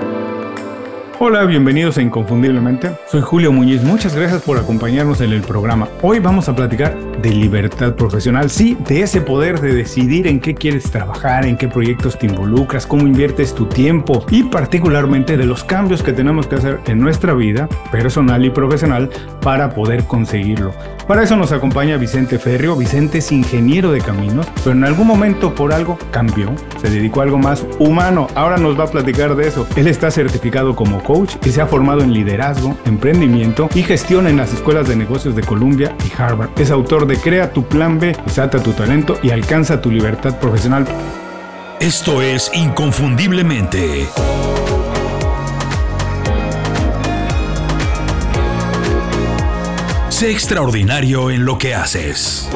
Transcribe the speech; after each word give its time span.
thank 0.00 0.30
you 0.30 0.39
Hola, 1.22 1.44
bienvenidos 1.44 1.98
a 1.98 2.02
Inconfundiblemente. 2.02 2.92
Soy 3.06 3.20
Julio 3.20 3.52
Muñiz. 3.52 3.82
Muchas 3.82 4.16
gracias 4.16 4.40
por 4.40 4.56
acompañarnos 4.56 5.20
en 5.20 5.32
el 5.32 5.42
programa. 5.42 5.86
Hoy 6.00 6.18
vamos 6.18 6.48
a 6.48 6.56
platicar 6.56 6.96
de 7.20 7.28
libertad 7.28 7.94
profesional. 7.94 8.48
Sí, 8.48 8.74
de 8.88 9.02
ese 9.02 9.20
poder 9.20 9.60
de 9.60 9.74
decidir 9.74 10.26
en 10.26 10.40
qué 10.40 10.54
quieres 10.54 10.90
trabajar, 10.90 11.44
en 11.44 11.58
qué 11.58 11.68
proyectos 11.68 12.18
te 12.18 12.24
involucras, 12.24 12.86
cómo 12.86 13.06
inviertes 13.06 13.54
tu 13.54 13.66
tiempo 13.66 14.24
y 14.30 14.44
particularmente 14.44 15.36
de 15.36 15.44
los 15.44 15.62
cambios 15.62 16.02
que 16.02 16.14
tenemos 16.14 16.46
que 16.46 16.54
hacer 16.54 16.80
en 16.86 16.98
nuestra 16.98 17.34
vida 17.34 17.68
personal 17.92 18.42
y 18.42 18.48
profesional 18.48 19.10
para 19.42 19.74
poder 19.74 20.04
conseguirlo. 20.04 20.72
Para 21.06 21.24
eso 21.24 21.36
nos 21.36 21.52
acompaña 21.52 21.98
Vicente 21.98 22.38
Ferrio. 22.38 22.76
Vicente 22.76 23.18
es 23.18 23.30
ingeniero 23.30 23.92
de 23.92 24.00
caminos, 24.00 24.46
pero 24.64 24.72
en 24.72 24.84
algún 24.84 25.06
momento 25.06 25.54
por 25.54 25.74
algo 25.74 25.98
cambió, 26.12 26.50
se 26.80 26.88
dedicó 26.88 27.20
a 27.20 27.24
algo 27.24 27.36
más 27.36 27.66
humano. 27.78 28.28
Ahora 28.34 28.56
nos 28.56 28.78
va 28.78 28.84
a 28.84 28.90
platicar 28.90 29.34
de 29.34 29.48
eso. 29.48 29.66
Él 29.76 29.86
está 29.86 30.10
certificado 30.10 30.74
como 30.74 31.02
coach 31.12 31.34
y 31.44 31.50
se 31.50 31.60
ha 31.60 31.66
formado 31.66 32.02
en 32.02 32.12
liderazgo, 32.12 32.76
emprendimiento 32.84 33.68
y 33.74 33.82
gestión 33.82 34.28
en 34.28 34.36
las 34.36 34.52
escuelas 34.52 34.86
de 34.86 34.94
negocios 34.94 35.34
de 35.34 35.42
Columbia 35.42 35.96
y 36.06 36.22
Harvard. 36.22 36.50
Es 36.56 36.70
autor 36.70 37.04
de 37.04 37.16
Crea 37.16 37.52
tu 37.52 37.64
plan 37.64 37.98
B, 37.98 38.16
desata 38.24 38.62
tu 38.62 38.72
talento 38.72 39.18
y 39.20 39.30
alcanza 39.30 39.80
tu 39.80 39.90
libertad 39.90 40.38
profesional. 40.38 40.86
Esto 41.80 42.22
es 42.22 42.52
Inconfundiblemente. 42.54 44.06
Sé 50.10 50.30
extraordinario 50.30 51.32
en 51.32 51.44
lo 51.44 51.58
que 51.58 51.74
haces. 51.74 52.48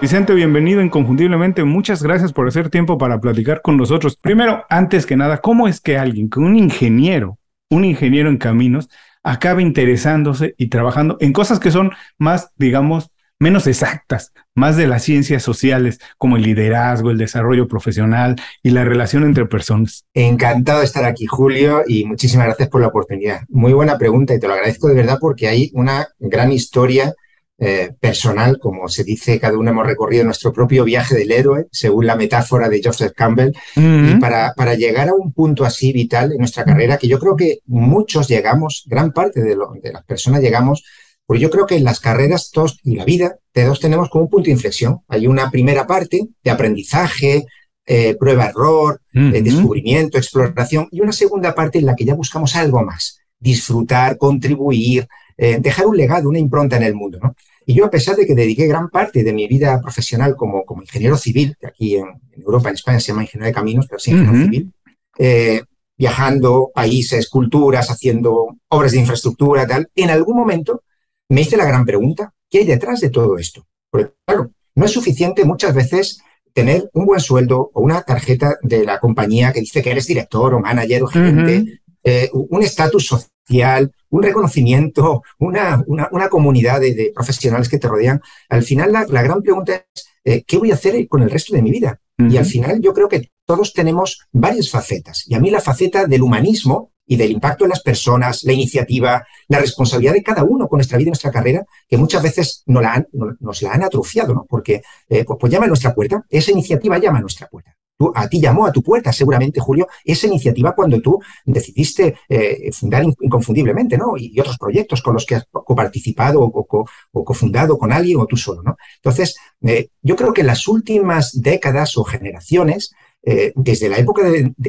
Vicente, 0.00 0.34
bienvenido 0.34 0.82
inconfundiblemente. 0.82 1.64
Muchas 1.64 2.02
gracias 2.02 2.30
por 2.30 2.46
hacer 2.46 2.68
tiempo 2.68 2.98
para 2.98 3.18
platicar 3.18 3.62
con 3.62 3.78
nosotros. 3.78 4.18
Primero, 4.18 4.66
antes 4.68 5.06
que 5.06 5.16
nada, 5.16 5.38
¿cómo 5.38 5.68
es 5.68 5.80
que 5.80 5.96
alguien, 5.96 6.28
que 6.28 6.38
un 6.38 6.54
ingeniero, 6.54 7.38
un 7.70 7.86
ingeniero 7.86 8.28
en 8.28 8.36
caminos, 8.36 8.90
acabe 9.22 9.62
interesándose 9.62 10.54
y 10.58 10.68
trabajando 10.68 11.16
en 11.20 11.32
cosas 11.32 11.58
que 11.58 11.70
son 11.70 11.92
más, 12.18 12.50
digamos, 12.56 13.10
menos 13.38 13.66
exactas, 13.66 14.32
más 14.54 14.76
de 14.76 14.86
las 14.86 15.02
ciencias 15.02 15.42
sociales, 15.42 15.98
como 16.18 16.36
el 16.36 16.42
liderazgo, 16.42 17.10
el 17.10 17.18
desarrollo 17.18 17.66
profesional 17.66 18.36
y 18.62 18.70
la 18.70 18.84
relación 18.84 19.24
entre 19.24 19.46
personas. 19.46 20.04
Encantado 20.12 20.80
de 20.80 20.84
estar 20.84 21.06
aquí, 21.06 21.24
Julio, 21.24 21.82
y 21.86 22.04
muchísimas 22.04 22.46
gracias 22.48 22.68
por 22.68 22.82
la 22.82 22.88
oportunidad. 22.88 23.40
Muy 23.48 23.72
buena 23.72 23.96
pregunta 23.96 24.34
y 24.34 24.40
te 24.40 24.46
lo 24.46 24.52
agradezco 24.52 24.88
de 24.88 24.94
verdad 24.94 25.16
porque 25.18 25.48
hay 25.48 25.70
una 25.72 26.06
gran 26.18 26.52
historia 26.52 27.14
eh, 27.58 27.90
personal, 27.98 28.58
como 28.58 28.88
se 28.88 29.02
dice, 29.02 29.40
cada 29.40 29.56
uno 29.56 29.70
hemos 29.70 29.86
recorrido 29.86 30.24
nuestro 30.24 30.52
propio 30.52 30.84
viaje 30.84 31.14
del 31.14 31.32
héroe, 31.32 31.66
según 31.72 32.06
la 32.06 32.16
metáfora 32.16 32.68
de 32.68 32.82
Joseph 32.84 33.12
Campbell, 33.16 33.52
y 33.74 34.14
para, 34.16 34.52
para, 34.54 34.74
llegar 34.74 35.08
a 35.08 35.14
un 35.14 35.32
punto 35.32 35.64
así 35.64 35.92
vital 35.92 36.32
en 36.32 36.38
nuestra 36.38 36.64
carrera, 36.64 36.98
que 36.98 37.08
yo 37.08 37.18
creo 37.18 37.34
que 37.34 37.60
muchos 37.66 38.28
llegamos, 38.28 38.84
gran 38.86 39.12
parte 39.12 39.42
de, 39.42 39.56
de 39.82 39.92
las 39.92 40.04
personas 40.04 40.42
llegamos, 40.42 40.84
porque 41.26 41.42
yo 41.42 41.50
creo 41.50 41.66
que 41.66 41.76
en 41.76 41.84
las 41.84 41.98
carreras 41.98 42.50
todos, 42.52 42.78
y 42.84 42.94
la 42.94 43.04
vida, 43.04 43.38
todos 43.52 43.80
tenemos 43.80 44.08
como 44.08 44.24
un 44.24 44.30
punto 44.30 44.46
de 44.46 44.52
inflexión. 44.52 45.00
Hay 45.08 45.26
una 45.26 45.50
primera 45.50 45.86
parte 45.86 46.28
de 46.42 46.50
aprendizaje, 46.50 47.46
eh, 47.84 48.16
prueba-error, 48.18 49.00
eh, 49.12 49.42
descubrimiento, 49.42 50.18
exploración, 50.18 50.88
y 50.90 51.00
una 51.00 51.12
segunda 51.12 51.54
parte 51.54 51.78
en 51.78 51.86
la 51.86 51.96
que 51.96 52.04
ya 52.04 52.14
buscamos 52.14 52.54
algo 52.54 52.82
más, 52.82 53.18
disfrutar, 53.38 54.18
contribuir, 54.18 55.08
eh, 55.36 55.58
dejar 55.60 55.86
un 55.86 55.96
legado, 55.96 56.28
una 56.28 56.38
impronta 56.38 56.76
en 56.76 56.82
el 56.82 56.94
mundo. 56.94 57.18
¿no? 57.22 57.34
Y 57.66 57.74
yo, 57.74 57.84
a 57.84 57.90
pesar 57.90 58.16
de 58.16 58.26
que 58.26 58.34
dediqué 58.34 58.66
gran 58.66 58.88
parte 58.90 59.24
de 59.24 59.32
mi 59.32 59.46
vida 59.48 59.80
profesional 59.80 60.36
como, 60.36 60.64
como 60.64 60.82
ingeniero 60.82 61.16
civil, 61.16 61.56
que 61.60 61.66
aquí 61.66 61.96
en, 61.96 62.06
Europa, 62.36 62.68
en 62.68 62.76
España 62.76 63.00
se 63.00 63.08
llama 63.08 63.22
ingeniero 63.22 63.46
de 63.46 63.54
caminos, 63.54 63.86
pero 63.88 63.98
sí 63.98 64.12
ingeniero 64.12 64.44
civil, 64.44 64.72
eh, 65.18 65.62
viajando 65.98 66.70
países, 66.74 67.28
culturas, 67.28 67.90
haciendo 67.90 68.56
obras 68.68 68.92
de 68.92 69.00
infraestructura, 69.00 69.66
tal, 69.66 69.88
en 69.94 70.10
algún 70.10 70.36
momento 70.36 70.82
me 71.28 71.40
hice 71.40 71.56
la 71.56 71.64
gran 71.64 71.84
pregunta, 71.84 72.32
¿qué 72.48 72.58
hay 72.58 72.66
detrás 72.66 73.00
de 73.00 73.10
todo 73.10 73.36
esto? 73.38 73.66
Porque, 73.90 74.12
claro, 74.24 74.50
no 74.74 74.84
es 74.84 74.92
suficiente 74.92 75.44
muchas 75.44 75.74
veces 75.74 76.20
tener 76.52 76.88
un 76.94 77.04
buen 77.04 77.20
sueldo 77.20 77.70
o 77.74 77.80
una 77.80 78.02
tarjeta 78.02 78.56
de 78.62 78.84
la 78.84 79.00
compañía 79.00 79.52
que 79.52 79.60
dice 79.60 79.82
que 79.82 79.90
eres 79.90 80.06
director 80.06 80.54
o 80.54 80.60
manager 80.60 81.02
o 81.02 81.06
gerente, 81.06 81.80
eh, 82.08 82.30
un 82.32 82.62
estatus 82.62 83.04
social, 83.04 83.90
un 84.10 84.22
reconocimiento, 84.22 85.22
una, 85.40 85.82
una, 85.88 86.28
comunidad 86.28 86.80
de, 86.80 87.10
profesionales 87.12 87.68
que 87.68 87.78
te 87.78 87.88
rodean. 87.88 88.20
Al 88.48 88.62
final, 88.62 88.92
la, 88.92 89.22
gran 89.22 89.42
pregunta 89.42 89.74
es, 89.74 90.06
eh, 90.24 90.44
¿qué 90.46 90.56
voy 90.56 90.70
a 90.70 90.74
hacer 90.74 91.08
con 91.08 91.22
el 91.22 91.30
resto 91.30 91.56
de 91.56 91.62
mi 91.62 91.72
vida? 91.72 92.00
Y 92.18 92.36
al 92.36 92.46
final 92.46 92.80
yo 92.80 92.94
creo 92.94 93.08
que 93.08 93.32
todos 93.44 93.72
tenemos 93.72 94.20
varias 94.30 94.70
facetas. 94.70 95.24
Y 95.26 95.34
a 95.34 95.40
mí 95.40 95.50
la 95.50 95.60
faceta 95.60 96.06
del 96.06 96.22
humanismo 96.22 96.92
y 97.04 97.16
del 97.16 97.32
impacto 97.32 97.64
en 97.64 97.70
las 97.70 97.82
personas, 97.82 98.44
la 98.44 98.52
iniciativa, 98.52 99.26
la 99.48 99.58
responsabilidad 99.58 100.14
de 100.14 100.22
cada 100.22 100.44
uno 100.44 100.68
con 100.68 100.78
nuestra 100.78 100.98
vida 100.98 101.08
y 101.08 101.10
nuestra 101.10 101.32
carrera, 101.32 101.66
que 101.88 101.98
muchas 101.98 102.22
veces 102.22 102.62
nos 102.66 102.82
la 102.84 102.94
han, 102.94 103.08
nos 103.40 103.62
la 103.62 103.72
han 103.72 103.82
atrofiado, 103.82 104.32
¿no? 104.32 104.46
Porque 104.48 104.80
eh, 105.08 105.24
pues, 105.24 105.38
pues, 105.40 105.52
llama 105.52 105.66
a 105.66 105.68
nuestra 105.68 105.92
puerta, 105.92 106.24
esa 106.30 106.52
iniciativa 106.52 106.98
llama 106.98 107.18
a 107.18 107.22
nuestra 107.22 107.48
puerta 107.48 107.75
a 108.14 108.28
ti 108.28 108.40
llamó 108.40 108.66
a 108.66 108.72
tu 108.72 108.82
puerta, 108.82 109.12
seguramente, 109.12 109.60
Julio, 109.60 109.88
esa 110.04 110.26
iniciativa 110.26 110.74
cuando 110.74 111.00
tú 111.00 111.18
decidiste 111.44 112.16
eh, 112.28 112.70
fundar 112.72 113.04
Inconfundiblemente, 113.20 113.96
¿no? 113.96 114.16
Y, 114.16 114.38
otros 114.38 114.58
proyectos 114.58 115.02
con 115.02 115.14
los 115.14 115.24
que 115.24 115.36
has 115.36 115.46
coparticipado 115.50 116.40
o, 116.42 117.24
cofundado 117.24 117.78
con 117.78 117.92
alguien 117.92 118.20
o 118.20 118.26
tú 118.26 118.36
solo, 118.36 118.62
¿no? 118.62 118.76
Entonces, 118.96 119.36
eh, 119.62 119.88
yo 120.02 120.16
creo 120.16 120.32
que 120.32 120.42
en 120.42 120.48
las 120.48 120.68
últimas 120.68 121.40
décadas 121.40 121.96
o 121.96 122.04
generaciones, 122.04 122.92
eh, 123.22 123.52
desde 123.56 123.88
la 123.88 123.98
época 123.98 124.22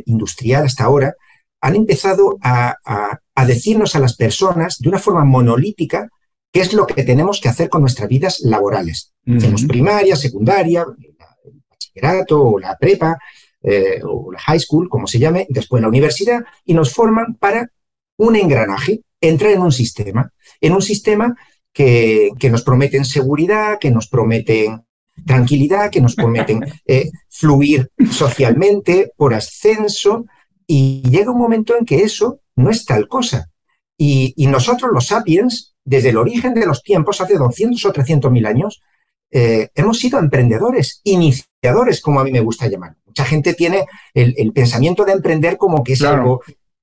industrial 0.05 0.65
hasta 0.65 0.85
ahora, 0.85 1.13
han 1.61 1.75
empezado 1.75 2.37
a, 2.41 2.75
decirnos 3.45 3.95
a 3.95 3.99
las 3.99 4.15
personas 4.15 4.77
de 4.79 4.89
una 4.89 4.99
forma 4.99 5.23
monolítica 5.25 6.09
qué 6.51 6.61
es 6.61 6.73
lo 6.73 6.87
que 6.87 7.03
tenemos 7.03 7.39
que 7.41 7.49
hacer 7.49 7.69
con 7.69 7.81
nuestras 7.81 8.07
vidas 8.07 8.39
laborales. 8.41 9.13
Hacemos 9.27 9.65
primaria, 9.65 10.15
secundaria, 10.15 10.85
o 12.31 12.59
la 12.59 12.77
prepa 12.77 13.17
eh, 13.61 13.99
o 14.03 14.31
la 14.31 14.39
high 14.39 14.59
school, 14.59 14.87
como 14.87 15.07
se 15.07 15.19
llame, 15.19 15.47
después 15.49 15.81
la 15.81 15.87
universidad, 15.87 16.41
y 16.63 16.73
nos 16.73 16.93
forman 16.93 17.35
para 17.35 17.69
un 18.17 18.35
engranaje, 18.35 19.01
entrar 19.19 19.51
en 19.51 19.61
un 19.61 19.71
sistema, 19.71 20.31
en 20.61 20.73
un 20.73 20.81
sistema 20.81 21.35
que, 21.73 22.29
que 22.39 22.49
nos 22.49 22.63
prometen 22.63 23.03
seguridad, 23.03 23.77
que 23.79 23.91
nos 23.91 24.07
prometen 24.07 24.83
tranquilidad, 25.25 25.89
que 25.89 26.01
nos 26.01 26.15
prometen 26.15 26.65
eh, 26.85 27.09
fluir 27.29 27.89
socialmente 28.11 29.11
por 29.17 29.33
ascenso, 29.33 30.25
y 30.65 31.01
llega 31.09 31.31
un 31.31 31.39
momento 31.39 31.75
en 31.77 31.85
que 31.85 32.03
eso 32.03 32.41
no 32.55 32.69
es 32.69 32.85
tal 32.85 33.07
cosa. 33.07 33.49
Y, 33.97 34.33
y 34.35 34.47
nosotros, 34.47 34.91
los 34.93 35.07
sapiens, 35.07 35.75
desde 35.83 36.09
el 36.09 36.17
origen 36.17 36.53
de 36.53 36.65
los 36.65 36.83
tiempos, 36.83 37.21
hace 37.21 37.37
200 37.37 37.83
o 37.85 37.91
300 37.91 38.31
mil 38.31 38.45
años, 38.45 38.81
eh, 39.31 39.69
hemos 39.75 39.99
sido 39.99 40.19
emprendedores, 40.19 41.01
iniciadores, 41.03 42.01
como 42.01 42.19
a 42.19 42.23
mí 42.23 42.31
me 42.31 42.41
gusta 42.41 42.67
llamar. 42.67 42.95
Mucha 43.05 43.25
gente 43.25 43.53
tiene 43.53 43.85
el, 44.13 44.51
pensamiento 44.53 45.03
de 45.05 45.13
emprender 45.13 45.57
como 45.57 45.83
que 45.83 45.93
es 45.93 46.03
algo 46.03 46.41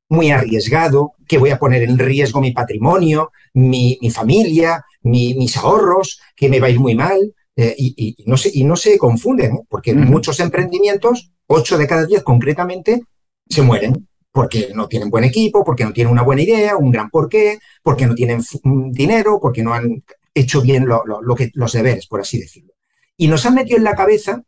muy 0.09 0.31
arriesgado, 0.31 1.13
que 1.27 1.39
voy 1.39 1.51
a 1.51 1.59
poner 1.59 1.83
en 1.83 1.99
riesgo 1.99 2.41
mi 2.41 2.53
patrimonio, 2.53 3.31
mi, 3.55 3.99
familia, 4.11 4.85
mis 5.03 5.57
ahorros, 5.57 6.21
que 6.37 6.49
me 6.49 6.61
va 6.61 6.67
a 6.67 6.71
ir 6.71 6.81
muy 6.81 6.95
mal. 6.95 7.35
Eh, 7.57 7.75
y, 7.79 8.25
no 8.27 8.37
se, 8.37 8.51
y 8.53 8.65
no 8.65 8.75
se 8.75 8.99
confunden, 8.99 9.55
¿eh? 9.55 9.61
porque 9.69 9.95
muchos 9.95 10.41
emprendimientos, 10.41 11.31
8 11.47 11.79
de 11.79 11.87
cada 11.87 12.05
10 12.05 12.25
concretamente, 12.25 13.03
se 13.49 13.63
mueren 13.63 14.09
porque 14.35 14.73
no 14.75 14.89
tienen 14.89 15.11
buen 15.11 15.23
equipo, 15.23 15.63
porque 15.63 15.85
no 15.85 15.93
tienen 15.93 16.13
una 16.13 16.23
buena 16.23 16.43
idea, 16.43 16.77
un 16.77 16.91
gran 16.91 17.09
porqué, 17.09 17.61
porque 17.85 18.05
no 18.05 18.17
tienen 18.17 18.43
dinero, 18.91 19.39
porque 19.41 19.63
no 19.63 19.73
han 19.73 20.03
hecho 20.35 20.61
bien 20.61 20.87
lo, 20.87 21.03
que, 21.37 21.51
los 21.55 21.73
deberes, 21.73 22.07
por 22.07 22.21
así 22.21 22.39
decirlo. 22.39 22.73
Y 23.17 23.29
nos 23.29 23.47
han 23.47 23.55
metido 23.55 23.79
en 23.79 23.85
la 23.85 23.95
cabeza 23.95 24.43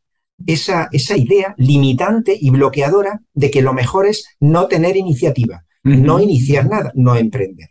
esa, 0.45 0.89
esa 0.93 1.17
idea 1.17 1.55
limitante 1.57 2.37
y 2.39 2.51
bloqueadora 2.51 3.23
de 3.33 3.51
que 3.51 3.63
lo 3.63 3.73
mejor 3.73 4.07
es 4.07 4.27
no 4.41 4.67
tener 4.67 4.97
iniciativa, 4.97 5.65
no 5.83 6.19
iniciar 6.19 6.69
nada, 6.69 6.93
no 6.95 7.15
emprender. 7.15 7.71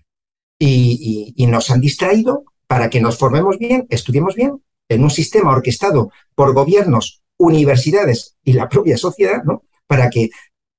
Y, 0.57 1.33
nos 1.47 1.69
han 1.69 1.81
distraído 1.81 2.45
para 2.65 2.89
que 2.89 3.01
nos 3.01 3.17
formemos 3.17 3.57
bien, 3.59 3.85
estudiemos 3.89 4.35
bien, 4.35 4.63
en 4.87 5.03
un 5.03 5.09
sistema 5.09 5.51
orquestado 5.51 6.11
por 6.33 6.53
gobiernos, 6.53 7.21
universidades 7.37 8.37
y 8.43 8.53
la 8.53 8.69
propia 8.69 8.97
sociedad, 8.97 9.43
¿no? 9.43 9.63
Para 9.87 10.09
que 10.09 10.29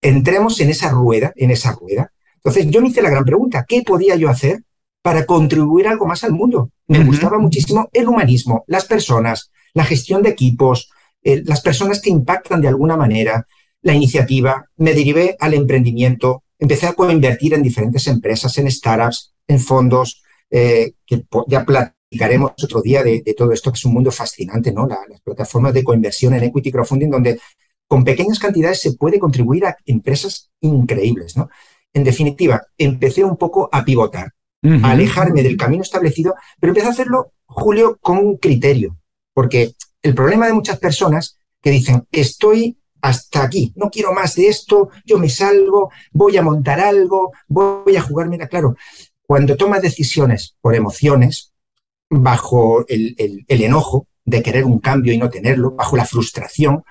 entremos 0.00 0.58
en 0.60 0.70
esa 0.70 0.90
rueda, 0.90 1.32
en 1.36 1.50
esa 1.50 1.72
rueda. 1.72 2.12
Entonces 2.36 2.68
yo 2.70 2.80
me 2.80 2.88
hice 2.88 3.02
la 3.02 3.10
gran 3.10 3.24
pregunta, 3.24 3.64
¿qué 3.68 3.82
podía 3.82 4.16
yo 4.16 4.30
hacer 4.30 4.62
para 5.06 5.24
contribuir 5.24 5.86
algo 5.86 6.04
más 6.04 6.24
al 6.24 6.32
mundo. 6.32 6.72
Me 6.88 7.04
gustaba 7.04 7.38
muchísimo 7.38 7.88
el 7.92 8.08
humanismo, 8.08 8.64
las 8.66 8.86
personas, 8.86 9.52
la 9.72 9.84
gestión 9.84 10.20
de 10.20 10.30
equipos, 10.30 10.90
las 11.22 11.60
personas 11.60 12.02
que 12.02 12.10
impactan 12.10 12.60
de 12.60 12.66
alguna 12.66 12.96
manera, 12.96 13.46
la 13.82 13.94
iniciativa. 13.94 14.64
Me 14.78 14.94
derivé 14.94 15.36
al 15.38 15.54
emprendimiento, 15.54 16.42
empecé 16.58 16.88
a 16.88 16.94
coinvertir 16.94 17.54
en 17.54 17.62
diferentes 17.62 18.08
empresas, 18.08 18.58
en 18.58 18.68
startups, 18.68 19.32
en 19.46 19.60
fondos, 19.60 20.24
eh, 20.50 20.94
que 21.06 21.24
ya 21.46 21.64
platicaremos 21.64 22.54
otro 22.64 22.82
día 22.82 23.04
de, 23.04 23.22
todo 23.38 23.52
esto, 23.52 23.70
que 23.70 23.76
es 23.76 23.84
un 23.84 23.94
mundo 23.94 24.10
fascinante, 24.10 24.72
¿no? 24.72 24.88
las 24.88 25.20
plataformas 25.20 25.72
de 25.72 25.84
coinversión 25.84 26.34
en 26.34 26.42
equity 26.42 26.72
crowdfunding, 26.72 27.10
donde 27.10 27.38
con 27.86 28.02
pequeñas 28.02 28.40
cantidades 28.40 28.80
se 28.80 28.94
puede 28.94 29.20
contribuir 29.20 29.66
a 29.66 29.76
empresas 29.86 30.50
increíbles, 30.62 31.36
¿no? 31.36 31.48
En 31.92 32.02
definitiva, 32.02 32.60
empecé 32.76 33.22
un 33.22 33.36
poco 33.36 33.68
a 33.70 33.84
pivotar, 33.84 34.32
a 34.62 34.90
alejarme 34.90 35.42
del 35.42 35.56
camino 35.56 35.82
establecido, 35.82 36.34
pero 36.58 36.72
empecé 36.72 36.88
a 36.88 36.90
hacerlo, 36.90 37.32
Julio, 37.44 37.98
con 38.00 38.18
un 38.18 38.36
criterio, 38.36 38.96
porque 39.32 39.74
el 40.02 40.14
problema 40.14 40.46
de 40.46 40.52
muchas 40.52 40.78
personas 40.78 41.38
que 41.62 41.70
dicen, 41.70 42.06
estoy 42.10 42.76
hasta 43.00 43.44
aquí, 43.44 43.72
no 43.76 43.90
quiero 43.90 44.12
más 44.12 44.34
de 44.34 44.48
esto, 44.48 44.90
yo 45.04 45.18
me 45.18 45.28
salgo, 45.28 45.90
voy 46.12 46.36
a 46.36 46.42
montar 46.42 46.80
algo, 46.80 47.32
voy 47.46 47.96
a 47.96 48.02
jugar, 48.02 48.28
mira, 48.28 48.48
claro, 48.48 48.74
cuando 49.26 49.56
tomas 49.56 49.82
decisiones 49.82 50.56
por 50.60 50.74
emociones, 50.74 51.52
bajo 52.08 52.84
el, 52.88 53.44
enojo 53.48 54.06
de 54.24 54.42
querer 54.42 54.64
un 54.64 54.78
cambio 54.78 55.12
y 55.12 55.18
no 55.18 55.30
tenerlo, 55.30 55.72
bajo 55.72 55.96
la 55.96 56.04
frustración, 56.04 56.84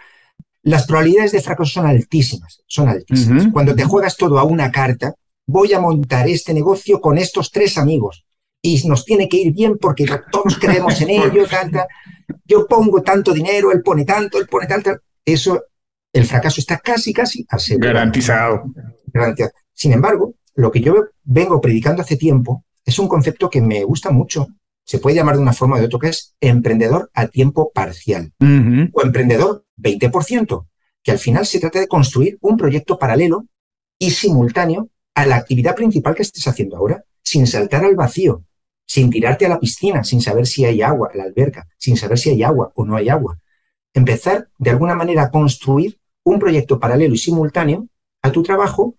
las 0.64 0.86
probabilidades 0.88 1.32
de 1.32 1.42
fracaso 1.42 1.72
son 1.72 1.86
altísimas, 1.86 2.64
son 2.66 2.90
altísimas. 2.90 3.48
Cuando 3.52 3.76
te 3.76 3.84
juegas 3.84 4.18
todo 4.18 4.40
a 4.40 4.44
una 4.44 4.72
carta, 4.72 5.14
voy 5.48 5.74
a 5.74 5.80
montar 5.80 6.28
este 6.28 6.54
negocio 6.54 7.00
con 7.00 7.18
estos 7.18 7.52
tres 7.52 7.78
amigos 7.78 8.26
y 8.62 8.88
nos 8.88 9.06
tiene 9.06 9.30
que 9.30 9.38
ir 9.38 9.54
bien 9.54 9.78
porque 9.78 10.06
todos 10.32 10.58
creemos 10.58 11.00
en 11.02 11.10
ello, 11.12 11.46
yo 12.46 12.68
pongo 12.68 13.02
tanto 13.02 13.34
dinero, 13.34 13.72
él 13.72 13.82
pone 13.84 14.06
tanto, 14.06 14.40
él 14.40 14.48
pone 14.48 14.68
tanto, 14.68 14.92
eso, 15.24 15.66
el 16.12 16.26
fracaso 16.26 16.60
está 16.60 16.78
casi, 16.80 17.14
casi 17.14 17.46
asegurado. 17.50 17.94
Garantizado. 17.94 18.64
Garantizado. 19.08 19.52
Sin 19.74 19.94
embargo, 19.94 20.36
lo 20.56 20.72
que 20.72 20.82
yo 20.82 20.96
vengo 21.24 21.62
predicando 21.62 22.02
hace 22.02 22.18
tiempo 22.18 22.64
es 22.84 22.98
un 22.98 23.08
concepto 23.08 23.50
que 23.50 23.62
me 23.62 23.84
gusta 23.84 24.12
mucho. 24.12 24.48
Se 24.84 25.00
puede 25.00 25.16
llamar 25.16 25.36
de 25.36 25.42
una 25.42 25.54
forma 25.54 25.76
o 25.76 25.80
de 25.80 25.86
otra, 25.86 26.00
que 26.00 26.10
es 26.10 26.36
emprendedor 26.40 27.10
a 27.14 27.28
tiempo 27.28 27.72
parcial 27.74 28.32
o 28.40 29.02
emprendedor 29.02 29.66
20%, 29.78 30.68
que 31.04 31.12
al 31.12 31.20
final 31.20 31.46
se 31.46 31.60
trata 31.60 31.80
de 31.80 31.88
construir 31.88 32.38
un 32.42 32.58
proyecto 32.58 32.98
paralelo 32.98 33.46
y 33.98 34.12
simultáneo 34.12 34.90
a 35.16 35.26
la 35.26 35.38
actividad 35.38 35.76
principal 35.76 36.14
que 36.14 36.24
estés 36.24 36.48
haciendo 36.48 36.78
ahora, 36.78 37.04
sin 37.24 37.48
saltar 37.48 37.84
al 37.84 37.96
vacío, 37.96 38.44
sin 38.86 39.10
tirarte 39.10 39.46
a 39.46 39.50
la 39.50 39.60
piscina, 39.60 40.04
sin 40.04 40.22
saber 40.22 40.46
si 40.46 40.66
hay 40.66 40.82
agua, 40.82 41.10
la 41.16 41.24
alberca, 41.24 41.68
sin 41.78 41.98
saber 41.98 42.20
si 42.20 42.30
hay 42.30 42.44
agua 42.44 42.72
o 42.76 42.86
no 42.86 42.96
hay 42.96 43.10
agua. 43.10 43.40
Empezar 43.94 44.50
de 44.60 44.70
alguna 44.70 44.94
manera 44.94 45.24
a 45.24 45.32
construir 45.32 46.00
un 46.24 46.38
proyecto 46.40 46.80
paralelo 46.80 47.16
y 47.16 47.18
simultáneo 47.18 47.88
a 48.22 48.32
tu 48.32 48.44
trabajo, 48.44 48.96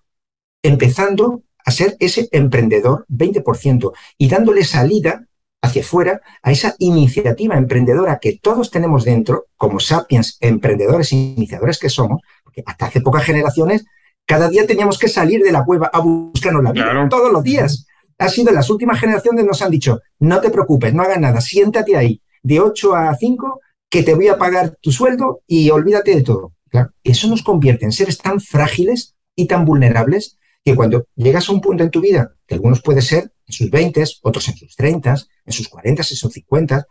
empezando 0.63 1.43
a 1.65 1.71
ser 1.71 1.97
ese 2.01 2.29
emprendedor 2.33 3.05
20% 3.09 3.93
y 4.17 4.29
dándole 4.29 4.65
salida 4.65 5.27
hacia 5.61 5.83
afuera 5.83 6.21
a 6.43 6.53
esa 6.53 6.77
iniciativa 6.79 7.57
emprendedora 7.57 8.19
que 8.21 8.39
todos 8.41 8.71
tenemos 8.71 9.05
dentro, 9.05 9.47
como 9.57 9.81
sapiens, 9.81 10.39
emprendedores 10.41 11.13
e 11.13 11.17
iniciadores 11.17 11.79
que 11.79 11.91
somos, 11.91 12.23
porque 12.45 12.63
hasta 12.65 12.87
hace 12.87 13.01
pocas 13.01 13.25
generaciones, 13.25 13.85
cada 14.26 14.49
día 14.49 14.67
teníamos 14.67 14.99
que 14.99 15.08
salir 15.08 15.43
de 15.43 15.52
la 15.52 15.64
cueva 15.64 15.90
a 15.93 16.00
buscarnos 16.00 16.62
la 16.62 16.73
vida, 16.73 17.08
todos 17.08 17.32
los 17.32 17.43
días. 17.43 17.87
Ha 18.19 18.28
sido 18.28 18.52
las 18.52 18.69
últimas 18.70 18.99
generaciones 18.99 19.44
nos 19.44 19.62
han 19.62 19.70
dicho, 19.70 20.00
no 20.19 20.40
te 20.40 20.50
preocupes, 20.50 20.93
no 20.93 21.02
hagas 21.02 21.20
nada, 21.20 21.40
siéntate 21.40 21.96
ahí 21.96 22.20
de 22.43 22.61
8 22.61 22.94
a 22.94 23.14
5 23.14 23.61
que 23.88 24.02
te 24.02 24.14
voy 24.14 24.28
a 24.28 24.38
pagar 24.38 24.76
tu 24.81 24.90
sueldo 24.90 25.43
y 25.46 25.70
olvídate 25.70 26.14
de 26.14 26.23
todo. 26.23 26.52
Claro, 26.69 26.90
eso 27.05 27.28
nos 27.28 27.43
convierte 27.43 27.84
en 27.84 27.93
seres 27.93 28.19
tan 28.19 28.40
frágiles 28.40 29.14
y 29.34 29.46
tan 29.46 29.64
vulnerables 29.64 30.38
que 30.64 30.75
cuando 30.75 31.06
llegas 31.14 31.49
a 31.49 31.52
un 31.52 31.61
punto 31.61 31.84
en 31.84 31.90
tu 31.90 32.00
vida, 32.00 32.34
que 32.46 32.55
algunos 32.55 32.82
puede 32.82 33.02
ser 33.02 33.32
en 33.46 33.52
sus 33.52 33.70
20, 33.70 34.02
otros 34.22 34.49
en 34.49 34.56
sus 34.56 34.75
30, 34.75 35.17
en 35.44 35.52
sus 35.52 35.69
40, 35.69 36.02
en 36.02 36.05
sus 36.05 36.32
50, 36.32 36.87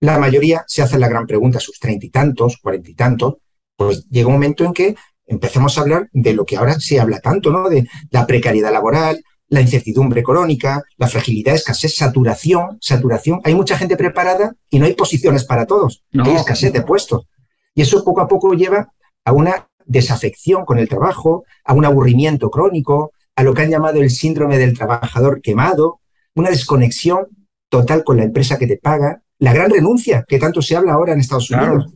la 0.00 0.18
mayoría 0.18 0.64
se 0.68 0.82
hace 0.82 0.98
la 0.98 1.08
gran 1.08 1.26
pregunta, 1.26 1.58
sus 1.58 1.80
treinta 1.80 2.06
y 2.06 2.10
tantos, 2.10 2.58
cuarenta 2.58 2.90
y 2.90 2.94
tantos, 2.94 3.34
pues 3.76 4.08
llega 4.08 4.28
un 4.28 4.34
momento 4.34 4.64
en 4.64 4.72
que 4.72 4.94
empezamos 5.26 5.76
a 5.76 5.80
hablar 5.82 6.08
de 6.12 6.34
lo 6.34 6.44
que 6.44 6.56
ahora 6.56 6.78
se 6.78 7.00
habla 7.00 7.20
tanto, 7.20 7.50
¿no? 7.50 7.68
De 7.68 7.86
la 8.10 8.26
precariedad 8.26 8.72
laboral, 8.72 9.22
la 9.48 9.60
incertidumbre 9.60 10.22
crónica, 10.22 10.82
la 10.96 11.08
fragilidad, 11.08 11.54
escasez, 11.54 11.96
saturación, 11.96 12.78
saturación. 12.80 13.40
Hay 13.44 13.54
mucha 13.54 13.76
gente 13.76 13.96
preparada 13.96 14.54
y 14.70 14.78
no 14.78 14.86
hay 14.86 14.94
posiciones 14.94 15.44
para 15.44 15.66
todos. 15.66 16.02
Hay 16.12 16.34
escasez 16.34 16.72
de 16.72 16.82
puestos. 16.82 17.26
Y 17.74 17.82
eso 17.82 18.02
poco 18.04 18.20
a 18.20 18.28
poco 18.28 18.54
lleva 18.54 18.92
a 19.24 19.32
una 19.32 19.68
desafección 19.84 20.64
con 20.64 20.78
el 20.78 20.88
trabajo, 20.88 21.44
a 21.64 21.74
un 21.74 21.84
aburrimiento 21.84 22.50
crónico, 22.50 23.12
a 23.36 23.42
lo 23.42 23.54
que 23.54 23.62
han 23.62 23.70
llamado 23.70 24.00
el 24.00 24.10
síndrome 24.10 24.58
del 24.58 24.76
trabajador 24.76 25.40
quemado, 25.42 26.00
una 26.34 26.50
desconexión 26.50 27.26
total 27.68 28.02
con 28.02 28.16
la 28.16 28.24
empresa 28.24 28.58
que 28.58 28.66
te 28.66 28.78
paga, 28.78 29.22
la 29.38 29.52
gran 29.52 29.70
renuncia 29.70 30.24
que 30.26 30.38
tanto 30.38 30.62
se 30.62 30.76
habla 30.76 30.94
ahora 30.94 31.12
en 31.12 31.20
Estados 31.20 31.50
Unidos. 31.50 31.92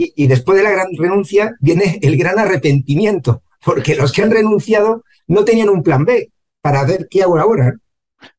Y, 0.00 0.26
después 0.26 0.56
de 0.56 0.64
la 0.64 0.70
gran 0.70 0.86
renuncia 0.96 1.54
viene 1.60 1.98
el 2.02 2.16
gran 2.16 2.38
arrepentimiento, 2.38 3.42
porque 3.64 3.94
los 3.94 4.12
que 4.12 4.22
han 4.22 4.30
renunciado 4.30 5.04
no 5.26 5.44
tenían 5.44 5.68
un 5.68 5.82
plan 5.82 6.04
B 6.04 6.30
para 6.62 6.84
ver 6.84 7.06
qué 7.10 7.22
hago 7.22 7.38
ahora. 7.38 7.76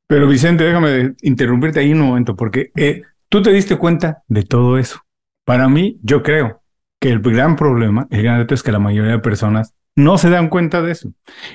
Pero 0.07 0.27
Vicente, 0.27 0.63
déjame 0.63 1.13
interrumpirte 1.21 1.79
ahí 1.79 1.93
un 1.93 2.01
momento, 2.01 2.35
porque 2.35 2.71
eh, 2.75 3.03
tú 3.29 3.41
te 3.41 3.51
diste 3.51 3.77
cuenta 3.77 4.23
de 4.27 4.43
todo 4.43 4.77
eso. 4.77 4.99
Para 5.45 5.69
mí, 5.69 5.99
yo 6.03 6.23
creo 6.23 6.61
que 6.99 7.09
el 7.09 7.19
gran 7.19 7.55
problema, 7.55 8.07
el 8.09 8.23
gran 8.23 8.39
reto 8.39 8.53
es 8.53 8.63
que 8.63 8.71
la 8.71 8.79
mayoría 8.79 9.11
de 9.11 9.19
personas 9.19 9.73
no 9.95 10.17
se 10.17 10.29
dan 10.29 10.47
cuenta 10.49 10.81
de 10.81 10.91
eso 10.91 11.11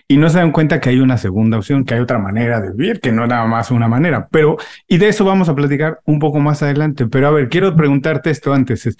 y 0.08 0.18
no 0.18 0.28
se 0.28 0.38
dan 0.38 0.52
cuenta 0.52 0.80
que 0.80 0.90
hay 0.90 1.00
una 1.00 1.16
segunda 1.16 1.56
opción, 1.56 1.84
que 1.84 1.94
hay 1.94 2.00
otra 2.00 2.18
manera 2.18 2.60
de 2.60 2.72
vivir, 2.72 3.00
que 3.00 3.12
no 3.12 3.26
nada 3.26 3.46
más 3.46 3.70
una 3.70 3.88
manera. 3.88 4.28
Pero, 4.30 4.56
y 4.86 4.98
de 4.98 5.08
eso 5.08 5.24
vamos 5.24 5.48
a 5.48 5.54
platicar 5.54 6.00
un 6.04 6.18
poco 6.18 6.38
más 6.40 6.62
adelante. 6.62 7.06
Pero 7.06 7.28
a 7.28 7.30
ver, 7.30 7.48
quiero 7.48 7.74
preguntarte 7.74 8.30
esto 8.30 8.52
antes. 8.52 8.96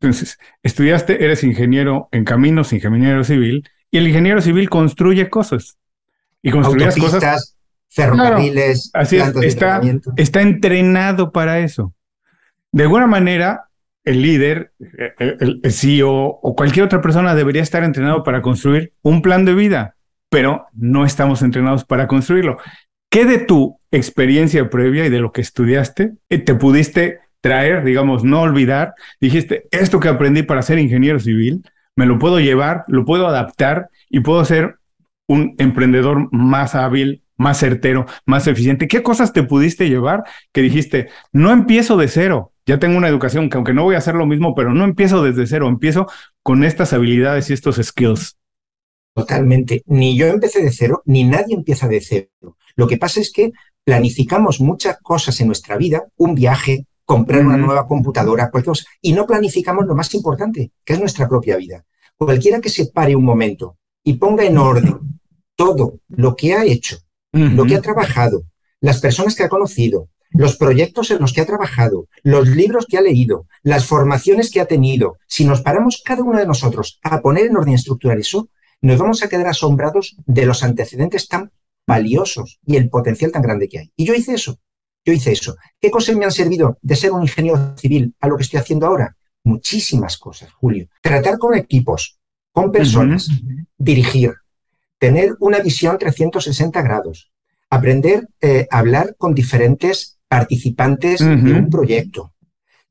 Entonces, 0.00 0.38
estudiaste, 0.62 1.24
eres 1.24 1.42
ingeniero 1.42 2.08
en 2.12 2.24
caminos, 2.24 2.72
ingeniero 2.72 3.24
civil, 3.24 3.68
y 3.90 3.98
el 3.98 4.08
ingeniero 4.08 4.40
civil 4.42 4.68
construye 4.68 5.30
cosas. 5.30 5.78
Y 6.42 6.50
construye 6.50 6.88
cosas. 7.00 7.56
Ferrocarriles, 7.88 8.90
así 8.92 9.16
es, 9.16 9.34
está, 9.36 9.80
está 10.16 10.42
entrenado 10.42 11.32
para 11.32 11.60
eso. 11.60 11.94
De 12.72 12.82
alguna 12.82 13.06
manera, 13.06 13.68
el 14.04 14.20
líder, 14.22 14.72
el, 15.18 15.60
CEO 15.72 16.10
o 16.10 16.54
cualquier 16.54 16.84
otra 16.84 17.00
persona 17.00 17.34
debería 17.34 17.62
estar 17.62 17.82
entrenado 17.84 18.22
para 18.22 18.42
construir 18.42 18.92
un 19.02 19.22
plan 19.22 19.44
de 19.44 19.54
vida, 19.54 19.96
pero 20.28 20.66
no 20.74 21.06
estamos 21.06 21.40
entrenados 21.42 21.84
para 21.84 22.06
construirlo. 22.06 22.58
¿Qué 23.10 23.24
de 23.24 23.38
tu 23.38 23.80
experiencia 23.90 24.68
previa 24.68 25.06
y 25.06 25.08
de 25.08 25.20
lo 25.20 25.32
que 25.32 25.40
estudiaste 25.40 26.12
eh, 26.28 26.38
te 26.38 26.54
pudiste 26.54 27.20
traer, 27.46 27.84
digamos, 27.84 28.24
no 28.24 28.40
olvidar? 28.40 28.94
Dijiste, 29.20 29.68
esto 29.70 30.00
que 30.00 30.08
aprendí 30.08 30.42
para 30.42 30.62
ser 30.62 30.80
ingeniero 30.80 31.20
civil, 31.20 31.62
me 31.94 32.06
lo 32.06 32.18
puedo 32.18 32.40
llevar, 32.40 32.84
lo 32.88 33.04
puedo 33.04 33.28
adaptar 33.28 33.88
y 34.10 34.20
puedo 34.20 34.44
ser 34.44 34.78
un 35.28 35.54
emprendedor 35.58 36.28
más 36.32 36.74
hábil, 36.74 37.22
más 37.36 37.58
certero, 37.58 38.06
más 38.24 38.48
eficiente. 38.48 38.88
¿Qué 38.88 39.04
cosas 39.04 39.32
te 39.32 39.44
pudiste 39.44 39.88
llevar 39.88 40.24
que 40.52 40.62
dijiste, 40.62 41.08
no 41.32 41.52
empiezo 41.52 41.96
de 41.96 42.08
cero, 42.08 42.52
ya 42.66 42.80
tengo 42.80 42.98
una 42.98 43.08
educación 43.08 43.48
que 43.48 43.56
aunque 43.56 43.74
no 43.74 43.84
voy 43.84 43.94
a 43.94 43.98
hacer 43.98 44.16
lo 44.16 44.26
mismo, 44.26 44.54
pero 44.56 44.74
no 44.74 44.84
empiezo 44.84 45.22
desde 45.22 45.46
cero, 45.46 45.68
empiezo 45.68 46.08
con 46.42 46.64
estas 46.64 46.92
habilidades 46.92 47.48
y 47.48 47.52
estos 47.52 47.76
skills. 47.76 48.36
Totalmente. 49.14 49.82
Ni 49.86 50.18
yo 50.18 50.26
empecé 50.26 50.62
de 50.62 50.72
cero, 50.72 51.02
ni 51.04 51.22
nadie 51.22 51.54
empieza 51.54 51.86
de 51.86 52.00
cero. 52.00 52.56
Lo 52.74 52.88
que 52.88 52.96
pasa 52.96 53.20
es 53.20 53.32
que 53.32 53.52
planificamos 53.84 54.60
muchas 54.60 54.98
cosas 55.00 55.40
en 55.40 55.46
nuestra 55.46 55.76
vida, 55.76 56.02
un 56.16 56.34
viaje, 56.34 56.86
comprar 57.06 57.46
una 57.46 57.56
nueva 57.56 57.86
computadora, 57.86 58.50
cualquier 58.50 58.72
cosa, 58.72 58.84
y 59.00 59.12
no 59.12 59.26
planificamos 59.26 59.86
lo 59.86 59.94
más 59.94 60.12
importante, 60.14 60.72
que 60.84 60.92
es 60.92 61.00
nuestra 61.00 61.28
propia 61.28 61.56
vida. 61.56 61.86
Cualquiera 62.18 62.60
que 62.60 62.68
se 62.68 62.86
pare 62.86 63.16
un 63.16 63.24
momento 63.24 63.78
y 64.02 64.14
ponga 64.14 64.44
en 64.44 64.58
orden 64.58 65.20
todo 65.54 66.00
lo 66.08 66.36
que 66.36 66.52
ha 66.54 66.64
hecho, 66.64 66.98
lo 67.32 67.64
que 67.64 67.76
ha 67.76 67.80
trabajado, 67.80 68.44
las 68.80 69.00
personas 69.00 69.34
que 69.34 69.44
ha 69.44 69.48
conocido, 69.48 70.10
los 70.30 70.56
proyectos 70.56 71.10
en 71.10 71.20
los 71.20 71.32
que 71.32 71.40
ha 71.40 71.46
trabajado, 71.46 72.08
los 72.22 72.48
libros 72.48 72.86
que 72.86 72.98
ha 72.98 73.02
leído, 73.02 73.46
las 73.62 73.86
formaciones 73.86 74.50
que 74.50 74.60
ha 74.60 74.66
tenido, 74.66 75.18
si 75.26 75.44
nos 75.44 75.62
paramos 75.62 76.02
cada 76.04 76.22
uno 76.22 76.38
de 76.38 76.46
nosotros 76.46 76.98
a 77.02 77.22
poner 77.22 77.46
en 77.46 77.56
orden 77.56 77.74
estructural 77.74 78.18
eso, 78.18 78.48
nos 78.80 78.98
vamos 78.98 79.22
a 79.22 79.28
quedar 79.28 79.46
asombrados 79.46 80.16
de 80.26 80.44
los 80.44 80.62
antecedentes 80.62 81.28
tan 81.28 81.52
valiosos 81.86 82.58
y 82.66 82.76
el 82.76 82.90
potencial 82.90 83.32
tan 83.32 83.42
grande 83.42 83.68
que 83.68 83.78
hay. 83.78 83.92
Y 83.96 84.04
yo 84.04 84.14
hice 84.14 84.34
eso, 84.34 84.58
yo 85.06 85.12
hice 85.12 85.32
eso. 85.32 85.56
¿Qué 85.80 85.90
cosas 85.90 86.16
me 86.16 86.24
han 86.24 86.32
servido 86.32 86.78
de 86.82 86.96
ser 86.96 87.12
un 87.12 87.22
ingeniero 87.22 87.76
civil 87.78 88.14
a 88.20 88.26
lo 88.26 88.36
que 88.36 88.42
estoy 88.42 88.58
haciendo 88.58 88.86
ahora? 88.86 89.16
Muchísimas 89.44 90.18
cosas, 90.18 90.52
Julio. 90.52 90.88
Tratar 91.00 91.38
con 91.38 91.54
equipos, 91.54 92.18
con 92.50 92.72
personas, 92.72 93.30
dirigir, 93.78 94.34
tener 94.98 95.36
una 95.38 95.60
visión 95.60 95.96
360 95.96 96.82
grados, 96.82 97.30
aprender 97.70 98.28
eh, 98.40 98.66
a 98.68 98.78
hablar 98.78 99.14
con 99.16 99.32
diferentes 99.34 100.18
participantes 100.26 101.20
de 101.20 101.52
un 101.52 101.70
proyecto, 101.70 102.32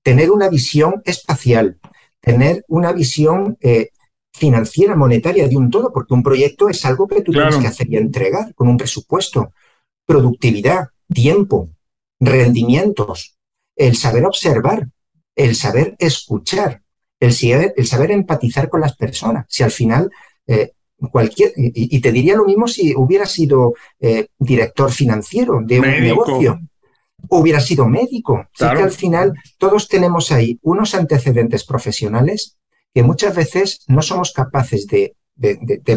tener 0.01 0.31
una 0.31 0.47
visión 0.47 1.01
espacial, 1.03 1.77
tener 2.21 2.63
una 2.69 2.93
visión 2.93 3.57
eh, 3.59 3.89
financiera, 4.31 4.95
monetaria 4.95 5.49
de 5.49 5.57
un 5.57 5.69
todo, 5.69 5.91
porque 5.91 6.13
un 6.13 6.23
proyecto 6.23 6.69
es 6.69 6.85
algo 6.85 7.07
que 7.07 7.21
tú 7.21 7.33
tienes 7.33 7.57
que 7.57 7.67
hacer 7.67 7.87
y 7.91 7.97
entregar 7.97 8.55
con 8.55 8.69
un 8.69 8.77
presupuesto, 8.77 9.51
productividad, 10.05 10.89
tiempo, 11.13 11.74
rendimientos, 12.19 13.35
el 13.75 13.95
saber 13.95 14.25
observar, 14.25 14.87
el 15.35 15.55
saber 15.55 15.95
escuchar, 15.99 16.81
el, 17.19 17.33
el 17.75 17.87
saber 17.87 18.11
empatizar 18.11 18.69
con 18.69 18.81
las 18.81 18.95
personas. 18.95 19.45
Si 19.49 19.63
al 19.63 19.71
final 19.71 20.09
eh, 20.47 20.71
cualquier, 21.11 21.51
y, 21.55 21.99
te 21.99 22.11
diría 22.11 22.35
lo 22.35 22.45
mismo 22.45 22.67
si 22.67 22.95
hubiera 22.95 23.25
sido 23.25 23.73
eh, 23.99 24.27
director 24.37 24.91
financiero 24.91 25.61
de 25.63 25.79
un 25.79 25.85
negocio 25.85 26.59
hubiera 27.29 27.59
sido 27.59 27.87
médico. 27.87 28.47
que 28.57 28.65
al 28.65 28.91
final 28.91 29.33
todos 29.57 29.87
tenemos 29.87 30.31
ahí 30.31 30.59
unos 30.61 30.95
antecedentes 30.95 31.63
profesionales 31.63 32.57
que 32.93 33.03
muchas 33.03 33.35
veces 33.35 33.83
no 33.87 34.01
somos 34.01 34.31
capaces 34.31 34.87
de, 34.87 35.15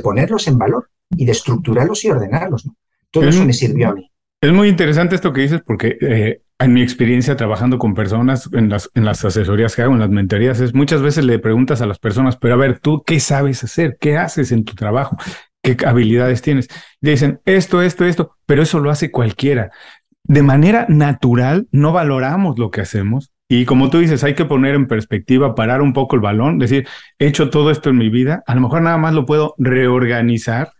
ponerlos 0.02 0.48
en 0.48 0.58
valor 0.58 0.90
y 1.10 1.25
de 1.25 1.32
estructurarlos 1.32 2.04
y 2.04 2.10
ordenarlos. 2.10 2.68
Todo 3.10 3.28
eso 3.28 3.44
me 3.44 3.52
sirvió 3.52 3.90
a 3.90 3.94
mí. 3.94 4.08
Es 4.40 4.52
muy 4.52 4.68
interesante 4.68 5.16
esto 5.16 5.33
que 5.33 5.40
dices 5.40 5.62
porque 5.66 5.99
eh, 6.00 6.42
en 6.61 6.73
mi 6.73 6.80
experiencia 6.80 7.37
trabajando 7.37 7.76
con 7.78 7.95
personas 7.95 8.49
en 8.52 8.68
las, 8.68 8.88
en 8.95 9.04
las 9.04 9.25
asesorías 9.25 9.75
que 9.75 9.83
hago, 9.83 9.95
en 9.95 9.99
las 9.99 10.11
mentorías, 10.11 10.61
es 10.61 10.75
muchas 10.75 11.02
veces 11.02 11.25
le 11.25 11.40
preguntas 11.40 11.83
a 11.83 11.87
las 11.87 11.99
personas, 11.99 12.37
pero 12.37 12.54
a 12.54 12.57
ver, 12.57 12.78
¿tú 12.78 13.02
qué 13.04 13.18
sabes 13.18 13.64
hacer? 13.64 13.97
¿Qué 14.00 14.16
haces 14.16 14.52
en 14.52 14.64
tu 14.64 14.76
trabajo? 14.76 15.16
¿Qué 15.61 15.76
habilidades 15.85 16.40
tienes? 16.40 16.68
Le 17.00 17.12
dicen 17.12 17.40
esto, 17.47 17.83
esto, 17.83 18.04
esto, 18.04 18.37
pero 18.47 18.62
eso 18.62 18.78
lo 18.78 18.90
hace 18.90 19.11
cualquiera. 19.11 19.73
De 20.23 20.45
manera 20.45 20.87
natural, 20.88 21.66
no 21.73 21.90
valoramos 21.90 22.61
lo 22.61 22.71
que 22.71 22.83
hacemos. 22.83 23.33
Y 23.49 23.64
como 23.64 23.90
tú 23.90 23.99
dices, 23.99 24.23
hay 24.23 24.35
que 24.35 24.45
poner 24.45 24.76
en 24.76 24.87
perspectiva, 24.87 25.57
parar 25.57 25.83
un 25.83 25.92
poco 25.92 26.14
el 26.14 26.23
balón, 26.23 26.59
decir, 26.59 26.87
he 27.18 27.26
hecho 27.26 27.50
todo 27.50 27.73
esto 27.73 27.90
en 27.90 27.97
mi 27.97 28.09
vida, 28.09 28.45
a 28.47 28.54
lo 28.54 28.61
mejor 28.61 28.83
nada 28.83 28.99
más 28.99 29.14
lo 29.14 29.26
puedo 29.26 29.54
reorganizar 29.59 30.73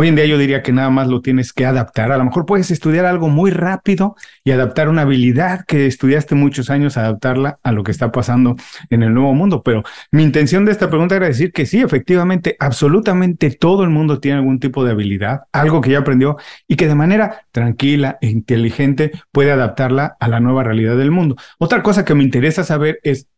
Hoy 0.00 0.08
en 0.08 0.16
día 0.16 0.24
yo 0.24 0.38
diría 0.38 0.62
que 0.62 0.72
nada 0.72 0.88
más 0.88 1.08
lo 1.08 1.20
tienes 1.20 1.52
que 1.52 1.66
adaptar. 1.66 2.10
A 2.10 2.16
lo 2.16 2.24
mejor 2.24 2.46
puedes 2.46 2.70
estudiar 2.70 3.04
algo 3.04 3.28
muy 3.28 3.50
rápido 3.50 4.16
y 4.44 4.50
adaptar 4.50 4.88
una 4.88 5.02
habilidad 5.02 5.66
que 5.66 5.84
estudiaste 5.84 6.34
muchos 6.34 6.70
años, 6.70 6.96
adaptarla 6.96 7.58
a 7.62 7.70
lo 7.70 7.84
que 7.84 7.90
está 7.90 8.10
pasando 8.10 8.56
en 8.88 9.02
el 9.02 9.12
nuevo 9.12 9.34
mundo. 9.34 9.62
Pero 9.62 9.82
mi 10.10 10.22
intención 10.22 10.64
de 10.64 10.72
esta 10.72 10.88
pregunta 10.88 11.16
era 11.16 11.26
decir 11.26 11.52
que 11.52 11.66
sí, 11.66 11.82
efectivamente, 11.82 12.56
absolutamente 12.60 13.50
todo 13.50 13.84
el 13.84 13.90
mundo 13.90 14.20
tiene 14.20 14.38
algún 14.38 14.58
tipo 14.58 14.86
de 14.86 14.92
habilidad, 14.92 15.42
algo 15.52 15.82
que 15.82 15.90
ya 15.90 15.98
aprendió 15.98 16.38
y 16.66 16.76
que 16.76 16.88
de 16.88 16.94
manera 16.94 17.42
tranquila 17.52 18.16
e 18.22 18.28
inteligente 18.28 19.12
puede 19.32 19.52
adaptarla 19.52 20.16
a 20.18 20.28
la 20.28 20.40
nueva 20.40 20.64
realidad 20.64 20.96
del 20.96 21.10
mundo. 21.10 21.36
Otra 21.58 21.82
cosa 21.82 22.06
que 22.06 22.14
me 22.14 22.24
interesa 22.24 22.64
saber 22.64 23.00
es, 23.02 23.28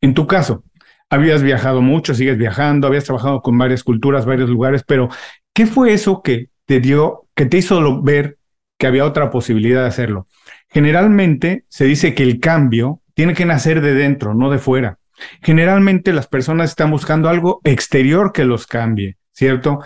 en 0.00 0.14
tu 0.14 0.26
caso, 0.26 0.64
habías 1.10 1.42
viajado 1.42 1.82
mucho, 1.82 2.14
sigues 2.14 2.38
viajando, 2.38 2.86
habías 2.86 3.04
trabajado 3.04 3.42
con 3.42 3.58
varias 3.58 3.84
culturas, 3.84 4.24
varios 4.24 4.48
lugares, 4.48 4.82
pero 4.86 5.10
¿Qué 5.56 5.64
fue 5.64 5.94
eso 5.94 6.20
que 6.20 6.50
te 6.66 6.80
dio, 6.80 7.28
que 7.34 7.46
te 7.46 7.56
hizo 7.56 8.02
ver 8.02 8.36
que 8.78 8.88
había 8.88 9.06
otra 9.06 9.30
posibilidad 9.30 9.80
de 9.80 9.88
hacerlo? 9.88 10.28
Generalmente 10.68 11.64
se 11.70 11.86
dice 11.86 12.14
que 12.14 12.24
el 12.24 12.40
cambio 12.40 13.00
tiene 13.14 13.32
que 13.32 13.46
nacer 13.46 13.80
de 13.80 13.94
dentro, 13.94 14.34
no 14.34 14.50
de 14.50 14.58
fuera. 14.58 14.98
Generalmente 15.40 16.12
las 16.12 16.26
personas 16.26 16.68
están 16.68 16.90
buscando 16.90 17.30
algo 17.30 17.62
exterior 17.64 18.34
que 18.34 18.44
los 18.44 18.66
cambie, 18.66 19.16
¿cierto? 19.32 19.80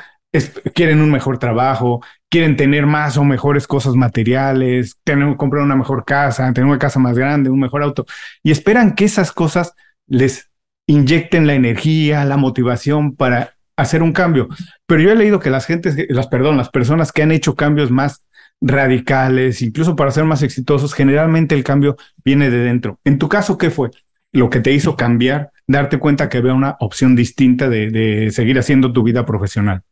quieren 0.75 1.03
un 1.03 1.13
mejor 1.13 1.39
trabajo, 1.39 2.03
quieren 2.29 2.57
tener 2.57 2.87
más 2.87 3.17
o 3.17 3.23
mejores 3.23 3.69
cosas 3.69 3.95
materiales, 3.95 4.99
tener, 5.05 5.37
comprar 5.37 5.63
una 5.63 5.77
mejor 5.77 6.05
casa, 6.05 6.53
tener 6.53 6.69
una 6.69 6.81
casa 6.81 6.99
más 6.99 7.17
grande, 7.17 7.49
un 7.49 7.61
mejor 7.61 7.85
auto, 7.85 8.07
y 8.43 8.51
esperan 8.51 8.97
que 8.97 9.05
esas 9.05 9.31
cosas 9.31 9.75
les 10.09 10.51
inyecten 10.87 11.47
la 11.47 11.55
energía, 11.55 12.25
la 12.25 12.37
motivación 12.37 13.15
para 13.15 13.55
hacer 13.81 14.03
un 14.03 14.13
cambio. 14.13 14.49
Pero 14.87 15.03
yo 15.03 15.11
he 15.11 15.17
leído 15.17 15.41
que 15.41 15.51
las 15.51 15.67
gentes, 15.67 15.97
las, 16.09 16.29
perdón, 16.29 16.57
las 16.57 16.71
personas 16.71 17.13
que 17.13 17.23
han 17.23 17.33
hecho 17.33 17.55
cambios 17.55 17.91
más 17.91 18.25
radicales, 18.61 19.63
incluso 19.63 19.97
para 19.97 20.11
ser 20.11 20.25
más 20.25 20.43
exitosos, 20.43 20.93
generalmente 20.93 21.55
el 21.55 21.65
cambio 21.65 21.97
viene 22.25 22.51
de 22.51 22.59
dentro. 22.59 23.01
En 23.05 23.19
tu 23.19 23.29
caso, 23.29 23.57
¿qué 23.57 23.71
fue 23.71 23.91
lo 24.33 24.51
que 24.51 24.61
te 24.61 24.73
hizo 24.73 24.97
cambiar, 24.97 25.51
darte 25.67 25.99
cuenta 25.99 26.29
que 26.29 26.39
había 26.39 26.55
una 26.55 26.77
opción 26.81 27.17
distinta 27.17 27.69
de, 27.69 28.31
seguir 28.33 28.59
haciendo 28.59 28.93
tu 28.93 29.03
vida 29.03 29.25
profesional? 29.25 29.83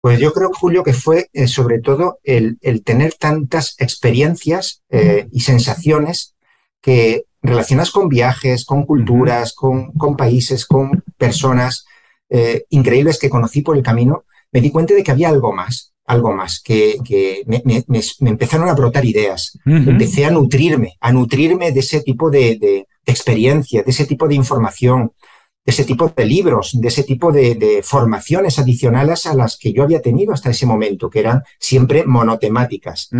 Pues 0.00 0.20
yo 0.20 0.32
creo, 0.32 0.50
Julio, 0.52 0.84
que 0.84 0.92
fue 0.92 1.28
eh, 1.32 1.48
sobre 1.48 1.80
todo 1.80 2.18
el, 2.22 2.58
tener 2.84 3.14
tantas 3.14 3.74
experiencias 3.78 4.82
eh, 4.90 5.28
y 5.32 5.40
sensaciones 5.40 6.36
que 6.82 7.24
relacionadas 7.42 7.90
con 7.90 8.08
viajes, 8.08 8.66
con 8.66 8.84
culturas, 8.84 9.54
con, 9.54 9.92
con 9.92 10.16
países, 10.16 10.66
con 10.66 11.02
personas, 11.16 11.86
eh, 12.36 12.64
increíbles 12.70 13.20
que 13.20 13.30
conocí 13.30 13.62
por 13.62 13.76
el 13.76 13.82
camino, 13.84 14.24
me 14.50 14.60
di 14.60 14.68
cuenta 14.68 14.92
de 14.92 15.04
que 15.04 15.12
había 15.12 15.28
algo 15.28 15.52
más, 15.52 15.94
algo 16.04 16.32
más, 16.32 16.60
que, 16.60 16.96
me, 17.46 17.84
empezaron 18.28 18.68
a 18.68 18.74
brotar 18.74 19.04
ideas. 19.04 19.56
Empecé 19.64 20.24
a 20.24 20.32
nutrirme, 20.32 20.96
a 21.00 21.12
nutrirme 21.12 21.70
de 21.70 21.78
ese 21.78 22.00
tipo 22.00 22.32
de, 22.32 22.88
experiencia, 23.06 23.84
de 23.84 23.90
ese 23.92 24.04
tipo 24.04 24.26
de 24.26 24.34
información, 24.34 25.12
de 25.64 25.70
ese 25.70 25.84
tipo 25.84 26.08
de 26.08 26.24
libros, 26.24 26.72
de 26.74 26.88
ese 26.88 27.04
tipo 27.04 27.30
de, 27.30 27.80
formaciones 27.84 28.58
adicionales 28.58 29.26
a 29.26 29.34
las 29.34 29.56
que 29.56 29.72
yo 29.72 29.84
había 29.84 30.02
tenido 30.02 30.32
hasta 30.32 30.50
ese 30.50 30.66
momento, 30.66 31.08
que 31.08 31.20
eran 31.20 31.40
siempre 31.60 32.04
monotemáticas. 32.04 33.10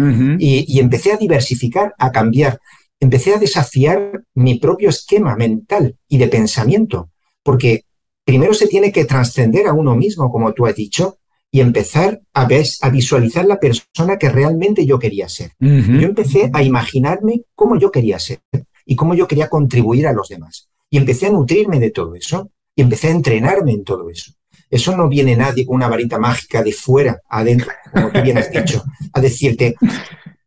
y, 0.40 0.80
empecé 0.80 1.12
a 1.12 1.18
diversificar, 1.18 1.94
a 2.00 2.10
cambiar. 2.10 2.58
Empecé 2.98 3.32
a 3.32 3.38
desafiar 3.38 4.24
mi 4.34 4.58
propio 4.58 4.88
esquema 4.88 5.36
mental 5.36 5.96
y 6.08 6.18
de 6.18 6.26
pensamiento, 6.26 7.10
porque 7.44 7.84
primero 8.24 8.54
se 8.54 8.66
tiene 8.66 8.92
que 8.92 9.04
trascender 9.04 9.66
a 9.66 9.72
uno 9.72 9.94
mismo, 9.94 10.30
como 10.30 10.52
tú 10.52 10.66
has 10.66 10.74
dicho, 10.74 11.18
y 11.50 11.60
empezar 11.60 12.20
a, 12.32 12.48
a 12.80 12.90
visualizar 12.90 13.46
la 13.46 13.60
persona 13.60 14.18
que 14.18 14.28
realmente 14.28 14.86
yo 14.86 14.98
quería 14.98 15.28
ser. 15.28 15.52
Yo 15.60 16.08
empecé 16.08 16.50
a 16.52 16.62
imaginarme 16.62 17.42
cómo 17.54 17.78
yo 17.78 17.92
quería 17.92 18.18
ser 18.18 18.40
y 18.84 18.96
cómo 18.96 19.14
yo 19.14 19.28
quería 19.28 19.48
contribuir 19.48 20.08
a 20.08 20.12
los 20.12 20.28
demás. 20.28 20.68
Y 20.90 20.96
empecé 20.96 21.26
a 21.26 21.30
nutrirme 21.30 21.78
de 21.78 21.90
todo 21.90 22.14
eso 22.16 22.50
y 22.74 22.82
empecé 22.82 23.08
a 23.08 23.12
entrenarme 23.12 23.72
en 23.72 23.84
todo 23.84 24.10
eso. 24.10 24.32
Eso 24.68 24.96
no 24.96 25.08
viene 25.08 25.36
nadie 25.36 25.64
con 25.64 25.76
una 25.76 25.88
varita 25.88 26.18
mágica 26.18 26.60
de 26.60 26.72
fuera 26.72 27.20
adentro, 27.28 27.70
como 27.92 28.10
tú 28.10 28.20
bien 28.22 28.38
has 28.38 28.50
dicho, 28.50 28.82
a 29.12 29.20
decirte, 29.20 29.76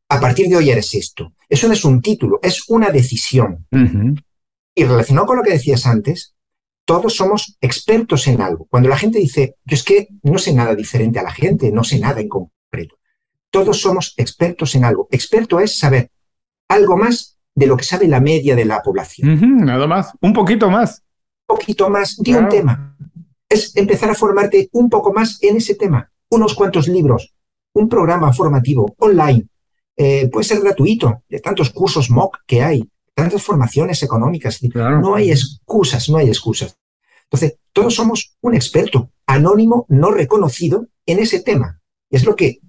a 0.09 0.19
partir 0.19 0.47
de 0.49 0.57
hoy 0.57 0.69
eres 0.69 0.93
esto. 0.93 1.33
Eso 1.47 1.67
no 1.67 1.73
es 1.73 1.85
un 1.85 2.01
título, 2.01 2.39
es 2.41 2.63
una 2.67 2.89
decisión. 2.89 3.65
Y 4.75 4.83
relacionado 4.83 5.27
con 5.27 5.37
lo 5.37 5.43
que 5.43 5.51
decías 5.51 5.85
antes, 5.85 6.35
todos 6.87 7.17
somos 7.17 7.57
expertos 7.59 8.27
en 8.27 8.41
algo. 8.41 8.65
Cuando 8.69 8.87
la 8.87 8.95
gente 8.95 9.19
dice, 9.19 9.55
yo 9.65 9.75
es 9.75 9.83
que 9.83 10.07
no 10.23 10.37
sé 10.39 10.53
nada 10.53 10.73
diferente 10.73 11.19
a 11.19 11.23
la 11.23 11.31
gente, 11.31 11.69
no 11.69 11.83
sé 11.83 11.99
nada 11.99 12.21
en 12.21 12.29
concreto. 12.29 12.95
Todos 13.51 13.81
somos 13.81 14.13
expertos 14.15 14.73
en 14.73 14.85
algo. 14.85 15.09
Experto 15.11 15.59
es 15.59 15.77
saber 15.77 16.09
algo 16.69 16.95
más 16.95 17.37
de 17.53 17.67
lo 17.67 17.75
que 17.75 17.83
sabe 17.83 18.07
la 18.07 18.21
media 18.21 18.55
de 18.55 18.63
la 18.63 18.81
población. 18.81 19.65
nada 19.65 19.85
más, 19.85 20.13
un 20.21 20.31
poquito 20.31 20.69
más. 20.69 21.03
Un 21.49 21.57
poquito 21.57 21.89
más 21.89 22.15
de 22.15 22.37
un 22.37 22.47
tema. 22.47 22.95
Es 23.49 23.75
empezar 23.75 24.09
a 24.09 24.15
formarte 24.15 24.69
un 24.71 24.89
poco 24.89 25.11
más 25.11 25.43
en 25.43 25.57
ese 25.57 25.75
tema. 25.75 26.09
Unos 26.29 26.53
cuantos 26.55 26.87
libros, 26.87 27.35
un 27.73 27.89
programa 27.89 28.31
formativo 28.31 28.95
online. 28.99 29.45
Eh, 29.97 30.29
puede 30.31 30.45
ser 30.45 30.61
gratuito, 30.61 31.23
de 31.27 31.41
tantos 31.41 31.69
cursos 31.69 32.09
MOOC 32.09 32.37
que 32.45 32.63
hay 32.63 32.89
tantas 33.17 33.41
formaciones 33.41 34.03
económicas. 34.03 34.61
No 35.01 35.15
hay 35.15 35.31
excusas, 35.31 36.07
no 36.07 36.17
hay 36.17 36.27
excusas. 36.27 36.77
Entonces, 37.23 37.57
todos 37.73 37.95
somos 37.95 38.37
un 38.41 38.53
experto 38.53 39.09
anónimo, 39.25 39.87
no 39.89 40.11
reconocido 40.11 40.85
en 41.07 41.17
ese 41.17 41.41
tema. 41.41 41.81
Y 42.11 42.15
es 42.17 42.23
lo 42.25 42.35
que, 42.35 42.59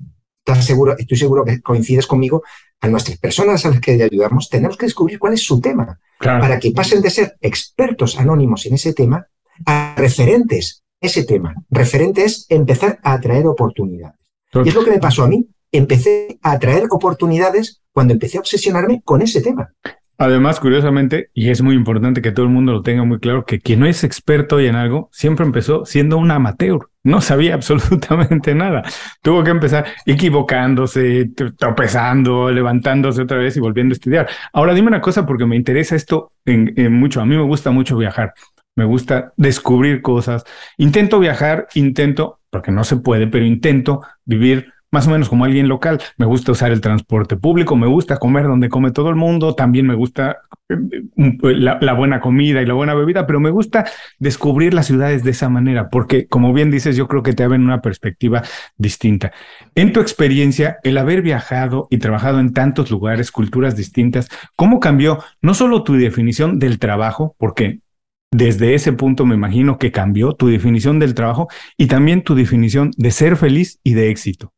seguro, 0.61 0.97
estoy 0.97 1.19
seguro 1.19 1.45
que 1.45 1.61
coincides 1.61 2.07
conmigo, 2.07 2.43
a 2.81 2.89
nuestras 2.89 3.19
personas 3.19 3.67
a 3.67 3.71
las 3.71 3.81
que 3.81 4.03
ayudamos, 4.03 4.49
tenemos 4.49 4.79
que 4.79 4.87
descubrir 4.87 5.19
cuál 5.19 5.35
es 5.35 5.43
su 5.43 5.61
tema, 5.61 6.01
para 6.19 6.59
que 6.59 6.71
pasen 6.71 7.03
de 7.03 7.11
ser 7.11 7.37
expertos 7.43 8.19
anónimos 8.19 8.65
en 8.65 8.75
ese 8.75 8.95
tema 8.95 9.27
a 9.67 9.95
referentes 9.99 10.83
ese 11.01 11.25
tema. 11.25 11.55
Referente 11.69 12.25
es 12.25 12.47
empezar 12.49 12.99
a 13.03 13.13
atraer 13.13 13.47
oportunidades. 13.47 14.19
Y 14.65 14.69
es 14.69 14.75
lo 14.75 14.83
que 14.83 14.93
me 14.93 14.99
pasó 14.99 15.25
a 15.25 15.29
mí. 15.29 15.47
Empecé 15.71 16.39
a 16.41 16.53
atraer 16.53 16.85
oportunidades 16.91 17.83
cuando 17.93 18.15
empecé 18.15 18.39
a 18.39 18.41
obsesionarme 18.41 19.03
con 19.05 19.21
ese 19.21 19.43
tema. 19.43 19.75
Además, 20.21 20.59
curiosamente, 20.59 21.31
y 21.33 21.51
es 21.51 21.63
muy 21.63 21.77
importante 21.77 22.21
que 22.21 22.33
todo 22.33 22.45
el 22.45 22.51
mundo 22.51 22.73
lo 22.73 22.83
tenga 22.83 23.05
muy 23.05 23.21
claro, 23.21 23.45
que 23.45 23.61
quien 23.61 23.79
no 23.79 23.87
es 23.87 24.03
experto 24.03 24.57
hoy 24.57 24.67
en 24.67 24.75
algo 24.75 25.09
siempre 25.13 25.47
empezó 25.47 25.85
siendo 25.85 26.19
un 26.19 26.33
amateur. 26.33 26.91
No 27.05 27.21
sabía 27.23 27.55
absolutamente 27.55 28.53
nada. 28.53 28.83
Tuvo 29.23 29.45
que 29.45 29.51
empezar 29.51 29.87
equivocándose, 30.07 31.31
tropezando, 31.57 32.51
levantándose 32.51 33.23
otra 33.23 33.39
vez 33.39 33.57
y 33.57 33.61
volviendo 33.61 33.93
a 33.93 33.95
estudiar. 33.95 34.29
Ahora 34.53 34.75
dime 34.75 34.89
una 34.89 35.01
cosa 35.01 35.25
porque 35.25 35.47
me 35.47 35.55
interesa 35.55 35.95
esto 35.95 36.33
en, 36.45 36.93
mucho. 36.93 37.21
A 37.21 37.27
mí 37.27 37.37
me 37.37 37.45
gusta 37.45 37.71
mucho 37.71 37.97
viajar. 37.97 38.35
Me 38.75 38.85
gusta 38.85 39.33
descubrir 39.37 40.03
cosas. 40.03 40.45
Intento 40.79 41.21
viajar, 41.21 41.69
intento, 41.75 42.41
porque 42.51 42.73
no 42.73 42.83
se 42.83 42.97
puede, 42.97 43.29
pero 43.29 43.45
intento 43.45 44.03
vivir 44.25 44.73
más 44.91 45.07
o 45.07 45.11
menos 45.11 45.29
como 45.29 45.45
alguien 45.45 45.69
local. 45.69 46.01
Me 46.17 46.27
gusta 46.27 46.53
usar 46.53 46.73
el 46.73 46.81
transporte 46.81 47.37
público, 47.37 47.77
me 47.77 47.87
gusta 47.87 48.17
comer 48.17 48.45
donde 48.45 48.69
come 48.69 48.91
todo 48.91 49.11
el 49.11 49.17
mundo, 49.17 49.55
también 49.55 49.87
me 49.87 49.95
gusta 49.95 50.39
eh, 50.69 50.77
la, 51.41 51.93
buena 51.95 52.21
comida 52.21 52.63
y 52.63 52.67
la 52.67 52.75
buena 52.75 52.95
bebida, 52.95 53.27
pero 53.27 53.41
me 53.41 53.51
gusta 53.51 53.87
descubrir 54.19 54.75
las 54.75 54.87
ciudades 54.87 55.25
de 55.25 55.31
esa 55.31 55.49
manera, 55.49 55.89
porque 55.89 56.27
como 56.27 56.53
bien 56.53 56.71
dices, 56.71 56.97
yo 56.97 57.09
creo 57.09 57.23
que 57.23 57.33
te 57.33 57.43
abren 57.43 57.63
una 57.63 57.81
perspectiva 57.81 58.43
distinta. 58.77 59.33
En 59.75 59.93
tu 59.93 60.01
experiencia, 60.01 60.79
el 60.83 60.99
haber 60.99 61.23
viajado 61.23 61.89
y 61.91 61.99
trabajado 61.99 62.41
en 62.41 62.53
tantos 62.53 62.91
lugares, 62.91 63.31
culturas 63.31 63.77
distintas, 63.77 64.29
¿cómo 64.57 64.81
cambió 64.81 65.19
no 65.41 65.55
solo 65.55 65.83
tu 65.83 65.95
definición 65.95 66.59
del 66.59 66.79
trabajo, 66.79 67.35
porque 67.39 67.81
desde 68.31 68.75
ese 68.75 68.93
punto 68.93 69.25
me 69.25 69.35
imagino 69.35 69.79
que 69.79 69.91
cambió 69.91 70.35
tu 70.35 70.49
definición 70.49 70.99
del 70.99 71.15
trabajo 71.15 71.49
y 71.77 71.87
también 71.87 72.23
tu 72.23 72.35
definición 72.35 72.91
de 72.97 73.11
ser 73.11 73.37
feliz 73.37 73.81
y 73.83 73.95
de 73.95 74.11
éxito. 74.11 74.53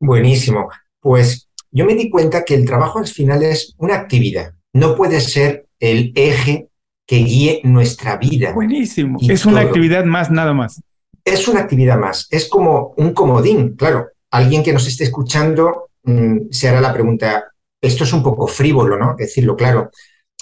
Buenísimo. 0.00 0.70
Pues 0.98 1.48
yo 1.70 1.84
me 1.84 1.94
di 1.94 2.10
cuenta 2.10 2.44
que 2.44 2.54
el 2.54 2.64
trabajo 2.64 2.98
al 2.98 3.06
final 3.06 3.42
es 3.42 3.74
una 3.78 3.94
actividad, 3.94 4.54
no 4.72 4.96
puede 4.96 5.20
ser 5.20 5.66
el 5.78 6.12
eje 6.14 6.68
que 7.06 7.16
guíe 7.16 7.60
nuestra 7.64 8.16
vida. 8.16 8.52
Buenísimo. 8.52 9.18
Es 9.20 9.44
una 9.44 9.60
actividad 9.60 10.04
más, 10.04 10.30
nada 10.30 10.52
más. 10.52 10.82
Es 11.24 11.46
una 11.48 11.60
actividad 11.60 11.98
más, 11.98 12.26
es 12.30 12.48
como 12.48 12.94
un 12.96 13.12
comodín. 13.12 13.76
Claro, 13.76 14.08
alguien 14.30 14.62
que 14.62 14.72
nos 14.72 14.86
esté 14.86 15.04
escuchando 15.04 15.90
mm, 16.04 16.50
se 16.50 16.68
hará 16.68 16.80
la 16.80 16.92
pregunta, 16.92 17.52
esto 17.80 18.04
es 18.04 18.12
un 18.12 18.22
poco 18.22 18.46
frívolo, 18.46 18.96
¿no? 18.98 19.14
Decirlo 19.16 19.56
claro. 19.56 19.90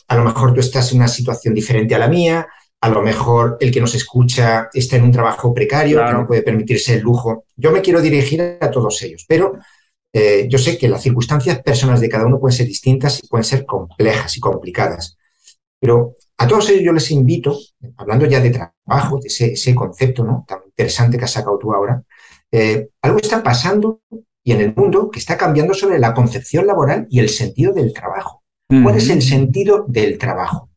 A 0.06 0.16
lo 0.16 0.24
mejor 0.24 0.54
tú 0.54 0.60
estás 0.60 0.92
en 0.92 0.98
una 0.98 1.08
situación 1.08 1.52
diferente 1.52 1.94
a 1.94 1.98
la 1.98 2.08
mía, 2.08 2.46
a 2.80 2.88
lo 2.88 3.02
mejor 3.02 3.56
el 3.60 3.72
que 3.72 3.80
nos 3.80 3.94
escucha 3.94 4.68
está 4.72 4.96
en 4.96 5.04
un 5.04 5.12
trabajo 5.12 5.52
precario, 5.52 6.04
que 6.04 6.12
no 6.12 6.26
puede 6.26 6.42
permitirse 6.42 6.94
el 6.94 7.00
lujo. 7.00 7.44
Yo 7.56 7.72
me 7.72 7.82
quiero 7.82 8.00
dirigir 8.00 8.58
a 8.60 8.70
todos 8.70 9.02
ellos, 9.02 9.24
pero 9.26 9.58
eh, 10.12 10.46
yo 10.48 10.58
sé 10.58 10.78
que 10.78 10.88
las 10.88 11.02
circunstancias 11.02 11.60
personales 11.62 12.00
de 12.00 12.08
cada 12.08 12.26
uno 12.26 12.38
pueden 12.38 12.56
ser 12.56 12.66
distintas 12.66 13.22
y 13.22 13.26
pueden 13.26 13.44
ser 13.44 13.66
complejas 13.66 14.36
y 14.36 14.40
complicadas. 14.40 15.16
Pero 15.80 16.16
a 16.36 16.46
todos 16.46 16.70
ellos 16.70 16.82
yo 16.84 16.92
les 16.92 17.10
invito, 17.10 17.58
hablando 17.96 18.26
ya 18.26 18.40
de 18.40 18.50
trabajo, 18.50 19.18
de 19.20 19.26
ese, 19.26 19.74
concepto 19.74 20.24
¿no? 20.24 20.44
tan 20.46 20.60
interesante 20.66 21.18
que 21.18 21.24
has 21.24 21.32
sacado 21.32 21.58
tú 21.58 21.72
ahora, 21.72 22.02
eh, 22.52 22.88
algo 23.02 23.18
está 23.18 23.42
pasando 23.42 24.00
y 24.44 24.52
en 24.52 24.60
el 24.60 24.74
mundo 24.74 25.10
que 25.10 25.18
está 25.18 25.36
cambiando 25.36 25.74
sobre 25.74 25.98
la 25.98 26.14
concepción 26.14 26.66
laboral 26.66 27.06
y 27.10 27.18
el 27.18 27.28
sentido 27.28 27.72
del 27.72 27.92
trabajo. 27.92 28.42
¿Cuál 28.82 28.96
es 28.96 29.08
el 29.08 29.22
sentido 29.22 29.86
del 29.88 30.18
trabajo? 30.18 30.67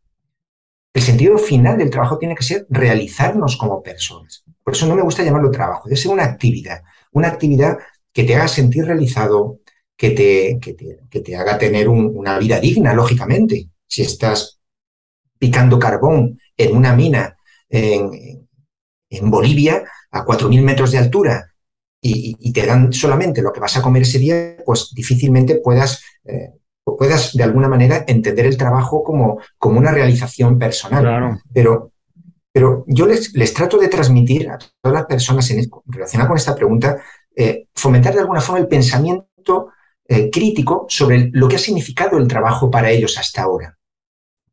El 0.93 1.01
sentido 1.01 1.37
final 1.37 1.77
del 1.77 1.89
trabajo 1.89 2.17
tiene 2.17 2.35
que 2.35 2.43
ser 2.43 2.65
realizarnos 2.69 3.57
como 3.57 3.81
personas. 3.81 4.43
Por 4.63 4.73
eso 4.73 4.87
no 4.87 4.95
me 4.95 5.01
gusta 5.01 5.23
llamarlo 5.23 5.49
trabajo, 5.51 5.87
debe 5.87 5.99
ser 5.99 6.11
una 6.11 6.25
actividad, 6.25 6.83
una 7.13 7.29
actividad 7.29 7.77
que 8.13 8.23
te 8.23 8.35
haga 8.35 8.47
sentir 8.47 8.85
realizado, 8.85 9.59
que 9.95 10.11
te, 10.11 10.59
que 10.59 11.21
te, 11.21 11.35
haga 11.35 11.57
tener 11.57 11.87
una 11.87 12.37
vida 12.39 12.59
digna, 12.59 12.93
lógicamente. 12.93 13.69
Si 13.87 14.01
estás 14.01 14.59
picando 15.37 15.79
carbón 15.79 16.39
en 16.57 16.75
una 16.75 16.95
mina 16.95 17.37
en, 17.69 18.47
Bolivia 19.29 19.83
a 20.11 20.25
4.000 20.25 20.61
metros 20.61 20.91
de 20.91 20.97
altura 20.97 21.53
y, 22.01 22.51
te 22.53 22.65
dan 22.65 22.91
solamente 22.91 23.41
lo 23.41 23.51
que 23.51 23.59
vas 23.59 23.77
a 23.77 23.81
comer 23.81 24.03
ese 24.03 24.19
día, 24.19 24.57
pues 24.65 24.91
difícilmente 24.93 25.55
puedas, 25.55 26.03
eh, 26.25 26.53
puedas 26.83 27.33
de 27.33 27.43
alguna 27.43 27.67
manera 27.67 28.03
entender 28.07 28.45
el 28.45 28.57
trabajo 28.57 29.03
como, 29.03 29.39
como 29.57 29.79
una 29.79 29.91
realización 29.91 30.57
personal. 30.57 31.39
Pero, 31.53 31.91
pero 32.51 32.83
yo 32.87 33.05
les, 33.05 33.33
les, 33.33 33.53
trato 33.53 33.77
de 33.77 33.87
transmitir 33.87 34.49
a 34.49 34.57
todas 34.81 34.99
las 34.99 35.05
personas 35.05 35.49
en, 35.51 35.69
relacionadas 35.85 36.27
con 36.27 36.37
esta 36.37 36.55
pregunta, 36.55 37.01
eh, 37.35 37.67
fomentar 37.73 38.13
de 38.13 38.21
alguna 38.21 38.41
forma 38.41 38.59
el 38.59 38.67
pensamiento 38.67 39.69
eh, 40.07 40.29
crítico 40.29 40.85
sobre 40.89 41.29
lo 41.31 41.47
que 41.47 41.55
ha 41.55 41.59
significado 41.59 42.17
el 42.17 42.27
trabajo 42.27 42.69
para 42.69 42.89
ellos 42.89 43.17
hasta 43.17 43.43
ahora. 43.43 43.77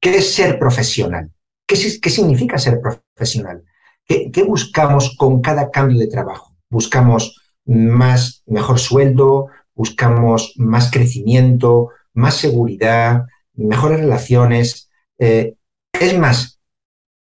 ¿Qué 0.01 0.17
es 0.17 0.33
ser 0.33 0.59
profesional? 0.59 1.33
¿Qué, 1.67 1.77
qué 2.01 2.11
significa 2.11 2.59
ser 2.59 2.81
profesional? 2.81 3.65
¿Qué, 4.07 4.31
¿Qué, 4.31 4.45
buscamos 4.45 5.17
con 5.17 5.43
cada 5.43 5.71
cambio 5.71 5.99
de 5.99 6.07
trabajo? 6.07 6.57
¿Buscamos 6.71 7.37
más, 7.67 8.43
mejor 8.47 8.79
sueldo? 8.79 9.49
¿Buscamos 9.75 10.55
más 10.57 10.91
crecimiento? 10.91 11.91
¿Más 12.19 12.35
seguridad? 12.35 13.27
¿Mejores 13.55 14.01
relaciones? 14.01 14.91
Eh, 15.19 15.55
es 15.93 16.19
más, 16.19 16.61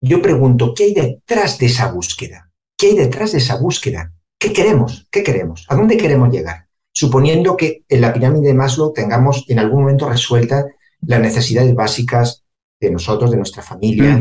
yo 0.02 0.22
pregunto, 0.22 0.74
¿qué 0.74 0.86
hay 0.86 0.94
detrás 0.94 1.58
de 1.58 1.66
esa 1.66 1.92
búsqueda? 1.92 2.50
¿Qué 2.78 2.88
hay 2.88 2.98
detrás 2.98 3.34
de 3.34 3.40
esa 3.40 3.58
búsqueda? 3.58 4.14
¿Qué 4.40 4.54
queremos? 4.54 5.08
¿Qué 5.12 5.22
queremos? 5.22 5.66
¿A 5.68 5.76
dónde 5.76 5.98
queremos 5.98 6.32
llegar? 6.32 6.68
Suponiendo 6.94 7.58
que 7.58 7.84
en 7.90 8.02
la 8.02 8.14
pirámide 8.14 8.48
de 8.48 8.54
Maslow 8.54 8.94
tengamos 8.94 9.44
en 9.50 9.60
algún 9.60 9.82
momento 9.82 10.10
resueltas 10.10 10.66
las 11.02 11.20
necesidades 11.20 11.76
básicas 11.76 12.46
de 12.80 12.92
nosotros, 12.92 13.32
de 13.32 13.38
nuestra 13.38 13.64
familia, 13.64 14.18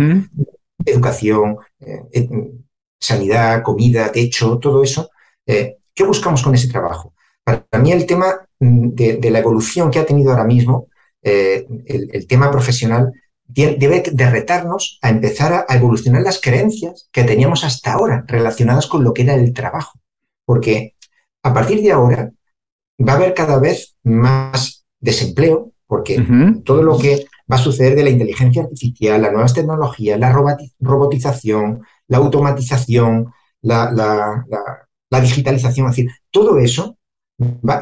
educación, 0.84 1.56
eh, 1.78 2.02
eh, 2.12 2.28
sanidad, 3.00 3.62
comida, 3.62 4.10
techo, 4.10 4.58
todo 4.58 4.82
eso. 4.82 5.10
Eh, 5.46 5.76
¿Qué 5.94 6.04
buscamos 6.04 6.42
con 6.42 6.54
ese 6.54 6.68
trabajo? 6.68 7.14
Para 7.44 7.64
mí 7.80 7.92
el 7.92 8.06
tema 8.06 8.34
mm, 8.64 8.94
de, 8.94 9.30
la 9.30 9.38
evolución 9.38 9.90
que 9.90 9.98
ha 9.98 10.06
tenido 10.06 10.30
ahora 10.30 10.44
mismo, 10.44 10.88
el, 11.22 12.26
tema 12.26 12.50
profesional, 12.50 13.12
debe 13.46 14.02
de 14.12 14.30
retarnos 14.30 14.98
a 15.00 15.08
empezar 15.08 15.64
a 15.66 15.74
evolucionar 15.74 16.22
las 16.22 16.40
creencias 16.40 17.08
que 17.12 17.24
teníamos 17.24 17.64
hasta 17.64 17.92
ahora 17.92 18.24
relacionadas 18.26 18.86
con 18.86 19.04
lo 19.04 19.14
que 19.14 19.22
era 19.22 19.34
el 19.34 19.52
trabajo. 19.54 19.98
Porque 20.44 20.94
a 21.42 21.54
partir 21.54 21.80
de 21.80 21.92
ahora 21.92 22.30
va 23.00 23.12
a 23.12 23.16
haber 23.16 23.34
cada 23.34 23.58
vez 23.58 23.96
más 24.02 24.84
desempleo, 25.00 25.72
porque 25.86 26.24
todo 26.64 26.82
lo 26.82 26.98
que 26.98 27.26
va 27.50 27.56
a 27.56 27.58
suceder 27.58 27.94
de 27.94 28.04
la 28.04 28.10
inteligencia 28.10 28.62
artificial, 28.62 29.20
las 29.20 29.32
nuevas 29.32 29.54
tecnologías, 29.54 30.18
la 30.18 30.32
robotización, 30.32 31.82
la 32.08 32.18
automatización, 32.18 33.32
la, 33.60 34.44
digitalización, 35.20 35.88
es 35.88 35.96
decir, 35.96 36.10
todo 36.30 36.58
eso 36.58 36.96
va, 37.40 37.80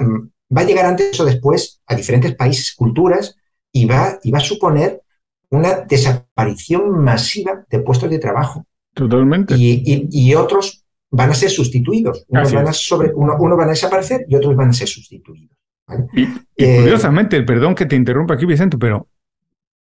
a 0.61 0.65
llegar 0.65 0.85
antes 0.85 1.19
o 1.19 1.25
después 1.25 1.81
a 1.87 1.95
diferentes 1.95 2.35
países, 2.35 2.75
culturas, 2.75 3.37
y 3.73 3.87
va, 3.87 4.19
y 4.23 4.31
va 4.31 4.39
a 4.39 4.43
suponer 4.43 5.03
una 5.49 5.81
desaparición 5.81 7.03
masiva 7.03 7.65
de 7.69 7.79
puestos 7.81 8.11
de 8.11 8.19
trabajo. 8.19 8.67
Totalmente. 8.95 9.55
y 9.57 10.35
otros 10.35 10.83
van 11.13 11.31
a 11.31 11.35
ser 11.35 11.51
sustituidos. 11.51 12.25
Unos 12.29 12.53
van 12.53 12.69
a, 12.69 12.73
sobre, 12.73 13.13
uno, 13.15 13.57
van 13.57 13.69
a 13.69 13.73
desaparecer 13.73 14.25
y 14.29 14.35
otros 14.35 14.57
van 14.57 14.71
a 14.71 14.73
ser 14.73 14.89
sustituidos. 14.89 15.57
Y, 16.15 16.23
eh, 16.57 16.81
curiosamente, 16.81 17.43
perdón 17.43 17.75
que 17.75 17.87
te 17.87 17.97
interrumpa 17.97 18.35
aquí, 18.35 18.47
Vicente, 18.47 18.79
pero 18.79 19.09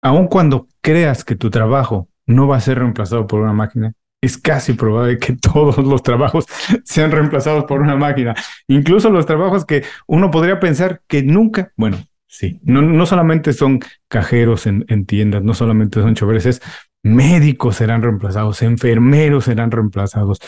aun 0.03 0.27
cuando 0.27 0.67
creas 0.81 1.25
que 1.25 1.37
tu 1.37 1.51
trabajo 1.51 2.09
no 2.27 2.49
va 2.49 2.57
a 2.57 2.61
ser 2.61 2.79
reemplazado 2.79 3.27
por 3.27 3.41
una 3.41 3.53
máquina, 3.53 3.95
es 4.25 4.39
casi 4.39 4.73
probable 4.73 5.19
que 5.19 5.37
todos 5.53 5.79
los 5.79 6.03
trabajos 6.03 6.47
sean 6.85 7.11
reemplazados 7.11 7.65
por 7.65 7.81
una 7.81 7.97
máquina. 7.97 8.35
Incluso 8.69 9.11
los 9.11 9.27
trabajos 9.27 9.65
que 9.65 9.85
uno 10.07 10.31
podría 10.31 10.61
pensar 10.61 11.03
que 11.07 11.23
nunca, 11.23 11.73
bueno, 11.77 11.99
sí, 12.27 12.61
no, 12.63 12.83
no 12.83 13.07
solamente 13.07 13.53
son 13.53 13.81
cajeros 14.09 14.67
en, 14.67 14.85
en 14.89 15.07
tiendas, 15.07 15.43
no 15.43 15.55
solamente 15.55 16.01
son 16.01 16.15
choferes, 16.15 16.61
médicos 17.03 17.77
serán 17.77 18.03
reemplazados, 18.03 18.63
enfermeros 18.63 19.45
serán 19.45 19.71
reemplazados, 19.71 20.41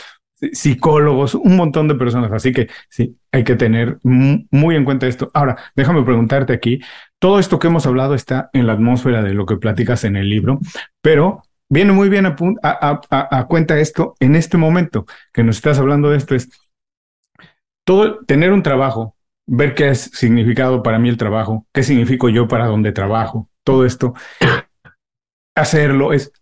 psicólogos, 0.53 1.35
un 1.35 1.57
montón 1.57 1.89
de 1.89 1.95
personas. 1.95 2.33
Así 2.33 2.53
que 2.53 2.69
sí, 2.89 3.19
hay 3.33 3.45
que 3.45 3.57
tener 3.57 3.99
muy 4.03 4.77
en 4.77 4.85
cuenta 4.85 5.07
esto. 5.07 5.31
Ahora, 5.35 5.57
déjame 5.75 6.03
preguntarte 6.03 6.53
aquí, 6.53 6.81
todo 7.19 7.39
esto 7.39 7.59
que 7.59 7.69
hemos 7.69 7.87
hablado 7.87 8.15
está 8.15 8.51
en 8.53 8.67
la 8.67 8.75
atmósfera 8.75 9.23
de 9.23 9.35
lo 9.35 9.47
que 9.47 9.57
platicas 9.57 10.05
en 10.05 10.17
el 10.17 10.29
libro, 10.29 10.61
pero 11.01 11.43
viene 11.69 11.93
muy 11.93 12.09
bien 12.09 12.27
a, 12.27 13.47
cuenta 13.49 13.79
esto 13.79 14.15
en 14.21 14.37
este 14.37 14.57
momento 14.57 15.07
que 15.33 15.43
nos 15.43 15.57
estás 15.57 15.79
hablando 15.79 16.11
de 16.11 16.19
esto, 16.19 16.35
es 16.35 16.49
todo, 17.85 18.25
tener 18.25 18.53
un 18.53 18.63
trabajo, 18.63 19.17
ver 19.47 19.75
qué 19.75 19.91
es 19.91 20.11
significado 20.13 20.83
para 20.83 20.99
mí 20.99 21.09
el 21.09 21.17
trabajo, 21.17 21.67
qué 21.73 21.83
significo 21.83 22.29
yo 22.29 22.49
para 22.49 22.67
donde 22.67 22.93
trabajo, 22.93 23.49
todo 23.65 23.85
esto, 23.85 24.15
hacerlo 25.57 26.13
es, 26.13 26.33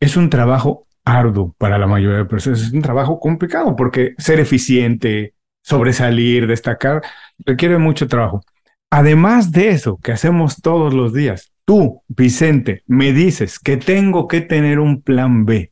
es 0.00 0.16
un 0.16 0.30
trabajo 0.30 0.86
arduo 1.04 1.54
para 1.58 1.78
la 1.78 1.86
mayoría 1.86 2.18
de 2.18 2.24
personas. 2.24 2.60
Es 2.60 2.72
un 2.72 2.82
trabajo 2.82 3.18
complicado 3.18 3.74
porque 3.76 4.14
ser 4.18 4.40
eficiente, 4.40 5.34
sobresalir, 5.62 6.46
destacar, 6.46 7.02
requiere 7.38 7.78
mucho 7.78 8.06
trabajo. 8.06 8.42
Además 8.90 9.52
de 9.52 9.68
eso 9.68 9.98
que 10.02 10.12
hacemos 10.12 10.60
todos 10.60 10.94
los 10.94 11.12
días, 11.12 11.52
tú, 11.68 12.02
Vicente, 12.08 12.82
me 12.86 13.12
dices 13.12 13.58
que 13.58 13.76
tengo 13.76 14.26
que 14.26 14.40
tener 14.40 14.80
un 14.80 15.02
plan 15.02 15.44
B. 15.44 15.70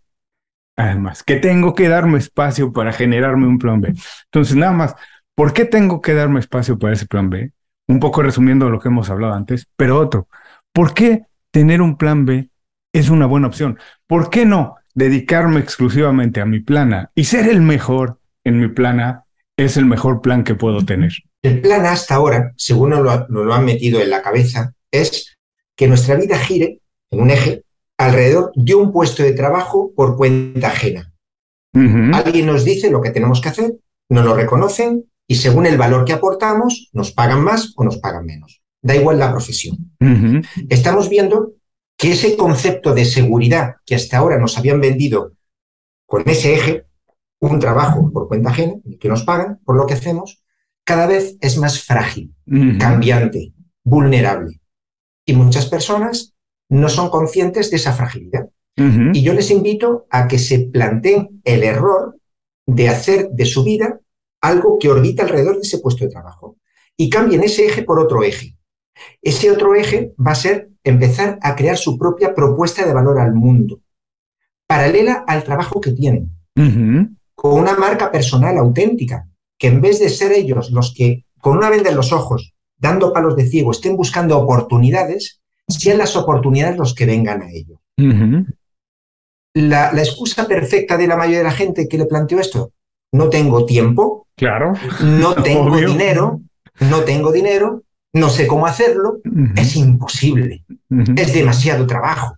Además, 0.77 1.23
que 1.23 1.37
tengo 1.37 1.75
que 1.75 1.89
darme 1.89 2.19
espacio 2.19 2.71
para 2.71 2.93
generarme 2.93 3.47
un 3.47 3.59
plan 3.59 3.81
B. 3.81 3.95
Entonces, 4.27 4.57
nada 4.57 4.73
más, 4.73 4.95
¿por 5.35 5.55
qué 5.55 5.65
tengo 5.65 6.03
que 6.03 6.13
darme 6.13 6.39
espacio 6.39 6.79
para 6.79 6.93
ese 6.93 7.07
plan 7.07 7.31
B? 7.31 7.51
Un 7.89 7.99
poco 7.99 8.23
resumiendo 8.23 8.69
lo 8.69 8.79
que 8.79 8.89
hemos 8.89 9.09
hablado 9.09 9.33
antes, 9.33 9.69
pero 9.75 9.99
otro, 9.99 10.29
¿por 10.75 10.93
qué 10.93 11.23
tener 11.51 11.81
un 11.81 11.97
plan 11.97 12.27
B 12.27 12.51
es 12.93 13.09
una 13.09 13.25
buena 13.25 13.47
opción? 13.47 13.79
¿Por 14.07 14.29
qué 14.29 14.45
no 14.45 14.77
dedicarme 14.93 15.61
exclusivamente 15.61 16.43
a 16.43 16.45
mi 16.45 16.61
plana 16.61 17.11
y 17.15 17.25
ser 17.25 17.49
el 17.49 17.63
mejor 17.63 18.21
en 18.45 18.61
mi 18.61 18.69
plana 18.69 19.25
es 19.57 19.79
el 19.79 19.87
mejor 19.87 20.21
plan 20.21 20.45
que 20.45 20.55
puedo 20.55 20.85
tener. 20.85 21.13
El 21.43 21.63
plan 21.63 21.87
hasta 21.87 22.17
ahora, 22.17 22.53
según 22.57 22.91
nos 22.91 23.29
lo, 23.31 23.55
han 23.55 23.65
metido 23.65 24.01
en 24.01 24.11
la 24.11 24.21
cabeza, 24.21 24.75
es 24.91 25.36
que 25.77 25.87
nuestra 25.87 26.17
vida 26.17 26.39
gire 26.39 26.81
en 27.11 27.21
un 27.21 27.31
eje 27.31 27.65
alrededor 27.99 28.53
de 28.55 28.75
un 28.75 28.93
puesto 28.93 29.23
de 29.23 29.33
trabajo 29.33 29.93
por 29.95 30.17
cuenta 30.17 30.69
ajena. 30.69 31.12
Alguien 32.15 32.47
nos 32.47 32.65
dice 32.65 32.91
lo 32.91 33.03
que 33.03 33.11
tenemos 33.11 33.41
que 33.41 33.51
hacer, 33.51 33.75
nos 34.09 34.25
lo 34.25 34.35
reconocen 34.35 35.05
y 35.29 35.35
según 35.37 35.67
el 35.67 35.77
valor 35.77 36.05
que 36.05 36.15
aportamos, 36.15 36.89
nos 36.93 37.12
pagan 37.12 37.43
más 37.43 37.75
o 37.77 37.85
nos 37.85 37.99
pagan 37.99 38.25
menos. 38.25 38.62
Da 38.81 38.97
igual 38.97 39.19
la 39.19 39.31
profesión. 39.31 39.93
Estamos 40.69 41.09
viendo 41.09 41.53
que 41.99 42.12
ese 42.12 42.37
concepto 42.37 42.95
de 42.95 43.05
seguridad 43.05 43.77
que 43.85 43.95
hasta 43.95 44.19
ahora 44.19 44.39
nos 44.39 44.57
habían 44.57 44.81
vendido 44.81 45.33
con 46.07 46.23
ese 46.27 46.55
eje, 46.55 46.87
un 47.41 47.59
trabajo 47.59 48.11
por 48.12 48.29
cuenta 48.29 48.51
ajena, 48.51 48.75
que 49.01 49.09
nos 49.09 49.25
pagan 49.25 49.61
por 49.65 49.77
lo 49.77 49.87
que 49.87 49.95
hacemos, 49.95 50.43
cada 50.85 51.07
vez 51.07 51.37
es 51.41 51.59
más 51.59 51.83
frágil, 51.83 52.35
cambiante, 52.79 53.53
vulnerable. 53.83 54.61
Y 55.27 55.35
muchas 55.35 55.67
personas 55.67 56.35
no 56.71 56.89
son 56.89 57.11
conscientes 57.11 57.71
de 57.71 57.77
esa 57.77 57.93
fragilidad. 57.93 58.49
Y 58.79 59.23
yo 59.23 59.33
les 59.33 59.51
invito 59.51 60.07
a 60.11 60.29
que 60.29 60.39
se 60.39 60.59
planteen 60.59 61.41
el 61.45 61.62
error 61.62 62.19
de 62.67 62.91
hacer 62.91 63.31
de 63.31 63.47
su 63.47 63.65
vida 63.65 64.01
algo 64.43 64.79
que 64.79 64.91
orbita 64.91 65.23
alrededor 65.23 65.55
de 65.57 65.62
ese 65.62 65.79
puesto 65.79 66.05
de 66.05 66.11
trabajo 66.11 66.57
y 66.97 67.09
cambien 67.09 67.43
ese 67.43 67.67
eje 67.67 67.83
por 67.83 67.99
otro 67.99 68.23
eje. 68.23 68.57
Ese 69.23 69.51
otro 69.51 69.75
eje 69.75 70.12
va 70.25 70.33
a 70.33 70.37
ser 70.37 70.71
empezar 70.85 71.39
a 71.43 71.57
crear 71.57 71.77
su 71.77 71.99
propia 71.99 72.35
propuesta 72.35 72.87
de 72.87 72.93
valor 72.93 73.19
al 73.19 73.35
mundo, 73.35 73.81
paralela 74.67 75.25
al 75.27 75.43
trabajo 75.43 75.81
que 75.81 75.93
tienen, 75.93 76.31
con 77.35 77.61
una 77.61 77.77
marca 77.77 78.11
personal 78.11 78.57
auténtica, 78.59 79.29
que 79.59 79.69
en 79.69 79.81
vez 79.81 79.99
de 79.99 80.09
ser 80.09 80.33
ellos 80.33 80.71
los 80.71 80.95
que 80.95 81.25
con 81.41 81.57
una 81.57 81.71
venda 81.71 81.91
en 81.91 81.97
los 81.97 82.12
ojos, 82.12 82.55
dando 82.79 83.12
palos 83.12 83.37
de 83.37 83.47
ciego, 83.47 83.71
estén 83.71 83.97
buscando 83.97 84.39
oportunidades, 84.39 85.41
sean 85.69 85.99
las 85.99 86.17
oportunidades 86.17 86.77
los 86.77 86.95
que 86.95 87.07
vengan 87.07 87.43
a 87.43 87.51
ellos. 87.51 87.79
la, 89.55 89.91
excusa 89.97 90.47
perfecta 90.47 90.97
de 90.97 91.07
la 91.07 91.17
mayoría 91.17 91.39
de 91.39 91.45
la 91.45 91.51
gente 91.51 91.89
que 91.89 91.99
le 91.99 92.07
planteó 92.07 92.41
esto, 92.41 92.73
no 93.12 93.29
tengo 93.29 93.65
tiempo, 93.65 94.27
claro, 94.37 94.75
no 95.01 95.35
tengo 95.43 95.77
dinero, 95.77 96.41
no 96.81 97.01
tengo 97.03 97.33
dinero, 97.33 97.83
no 98.12 98.29
sé 98.29 98.47
cómo 98.47 98.67
hacerlo, 98.67 99.21
es 99.57 99.77
imposible, 99.77 100.65
es 101.17 101.35
demasiado 101.35 101.87
trabajo. 101.87 102.37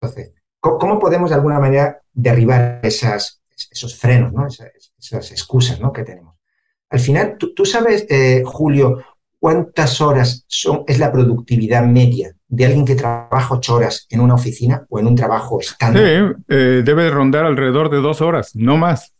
Entonces, 0.00 0.32
¿cómo 0.60 0.98
podemos 0.98 1.30
de 1.30 1.36
alguna 1.36 1.58
manera 1.58 2.00
derribar 2.12 2.80
esas, 2.82 3.42
esos 3.70 3.96
frenos, 3.96 4.32
¿no? 4.32 4.46
esas, 4.46 5.30
excusas 5.30 5.80
¿no? 5.80 5.92
que 5.92 6.04
tenemos? 6.04 6.37
Al 6.90 7.00
final, 7.00 7.36
tú, 7.38 7.64
sabes, 7.64 8.06
eh, 8.08 8.42
Julio, 8.44 9.04
cuántas 9.38 10.00
horas 10.00 10.44
son, 10.46 10.84
es 10.86 10.98
la 10.98 11.12
productividad 11.12 11.84
media 11.84 12.34
de 12.48 12.64
alguien 12.64 12.84
que 12.84 12.94
trabaja 12.94 13.54
ocho 13.54 13.74
horas 13.74 14.06
en 14.08 14.20
una 14.20 14.34
oficina 14.34 14.86
o 14.88 14.98
en 14.98 15.06
un 15.06 15.14
trabajo 15.14 15.60
estándar. 15.60 16.02
Sí, 16.02 16.42
eh, 16.48 16.82
debe 16.84 17.10
rondar 17.10 17.44
alrededor 17.44 17.90
de 17.90 17.98
dos 17.98 18.20
horas, 18.20 18.54
no 18.54 18.76
más. 18.76 19.12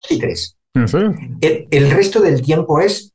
Sí, 0.00 0.18
tres. 0.18 0.56
El, 0.74 1.90
resto 1.90 2.20
del 2.20 2.42
tiempo 2.42 2.80
es, 2.80 3.12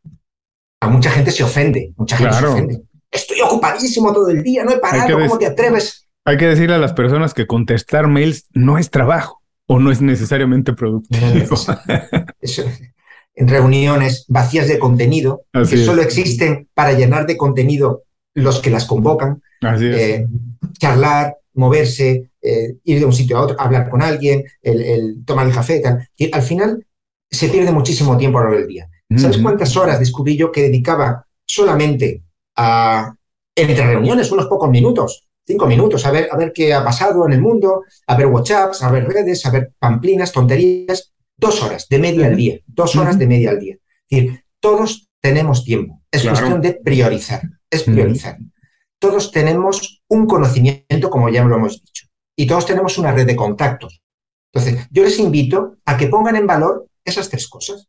a 0.82 0.90
mucha 0.90 1.12
gente 1.12 1.32
se 1.32 1.44
ofende, 1.44 1.94
mucha 1.98 2.18
gente 2.18 2.36
se 2.36 2.46
ofende. 2.46 2.82
Estoy 3.12 3.42
ocupadísimo 3.42 4.14
todo 4.14 4.30
el 4.30 4.44
día, 4.44 4.64
no 4.64 4.72
he 4.72 4.78
parado, 4.78 5.20
¿cómo 5.20 5.38
te 5.38 5.48
atreves? 5.48 6.08
Hay 6.26 6.38
que 6.38 6.46
decirle 6.46 6.76
a 6.76 6.80
las 6.80 6.94
personas 6.94 7.34
que 7.34 7.48
contestar 7.48 8.08
mails 8.08 8.46
no 8.54 8.78
es 8.78 8.90
trabajo 8.90 9.42
o 9.68 9.80
no 9.80 9.92
es 9.92 10.02
necesariamente 10.02 10.74
productivo. 10.74 11.22
reuniones 13.40 14.26
vacías 14.28 14.68
de 14.68 14.80
contenido, 14.80 15.44
que 15.52 15.78
solo 15.78 16.02
existen 16.02 16.68
para 16.74 16.94
llenar 16.94 17.26
de 17.26 17.38
contenido 17.38 18.04
los 18.34 18.60
que 18.60 18.70
las 18.70 18.86
convocan, 18.86 19.42
eh, 19.62 20.26
charlar, 20.78 21.38
moverse, 21.54 22.32
eh, 22.42 22.76
ir 22.84 23.00
de 23.00 23.06
un 23.06 23.14
sitio 23.14 23.38
a 23.38 23.42
otro, 23.42 23.60
hablar 23.60 23.90
con 23.90 24.02
alguien, 24.02 24.44
el, 24.62 25.24
tomar 25.26 25.48
el 25.48 25.54
café, 25.54 25.80
tal. 25.80 26.08
Y 26.18 26.34
al 26.34 26.42
final 26.42 26.86
se 27.30 27.50
pierde 27.50 27.72
muchísimo 27.72 28.18
tiempo 28.18 28.40
a 28.40 28.46
lo 28.46 28.52
del 28.52 28.68
día. 28.68 28.90
¿Sabes 29.16 29.40
cuántas 29.40 29.76
horas 29.76 30.00
descubrí 30.00 30.38
yo 30.38 30.52
que 30.52 30.64
dedicaba 30.64 31.26
solamente 31.44 32.22
a, 32.56 33.16
entre 33.56 33.88
reuniones, 33.88 34.32
unos 34.32 34.46
pocos 34.46 34.70
minutos, 34.70 35.28
cinco 35.46 35.66
minutos, 35.66 36.06
a 36.06 36.12
ver, 36.12 36.30
a 36.32 36.38
ver 36.38 36.54
qué 36.54 36.74
ha 36.74 36.84
pasado 36.84 37.26
en 37.26 37.34
el 37.34 37.42
mundo, 37.42 37.84
a 38.06 38.16
ver 38.16 38.28
WhatsApps, 38.28 38.84
a 38.84 38.92
ver 38.92 39.08
redes, 39.08 39.44
a 39.48 39.50
ver 39.50 39.72
pamplinas, 39.80 40.32
tonterías, 40.32 41.12
dos 41.40 41.64
horas 41.64 41.88
de 41.90 42.00
media 42.00 42.28
al 42.28 42.36
día, 42.36 42.60
dos 42.68 42.96
horas 42.96 43.18
de 43.18 43.28
media 43.28 43.52
al 43.52 43.60
día. 43.60 43.76
Es 44.10 44.10
decir, 44.10 44.44
todos 44.60 45.10
tenemos 45.22 45.64
tiempo, 45.64 46.02
es 46.12 46.24
cuestión 46.24 46.62
de 46.62 46.74
priorizar, 46.74 47.42
es 47.70 47.84
priorizar. 47.84 48.38
Todos 49.00 49.32
tenemos 49.32 50.04
un 50.10 50.28
conocimiento, 50.28 51.10
como 51.10 51.30
ya 51.30 51.44
lo 51.46 51.56
hemos 51.56 51.82
dicho, 51.82 52.08
y 52.36 52.46
todos 52.48 52.66
tenemos 52.66 52.98
una 52.98 53.14
red 53.14 53.26
de 53.26 53.36
contactos. 53.36 54.02
Entonces, 54.52 54.88
yo 54.92 55.04
les 55.04 55.20
invito 55.20 55.78
a 55.86 55.96
que 55.96 56.08
pongan 56.08 56.36
en 56.36 56.48
valor 56.48 56.88
esas 57.04 57.30
tres 57.30 57.48
cosas. 57.48 57.88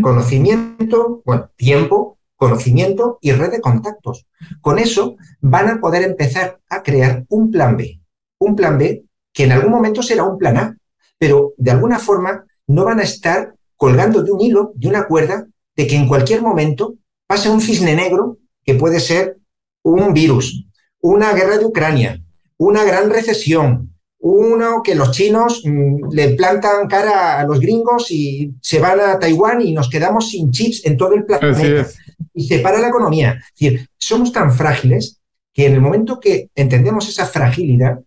Conocimiento, 0.00 1.20
bueno, 1.26 1.50
tiempo, 1.56 2.18
conocimiento 2.36 3.18
y 3.20 3.32
red 3.32 3.50
de 3.50 3.60
contactos. 3.60 4.26
Con 4.62 4.78
eso 4.78 5.16
van 5.40 5.68
a 5.68 5.78
poder 5.78 6.02
empezar 6.04 6.58
a 6.70 6.82
crear 6.82 7.26
un 7.28 7.50
plan 7.50 7.76
B. 7.76 8.00
Un 8.38 8.56
plan 8.56 8.78
B 8.78 9.04
que 9.32 9.44
en 9.44 9.52
algún 9.52 9.70
momento 9.70 10.02
será 10.02 10.24
un 10.24 10.38
plan 10.38 10.56
A, 10.56 10.76
pero 11.18 11.52
de 11.58 11.70
alguna 11.70 11.98
forma 11.98 12.46
no 12.68 12.84
van 12.84 13.00
a 13.00 13.02
estar 13.02 13.54
colgando 13.76 14.22
de 14.22 14.30
un 14.30 14.40
hilo, 14.40 14.72
de 14.76 14.88
una 14.88 15.06
cuerda, 15.06 15.46
de 15.76 15.86
que 15.86 15.96
en 15.96 16.06
cualquier 16.06 16.42
momento 16.42 16.94
pase 17.26 17.48
un 17.48 17.60
cisne 17.60 17.94
negro 17.94 18.38
que 18.64 18.74
puede 18.74 19.00
ser 19.00 19.38
un 19.82 20.12
virus, 20.12 20.66
una 21.00 21.32
guerra 21.32 21.58
de 21.58 21.64
Ucrania, 21.64 22.22
una 22.58 22.84
gran 22.84 23.10
recesión, 23.10 23.94
uno 24.20 24.82
que 24.82 24.94
los 24.94 25.12
chinos 25.12 25.62
mm, 25.64 26.10
le 26.10 26.30
plantan 26.30 26.88
cara 26.88 27.40
a 27.40 27.44
los 27.44 27.60
gringos 27.60 28.10
y 28.10 28.52
se 28.60 28.80
van 28.80 29.00
a 29.00 29.18
Taiwán 29.18 29.62
y 29.62 29.72
nos 29.72 29.88
quedamos 29.88 30.30
sin 30.30 30.50
chips 30.50 30.84
en 30.84 30.96
todo 30.96 31.14
el 31.14 31.24
planeta. 31.24 31.88
Y 32.34 32.46
se 32.46 32.58
para 32.58 32.80
la 32.80 32.88
economía. 32.88 33.40
Es 33.54 33.58
decir, 33.58 33.88
somos 33.96 34.32
tan 34.32 34.52
frágiles 34.52 35.20
que 35.52 35.66
en 35.66 35.74
el 35.74 35.80
momento 35.80 36.18
que 36.20 36.50
entendemos 36.54 37.08
esa 37.08 37.26
fragilidad, 37.26 38.00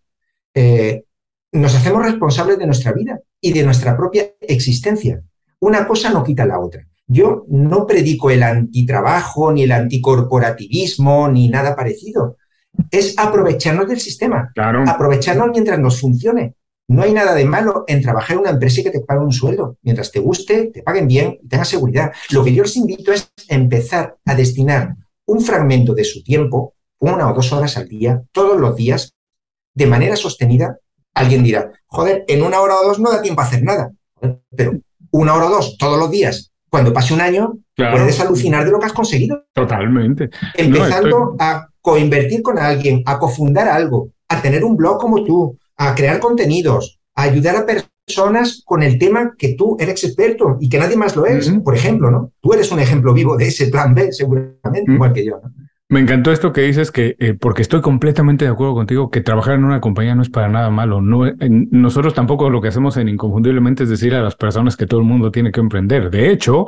eh, 0.53 1.03
nos 1.53 1.75
hacemos 1.75 2.03
responsables 2.03 2.57
de 2.57 2.65
nuestra 2.65 2.91
vida 2.91 3.19
y 3.41 3.51
de 3.51 3.63
nuestra 3.63 3.97
propia 3.97 4.31
existencia. 4.39 5.21
Una 5.59 5.87
cosa 5.87 6.11
no 6.11 6.23
quita 6.23 6.45
la 6.45 6.59
otra. 6.59 6.87
Yo 7.07 7.45
no 7.49 7.85
predico 7.85 8.29
el 8.29 8.43
antitrabajo, 8.43 9.51
ni 9.51 9.63
el 9.63 9.71
anticorporativismo, 9.73 11.27
ni 11.27 11.49
nada 11.49 11.75
parecido 11.75 12.37
es 12.89 13.15
aprovecharnos 13.17 13.87
del 13.87 13.99
sistema, 13.99 14.51
aprovecharnos 14.87 15.49
mientras 15.51 15.79
nos 15.79 15.99
funcione. 15.99 16.55
No 16.87 17.03
hay 17.03 17.13
nada 17.13 17.33
de 17.33 17.45
malo 17.45 17.85
en 17.87 18.01
trabajar 18.01 18.35
en 18.35 18.41
una 18.41 18.49
empresa 18.49 18.81
y 18.81 18.83
que 18.83 18.91
te 18.91 18.99
paguen 19.01 19.23
un 19.23 19.31
sueldo. 19.31 19.77
Mientras 19.81 20.11
te 20.11 20.19
guste, 20.19 20.71
te 20.73 20.83
paguen 20.83 21.07
bien 21.07 21.39
y 21.41 21.47
tengas 21.47 21.69
seguridad. 21.69 22.11
Lo 22.31 22.43
que 22.43 22.53
yo 22.53 22.63
les 22.63 22.75
invito 22.75 23.13
es 23.13 23.31
empezar 23.47 24.17
a 24.25 24.35
destinar 24.35 24.95
un 25.25 25.41
fragmento 25.41 25.93
de 25.93 26.03
su 26.03 26.21
tiempo, 26.21 26.75
una 26.99 27.31
o 27.31 27.33
dos 27.33 27.53
horas 27.53 27.77
al 27.77 27.87
día, 27.87 28.23
todos 28.31 28.59
los 28.59 28.75
días, 28.75 29.15
de 29.73 29.87
manera 29.87 30.17
sostenida. 30.17 30.79
Alguien 31.13 31.43
dirá, 31.43 31.71
joder, 31.91 32.23
en 32.27 32.41
una 32.41 32.59
hora 32.61 32.79
o 32.79 32.87
dos 32.87 32.99
no 32.99 33.11
da 33.11 33.21
tiempo 33.21 33.41
a 33.41 33.45
hacer 33.45 33.63
nada. 33.63 33.91
Pero 34.55 34.79
una 35.11 35.35
hora 35.35 35.47
o 35.47 35.49
dos 35.49 35.77
todos 35.77 35.99
los 35.99 36.09
días, 36.09 36.51
cuando 36.69 36.93
pase 36.93 37.13
un 37.13 37.21
año, 37.21 37.57
puedes 37.75 38.19
alucinar 38.19 38.65
de 38.65 38.71
lo 38.71 38.79
que 38.79 38.85
has 38.85 38.93
conseguido. 38.93 39.43
Totalmente. 39.53 40.29
Empezando 40.55 41.35
a 41.37 41.67
coinvertir 41.81 42.41
con 42.41 42.57
alguien, 42.57 43.03
a 43.05 43.19
cofundar 43.19 43.67
algo, 43.67 44.09
a 44.29 44.41
tener 44.41 44.63
un 44.63 44.77
blog 44.77 44.99
como 44.99 45.23
tú, 45.23 45.57
a 45.77 45.93
crear 45.93 46.19
contenidos, 46.19 46.99
a 47.15 47.23
ayudar 47.23 47.55
a 47.57 47.65
personas 47.65 48.61
con 48.65 48.83
el 48.83 48.97
tema 48.97 49.33
que 49.37 49.55
tú 49.55 49.75
eres 49.79 50.03
experto 50.03 50.57
y 50.59 50.69
que 50.69 50.77
nadie 50.77 50.95
más 50.95 51.15
lo 51.15 51.25
es, 51.25 51.51
por 51.63 51.75
ejemplo, 51.75 52.09
¿no? 52.09 52.31
Tú 52.39 52.53
eres 52.53 52.71
un 52.71 52.79
ejemplo 52.79 53.13
vivo 53.13 53.35
de 53.35 53.47
ese 53.47 53.67
plan 53.67 53.93
B, 53.93 54.11
seguramente, 54.13 54.93
igual 54.93 55.11
que 55.11 55.25
yo, 55.25 55.41
¿no? 55.43 55.51
Me 55.91 55.99
encantó 55.99 56.31
esto 56.31 56.53
que 56.53 56.61
dices 56.61 56.89
que, 56.89 57.17
eh, 57.19 57.33
porque 57.33 57.61
estoy 57.61 57.81
completamente 57.81 58.45
de 58.45 58.51
acuerdo 58.51 58.75
contigo, 58.75 59.11
que 59.11 59.19
trabajar 59.19 59.55
en 59.55 59.65
una 59.65 59.81
compañía 59.81 60.15
no 60.15 60.21
es 60.21 60.29
para 60.29 60.47
nada 60.47 60.69
malo. 60.69 61.01
No, 61.01 61.29
nosotros 61.69 62.13
tampoco 62.13 62.49
lo 62.49 62.61
que 62.61 62.69
hacemos 62.69 62.95
en 62.95 63.09
Inconfundiblemente 63.09 63.83
es 63.83 63.89
decir 63.89 64.15
a 64.15 64.21
las 64.21 64.37
personas 64.37 64.77
que 64.77 64.87
todo 64.87 65.01
el 65.01 65.05
mundo 65.05 65.31
tiene 65.31 65.51
que 65.51 65.59
emprender. 65.59 66.09
De 66.09 66.31
hecho, 66.31 66.67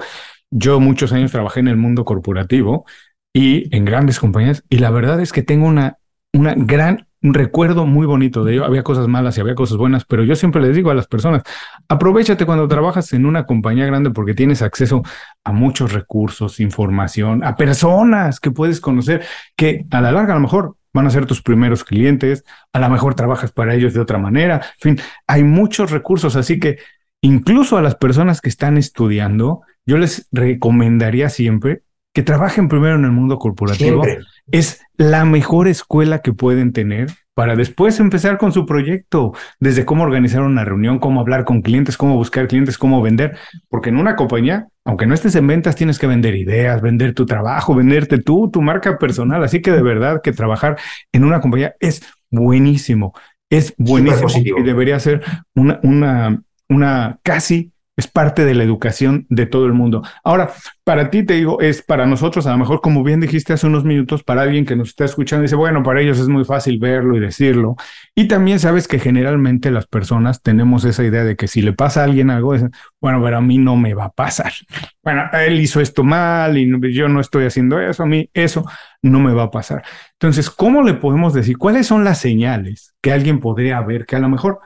yo 0.51 0.81
muchos 0.81 1.13
años 1.13 1.31
trabajé 1.31 1.62
en 1.62 1.69
el 1.69 1.77
mundo 1.77 2.03
corporativo 2.03 2.86
y 3.31 3.73
en 3.73 3.86
grandes 3.86 4.19
compañías. 4.19 4.65
Y 4.69 4.79
la 4.79 4.89
verdad 4.89 5.21
es 5.21 5.31
que 5.31 5.41
tengo 5.41 5.67
una, 5.67 5.99
una 6.33 6.53
gran 6.57 7.07
un 7.23 7.33
recuerdo 7.33 7.86
muy 7.86 8.05
bonito 8.05 8.43
de 8.43 8.53
ello. 8.53 8.65
Había 8.65 8.83
cosas 8.83 9.07
malas 9.07 9.38
y 9.38 9.41
había 9.41 9.55
cosas 9.55 9.77
buenas, 9.77 10.05
pero 10.05 10.23
yo 10.23 10.36
siempre 10.36 10.62
les 10.62 10.75
digo 10.75 10.91
a 10.91 10.93
las 10.93 11.07
personas, 11.07 11.41
aprovechate 11.88 12.45
cuando 12.45 12.67
trabajas 12.67 13.13
en 13.13 13.25
una 13.25 13.45
compañía 13.45 13.86
grande 13.86 14.12
porque 14.12 14.33
tienes 14.33 14.62
acceso 14.62 15.01
a 15.43 15.51
muchos 15.53 15.93
recursos, 15.93 16.59
información, 16.59 17.43
a 17.43 17.55
personas 17.55 18.39
que 18.39 18.51
puedes 18.51 18.81
conocer, 18.81 19.23
que 19.55 19.86
a 19.89 20.01
la 20.01 20.12
larga 20.12 20.33
a 20.33 20.36
lo 20.36 20.41
mejor 20.41 20.75
van 20.93 21.07
a 21.07 21.09
ser 21.09 21.25
tus 21.25 21.41
primeros 21.41 21.83
clientes, 21.83 22.43
a 22.73 22.79
lo 22.79 22.89
mejor 22.89 23.15
trabajas 23.15 23.51
para 23.51 23.73
ellos 23.73 23.93
de 23.93 24.01
otra 24.01 24.19
manera. 24.19 24.62
En 24.81 24.97
fin, 24.97 25.05
hay 25.25 25.43
muchos 25.43 25.91
recursos, 25.91 26.36
así 26.36 26.59
que 26.59 26.77
incluso 27.21 27.77
a 27.77 27.81
las 27.81 27.95
personas 27.95 28.41
que 28.41 28.49
están 28.49 28.77
estudiando, 28.77 29.62
yo 29.86 29.97
les 29.97 30.27
recomendaría 30.31 31.29
siempre 31.29 31.83
que 32.13 32.23
trabajen 32.23 32.69
primero 32.69 32.95
en 32.95 33.06
el 33.06 33.12
mundo 33.12 33.39
corporativo. 33.39 34.04
Es 34.52 34.82
la 34.97 35.26
mejor 35.26 35.67
escuela 35.67 36.19
que 36.19 36.34
pueden 36.34 36.71
tener 36.71 37.08
para 37.34 37.56
después 37.56 37.99
empezar 37.99 38.38
con 38.38 38.52
su 38.52 38.65
proyecto, 38.67 39.34
desde 39.60 39.86
cómo 39.86 40.04
organizar 40.04 40.43
una 40.43 40.63
reunión, 40.63 40.99
cómo 40.99 41.19
hablar 41.19 41.45
con 41.45 41.63
clientes, 41.63 41.97
cómo 41.97 42.15
buscar 42.15 42.47
clientes, 42.47 42.78
cómo 42.78 43.02
vender, 43.02 43.38
porque 43.69 43.89
en 43.89 43.97
una 43.97 44.15
compañía, 44.15 44.67
aunque 44.86 45.08
no 45.08 45.15
estés 45.15 45.36
en 45.36 45.47
ventas, 45.47 45.76
tienes 45.76 45.97
que 45.97 46.06
vender 46.06 46.36
ideas, 46.36 46.82
vender 46.82 47.15
tu 47.15 47.26
trabajo, 47.26 47.73
venderte 47.73 48.19
tú, 48.19 48.52
tu 48.52 48.62
marca 48.62 48.99
personal, 48.99 49.43
así 49.43 49.62
que 49.62 49.71
de 49.71 49.82
verdad 49.82 50.21
que 50.21 50.32
trabajar 50.32 50.78
en 51.12 51.23
una 51.23 51.41
compañía 51.41 51.73
es 51.80 52.04
buenísimo, 52.30 53.13
es 53.49 53.73
buenísimo 53.78 54.30
y 54.60 54.63
debería 54.63 54.99
ser 54.99 55.23
una, 55.56 55.80
una, 55.82 56.43
una 56.69 57.19
casi 57.23 57.72
es 57.95 58.08
parte 58.08 58.43
de 58.43 58.56
la 58.56 58.63
educación 58.63 59.27
de 59.29 59.45
todo 59.45 59.65
el 59.65 59.73
mundo. 59.73 60.01
Ahora, 60.23 60.51
para 60.84 61.12
ti 61.12 61.23
te 61.23 61.36
digo, 61.36 61.62
es 61.62 61.84
para 61.84 62.06
nosotros, 62.08 62.47
a 62.47 62.51
lo 62.51 62.58
mejor 62.58 62.82
como 62.82 63.03
bien 63.03 63.19
dijiste 63.19 63.53
hace 63.53 63.67
unos 63.67 63.86
minutos, 63.86 64.23
para 64.23 64.41
alguien 64.41 64.65
que 64.65 64.75
nos 64.75 64.89
está 64.89 65.06
escuchando, 65.06 65.43
dice, 65.43 65.56
bueno, 65.56 65.84
para 65.84 66.01
ellos 66.01 66.19
es 66.19 66.27
muy 66.27 66.43
fácil 66.43 66.79
verlo 66.79 67.15
y 67.15 67.19
decirlo. 67.19 67.75
Y 68.15 68.27
también 68.27 68.60
sabes 68.60 68.88
que 68.88 68.97
generalmente 68.97 69.69
las 69.69 69.86
personas 69.86 70.41
tenemos 70.41 70.86
esa 70.86 71.03
idea 71.03 71.23
de 71.23 71.36
que 71.36 71.47
si 71.47 71.62
le 71.62 71.73
pasa 71.73 72.01
a 72.01 72.06
alguien 72.06 72.32
algo, 72.32 72.56
bueno, 72.99 73.21
pero 73.23 73.38
a 73.38 73.41
mí 73.41 73.60
no 73.60 73.75
me 73.75 73.93
va 73.93 74.06
a 74.06 74.12
pasar. 74.12 74.53
Bueno, 75.03 75.23
él 75.34 75.60
hizo 75.60 75.82
esto 75.82 76.01
mal 76.06 76.58
y 76.58 76.93
yo 76.93 77.10
no 77.10 77.19
estoy 77.19 77.43
haciendo 77.43 77.77
eso, 77.77 78.03
a 78.03 78.06
mí 78.06 78.29
eso 78.34 78.63
no 79.01 79.19
me 79.19 79.34
va 79.34 79.43
a 79.43 79.51
pasar. 79.51 79.84
Entonces, 80.13 80.49
¿cómo 80.49 80.82
le 80.82 80.93
podemos 80.93 81.34
decir? 81.34 81.58
¿Cuáles 81.58 81.88
son 81.88 82.06
las 82.06 82.19
señales 82.19 82.95
que 83.01 83.12
alguien 83.12 83.41
podría 83.41 83.82
ver 83.82 84.06
que 84.06 84.15
a 84.15 84.19
lo 84.19 84.29
mejor 84.29 84.62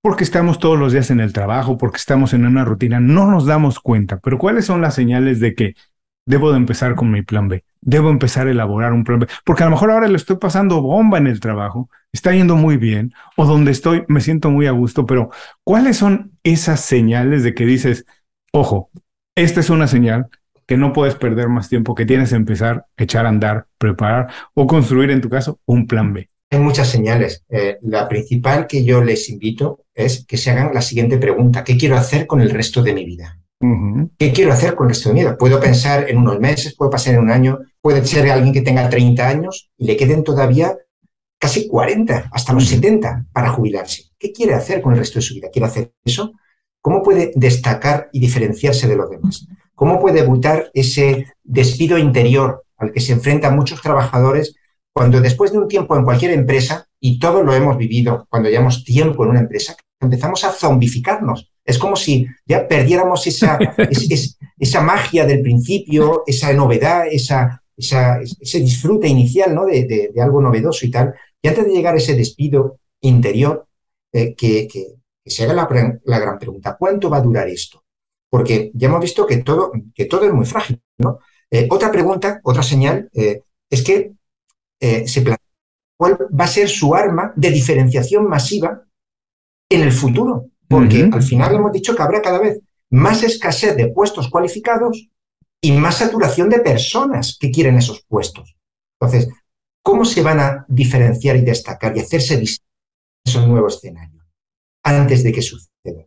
porque 0.00 0.24
estamos 0.24 0.58
todos 0.58 0.78
los 0.78 0.92
días 0.92 1.10
en 1.10 1.20
el 1.20 1.32
trabajo, 1.32 1.76
porque 1.76 1.96
estamos 1.96 2.32
en 2.32 2.46
una 2.46 2.64
rutina, 2.64 3.00
no 3.00 3.30
nos 3.30 3.46
damos 3.46 3.80
cuenta. 3.80 4.18
Pero 4.18 4.38
¿cuáles 4.38 4.64
son 4.66 4.80
las 4.80 4.94
señales 4.94 5.40
de 5.40 5.54
que 5.54 5.74
debo 6.26 6.50
de 6.52 6.58
empezar 6.58 6.94
con 6.94 7.10
mi 7.10 7.22
plan 7.22 7.48
B? 7.48 7.64
Debo 7.80 8.10
empezar 8.10 8.46
a 8.46 8.50
elaborar 8.50 8.92
un 8.92 9.04
plan 9.04 9.20
B. 9.20 9.26
Porque 9.44 9.62
a 9.62 9.66
lo 9.66 9.72
mejor 9.72 9.90
ahora 9.90 10.08
le 10.08 10.16
estoy 10.16 10.36
pasando 10.36 10.82
bomba 10.82 11.18
en 11.18 11.26
el 11.26 11.40
trabajo, 11.40 11.90
está 12.12 12.32
yendo 12.32 12.56
muy 12.56 12.76
bien, 12.76 13.12
o 13.36 13.44
donde 13.46 13.72
estoy 13.72 14.04
me 14.08 14.20
siento 14.20 14.50
muy 14.50 14.66
a 14.66 14.72
gusto, 14.72 15.06
pero 15.06 15.30
¿cuáles 15.64 15.96
son 15.96 16.32
esas 16.42 16.80
señales 16.80 17.42
de 17.42 17.54
que 17.54 17.66
dices, 17.66 18.06
ojo, 18.52 18.90
esta 19.34 19.60
es 19.60 19.70
una 19.70 19.86
señal 19.88 20.28
que 20.66 20.76
no 20.76 20.92
puedes 20.92 21.14
perder 21.16 21.48
más 21.48 21.68
tiempo, 21.68 21.94
que 21.94 22.06
tienes 22.06 22.30
que 22.30 22.36
empezar 22.36 22.86
echar 22.96 23.26
a 23.26 23.30
andar, 23.30 23.66
preparar 23.78 24.28
o 24.54 24.66
construir 24.66 25.10
en 25.10 25.20
tu 25.20 25.28
caso 25.28 25.60
un 25.66 25.86
plan 25.86 26.12
B? 26.12 26.30
Hay 26.50 26.58
muchas 26.60 26.88
señales. 26.88 27.44
Eh, 27.50 27.78
la 27.82 28.08
principal 28.08 28.66
que 28.66 28.82
yo 28.82 29.02
les 29.02 29.28
invito 29.28 29.84
es 29.94 30.24
que 30.24 30.38
se 30.38 30.50
hagan 30.50 30.72
la 30.72 30.80
siguiente 30.80 31.18
pregunta. 31.18 31.62
¿Qué 31.62 31.76
quiero 31.76 31.96
hacer 31.96 32.26
con 32.26 32.40
el 32.40 32.50
resto 32.50 32.82
de 32.82 32.94
mi 32.94 33.04
vida? 33.04 33.38
¿Qué 34.16 34.32
quiero 34.32 34.52
hacer 34.52 34.74
con 34.74 34.86
el 34.86 34.90
resto 34.90 35.08
de 35.08 35.14
mi 35.14 35.20
vida? 35.20 35.36
Puedo 35.36 35.60
pensar 35.60 36.08
en 36.08 36.18
unos 36.18 36.38
meses, 36.38 36.74
puede 36.74 36.92
pasar 36.92 37.14
en 37.14 37.20
un 37.20 37.30
año, 37.30 37.58
puede 37.80 38.04
ser 38.04 38.30
alguien 38.30 38.54
que 38.54 38.62
tenga 38.62 38.88
30 38.88 39.28
años 39.28 39.70
y 39.76 39.86
le 39.86 39.96
queden 39.96 40.22
todavía 40.24 40.76
casi 41.38 41.68
40, 41.68 42.30
hasta 42.32 42.52
los 42.52 42.66
70 42.66 43.26
para 43.32 43.50
jubilarse. 43.50 44.04
¿Qué 44.18 44.32
quiere 44.32 44.54
hacer 44.54 44.80
con 44.80 44.92
el 44.92 44.98
resto 44.98 45.18
de 45.18 45.22
su 45.22 45.34
vida? 45.34 45.48
¿Quiere 45.52 45.66
hacer 45.66 45.92
eso? 46.04 46.32
¿Cómo 46.80 47.02
puede 47.02 47.32
destacar 47.34 48.08
y 48.12 48.20
diferenciarse 48.20 48.88
de 48.88 48.96
los 48.96 49.10
demás? 49.10 49.46
¿Cómo 49.74 50.00
puede 50.00 50.20
evitar 50.20 50.70
ese 50.72 51.26
despido 51.44 51.98
interior 51.98 52.64
al 52.76 52.92
que 52.92 53.00
se 53.00 53.12
enfrentan 53.12 53.56
muchos 53.56 53.82
trabajadores 53.82 54.54
cuando 54.98 55.20
después 55.20 55.52
de 55.52 55.58
un 55.58 55.68
tiempo 55.68 55.96
en 55.96 56.02
cualquier 56.02 56.32
empresa, 56.32 56.88
y 56.98 57.20
todos 57.20 57.46
lo 57.46 57.54
hemos 57.54 57.78
vivido 57.78 58.26
cuando 58.28 58.48
llevamos 58.48 58.82
tiempo 58.82 59.22
en 59.22 59.30
una 59.30 59.38
empresa, 59.38 59.76
empezamos 60.00 60.42
a 60.42 60.50
zombificarnos. 60.50 61.52
Es 61.64 61.78
como 61.78 61.94
si 61.94 62.26
ya 62.44 62.66
perdiéramos 62.66 63.24
esa, 63.28 63.60
esa 64.58 64.80
magia 64.80 65.24
del 65.24 65.40
principio, 65.40 66.24
esa 66.26 66.52
novedad, 66.52 67.06
esa, 67.08 67.62
ese 67.76 68.58
disfrute 68.58 69.06
inicial 69.06 69.54
¿no? 69.54 69.66
de, 69.66 70.10
algo 70.20 70.42
novedoso 70.42 70.84
y 70.84 70.90
tal. 70.90 71.14
Y 71.40 71.46
antes 71.46 71.64
de 71.64 71.74
llegar 71.74 71.94
a 71.94 71.98
ese 71.98 72.16
despido 72.16 72.80
interior, 73.00 73.68
eh, 74.12 74.34
que, 74.34 74.66
se 75.24 75.44
haga 75.44 75.54
la, 75.54 76.18
gran 76.18 76.38
pregunta, 76.40 76.76
¿cuánto 76.76 77.08
va 77.08 77.18
a 77.18 77.22
durar 77.22 77.46
esto? 77.46 77.84
Porque 78.28 78.72
ya 78.74 78.88
hemos 78.88 79.00
visto 79.00 79.24
que 79.24 79.36
todo, 79.36 79.70
que 79.94 80.06
todo 80.06 80.26
es 80.26 80.32
muy 80.32 80.44
frágil. 80.44 80.82
¿no? 80.98 81.20
Eh, 81.52 81.68
otra 81.70 81.92
pregunta, 81.92 82.40
otra 82.42 82.64
señal, 82.64 83.08
eh, 83.14 83.42
es 83.70 83.84
que 83.84 84.17
eh, 84.80 85.06
se 85.08 85.22
plantea 85.22 85.48
cuál 85.98 86.16
va 86.28 86.44
a 86.44 86.48
ser 86.48 86.68
su 86.68 86.94
arma 86.94 87.32
de 87.36 87.50
diferenciación 87.50 88.28
masiva 88.28 88.84
en 89.68 89.82
el 89.82 89.92
futuro. 89.92 90.46
Porque 90.68 91.08
al 91.10 91.22
final 91.22 91.54
hemos 91.54 91.72
dicho 91.72 91.96
que 91.96 92.02
habrá 92.02 92.20
cada 92.20 92.38
vez 92.38 92.60
más 92.90 93.22
escasez 93.22 93.74
de 93.76 93.88
puestos 93.88 94.28
cualificados 94.28 95.08
y 95.62 95.72
más 95.72 95.96
saturación 95.96 96.50
de 96.50 96.60
personas 96.60 97.36
que 97.40 97.50
quieren 97.50 97.78
esos 97.78 98.04
puestos. 98.06 98.56
Entonces, 99.00 99.28
¿cómo 99.82 100.04
se 100.04 100.22
van 100.22 100.40
a 100.40 100.66
diferenciar 100.68 101.36
y 101.36 101.40
destacar 101.40 101.96
y 101.96 102.00
hacerse 102.00 102.36
visibles 102.36 102.68
en 103.24 103.30
esos 103.30 103.48
nuevos 103.48 103.76
escenarios 103.76 104.26
antes 104.84 105.24
de 105.24 105.32
que 105.32 105.42
suceda? 105.42 106.06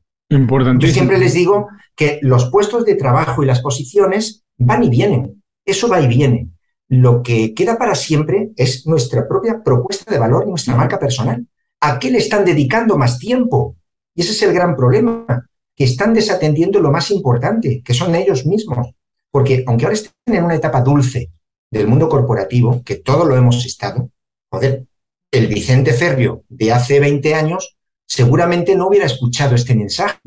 Yo 0.78 0.88
siempre 0.88 1.18
les 1.18 1.34
digo 1.34 1.68
que 1.96 2.20
los 2.22 2.50
puestos 2.52 2.86
de 2.86 2.96
trabajo 2.96 3.44
y 3.44 3.48
las 3.48 3.62
posiciones 3.62 4.46
van 4.58 4.84
y 4.84 4.90
vienen. 4.90 5.44
Eso 5.66 5.90
va 5.90 6.02
y 6.02 6.08
viene 6.08 6.51
lo 6.92 7.24
que 7.24 7.54
queda 7.54 7.78
para 7.78 7.96
siempre 7.96 8.52
es 8.58 8.86
nuestra 8.86 9.26
propia 9.26 9.64
propuesta 9.64 10.12
de 10.12 10.20
valor 10.20 10.44
y 10.46 10.50
nuestra 10.50 10.76
marca 10.76 11.00
personal. 11.00 11.48
¿A 11.80 11.98
qué 11.98 12.12
le 12.12 12.18
están 12.18 12.44
dedicando 12.44 12.98
más 12.98 13.18
tiempo? 13.18 13.78
Y 14.14 14.24
ese 14.24 14.32
es 14.32 14.44
el 14.44 14.54
gran 14.54 14.76
problema, 14.76 15.48
que 15.74 15.86
están 15.86 16.14
desatendiendo 16.14 16.82
lo 16.82 16.92
más 16.92 17.10
importante, 17.10 17.82
que 17.82 17.94
son 17.94 18.14
ellos 18.14 18.46
mismos. 18.46 18.90
Porque 19.32 19.64
aunque 19.68 19.86
ahora 19.86 19.94
estén 19.94 20.36
en 20.36 20.44
una 20.44 20.56
etapa 20.56 20.82
dulce 20.82 21.32
del 21.72 21.88
mundo 21.88 22.10
corporativo, 22.10 22.84
que 22.84 22.98
todos 22.98 23.26
lo 23.26 23.38
hemos 23.38 23.66
estado, 23.66 24.10
joder, 24.52 24.84
el 25.32 25.48
Vicente 25.48 25.94
Ferrio 25.94 26.44
de 26.50 26.74
hace 26.74 27.00
20 27.00 27.34
años 27.34 27.78
seguramente 28.06 28.76
no 28.76 28.90
hubiera 28.90 29.06
escuchado 29.06 29.56
este 29.56 29.76
mensaje, 29.76 30.20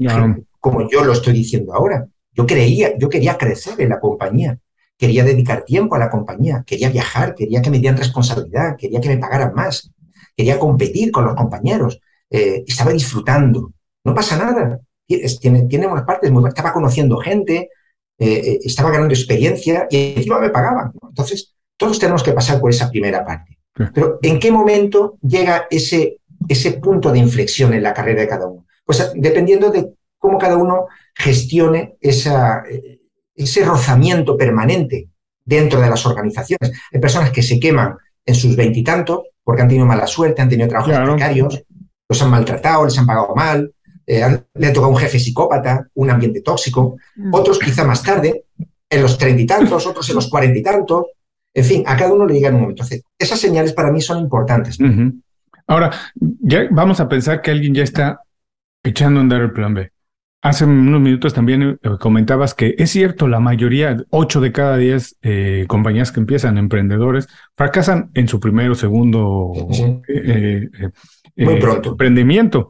como 0.60 0.88
yo 0.88 1.04
lo 1.04 1.12
estoy 1.12 1.34
diciendo 1.34 1.74
ahora. 1.74 2.08
Yo 2.32 2.46
creía, 2.46 2.96
yo 2.96 3.10
quería 3.10 3.36
crecer 3.36 3.78
en 3.82 3.90
la 3.90 4.00
compañía 4.00 4.58
quería 5.04 5.22
dedicar 5.22 5.66
tiempo 5.66 5.96
a 5.96 5.98
la 5.98 6.08
compañía, 6.08 6.64
quería 6.66 6.88
viajar, 6.88 7.34
quería 7.34 7.60
que 7.60 7.68
me 7.68 7.78
dieran 7.78 7.98
responsabilidad, 7.98 8.74
quería 8.78 9.02
que 9.02 9.10
me 9.10 9.18
pagaran 9.18 9.52
más, 9.54 9.90
quería 10.34 10.58
competir 10.58 11.10
con 11.10 11.26
los 11.26 11.34
compañeros, 11.34 12.00
eh, 12.30 12.64
estaba 12.66 12.90
disfrutando. 12.90 13.70
No 14.02 14.14
pasa 14.14 14.38
nada, 14.38 14.80
tiene, 15.06 15.66
tiene 15.66 15.86
unas 15.86 16.04
partes 16.04 16.30
muy 16.30 16.48
estaba 16.48 16.72
conociendo 16.72 17.18
gente, 17.18 17.68
eh, 18.18 18.40
eh, 18.48 18.58
estaba 18.64 18.90
ganando 18.90 19.12
experiencia 19.12 19.86
y 19.90 20.14
encima 20.16 20.38
me 20.38 20.48
pagaban. 20.48 20.92
Entonces, 21.06 21.54
todos 21.76 21.98
tenemos 21.98 22.22
que 22.22 22.32
pasar 22.32 22.58
por 22.58 22.70
esa 22.70 22.88
primera 22.88 23.26
parte. 23.26 23.58
Pero 23.92 24.18
¿en 24.22 24.38
qué 24.38 24.50
momento 24.50 25.18
llega 25.20 25.66
ese, 25.70 26.20
ese 26.48 26.72
punto 26.72 27.12
de 27.12 27.18
inflexión 27.18 27.74
en 27.74 27.82
la 27.82 27.92
carrera 27.92 28.22
de 28.22 28.28
cada 28.28 28.46
uno? 28.46 28.64
Pues 28.86 29.12
dependiendo 29.16 29.70
de 29.70 29.90
cómo 30.18 30.38
cada 30.38 30.56
uno 30.56 30.86
gestione 31.14 31.96
esa, 32.00 32.62
ese 33.34 33.64
rozamiento 33.64 34.36
permanente 34.36 35.08
dentro 35.44 35.80
de 35.80 35.90
las 35.90 36.06
organizaciones. 36.06 36.72
Hay 36.92 37.00
personas 37.00 37.30
que 37.30 37.42
se 37.42 37.58
queman 37.58 37.96
en 38.24 38.34
sus 38.34 38.56
veintitantos 38.56 39.20
porque 39.42 39.62
han 39.62 39.68
tenido 39.68 39.86
mala 39.86 40.06
suerte, 40.06 40.40
han 40.40 40.48
tenido 40.48 40.68
trabajos 40.68 40.96
precarios, 40.96 41.62
los 42.08 42.22
han 42.22 42.30
maltratado, 42.30 42.84
les 42.84 42.98
han 42.98 43.06
pagado 43.06 43.34
mal, 43.34 43.72
eh, 44.06 44.40
le 44.54 44.66
ha 44.66 44.72
tocado 44.72 44.92
un 44.92 44.98
jefe 44.98 45.18
psicópata, 45.18 45.86
un 45.94 46.10
ambiente 46.10 46.40
tóxico. 46.40 46.96
Mm. 47.16 47.34
Otros 47.34 47.58
quizá 47.58 47.84
más 47.84 48.02
tarde, 48.02 48.44
en 48.88 49.02
los 49.02 49.18
treinta 49.18 49.42
y 49.42 49.46
tantos, 49.46 49.86
otros 49.86 50.08
en 50.08 50.14
los 50.14 50.28
cuarenta 50.28 50.58
y 50.58 50.62
tantos. 50.62 51.06
En 51.52 51.64
fin, 51.64 51.84
a 51.86 51.96
cada 51.96 52.12
uno 52.12 52.26
le 52.26 52.34
llega 52.34 52.48
en 52.48 52.56
un 52.56 52.62
momento. 52.62 52.84
Esas 53.18 53.38
señales 53.38 53.72
para 53.72 53.92
mí 53.92 54.00
son 54.00 54.18
importantes. 54.18 54.78
Ahora, 55.66 55.90
ya 56.14 56.66
vamos 56.70 57.00
a 57.00 57.08
pensar 57.08 57.40
que 57.40 57.50
alguien 57.50 57.74
ya 57.74 57.84
está 57.84 58.20
echando 58.82 59.20
a 59.20 59.22
andar 59.22 59.40
el 59.40 59.52
plan 59.52 59.72
B. 59.72 59.90
Hace 60.44 60.66
unos 60.66 61.00
minutos 61.00 61.32
también 61.32 61.62
eh, 61.62 61.78
comentabas 61.98 62.52
que 62.52 62.74
es 62.76 62.90
cierto, 62.90 63.28
la 63.28 63.40
mayoría, 63.40 63.96
ocho 64.10 64.42
de 64.42 64.52
cada 64.52 64.76
diez 64.76 65.16
eh, 65.22 65.64
compañías 65.68 66.12
que 66.12 66.20
empiezan, 66.20 66.58
emprendedores, 66.58 67.30
fracasan 67.56 68.10
en 68.12 68.28
su 68.28 68.40
primero 68.40 68.72
o 68.72 68.74
segundo 68.74 69.54
eh, 70.06 70.68
emprendimiento. 71.34 72.68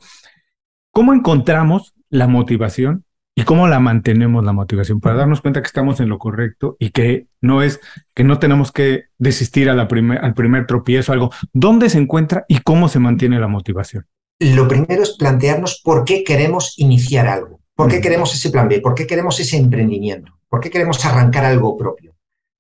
¿Cómo 0.92 1.14
encontramos 1.14 1.94
la 2.10 2.28
motivación 2.28 3.06
y 3.34 3.42
cómo 3.42 3.66
la 3.66 3.80
mantenemos 3.80 4.44
la 4.44 4.52
motivación 4.52 5.00
para 5.00 5.16
darnos 5.16 5.40
cuenta 5.40 5.60
que 5.60 5.66
estamos 5.66 5.98
en 5.98 6.08
lo 6.08 6.18
correcto 6.18 6.76
y 6.78 6.90
que 6.90 7.26
no 7.40 7.60
es 7.60 7.80
que 8.14 8.22
no 8.22 8.38
tenemos 8.38 8.70
que 8.70 9.06
desistir 9.18 9.68
a 9.68 9.74
la 9.74 9.88
al 10.20 10.34
primer 10.34 10.66
tropiezo, 10.66 11.12
algo? 11.12 11.32
¿Dónde 11.52 11.90
se 11.90 11.98
encuentra 11.98 12.44
y 12.46 12.58
cómo 12.58 12.88
se 12.88 13.00
mantiene 13.00 13.40
la 13.40 13.48
motivación? 13.48 14.06
Lo 14.38 14.68
primero 14.68 15.02
es 15.02 15.16
plantearnos 15.16 15.80
por 15.82 16.04
qué 16.04 16.22
queremos 16.22 16.74
iniciar 16.78 17.26
algo. 17.26 17.63
¿Por 17.74 17.90
qué 17.90 18.00
queremos 18.00 18.32
ese 18.34 18.50
plan 18.50 18.68
B? 18.68 18.80
¿Por 18.80 18.94
qué 18.94 19.06
queremos 19.06 19.38
ese 19.40 19.56
emprendimiento? 19.56 20.32
¿Por 20.48 20.60
qué 20.60 20.70
queremos 20.70 21.04
arrancar 21.04 21.44
algo 21.44 21.76
propio? 21.76 22.14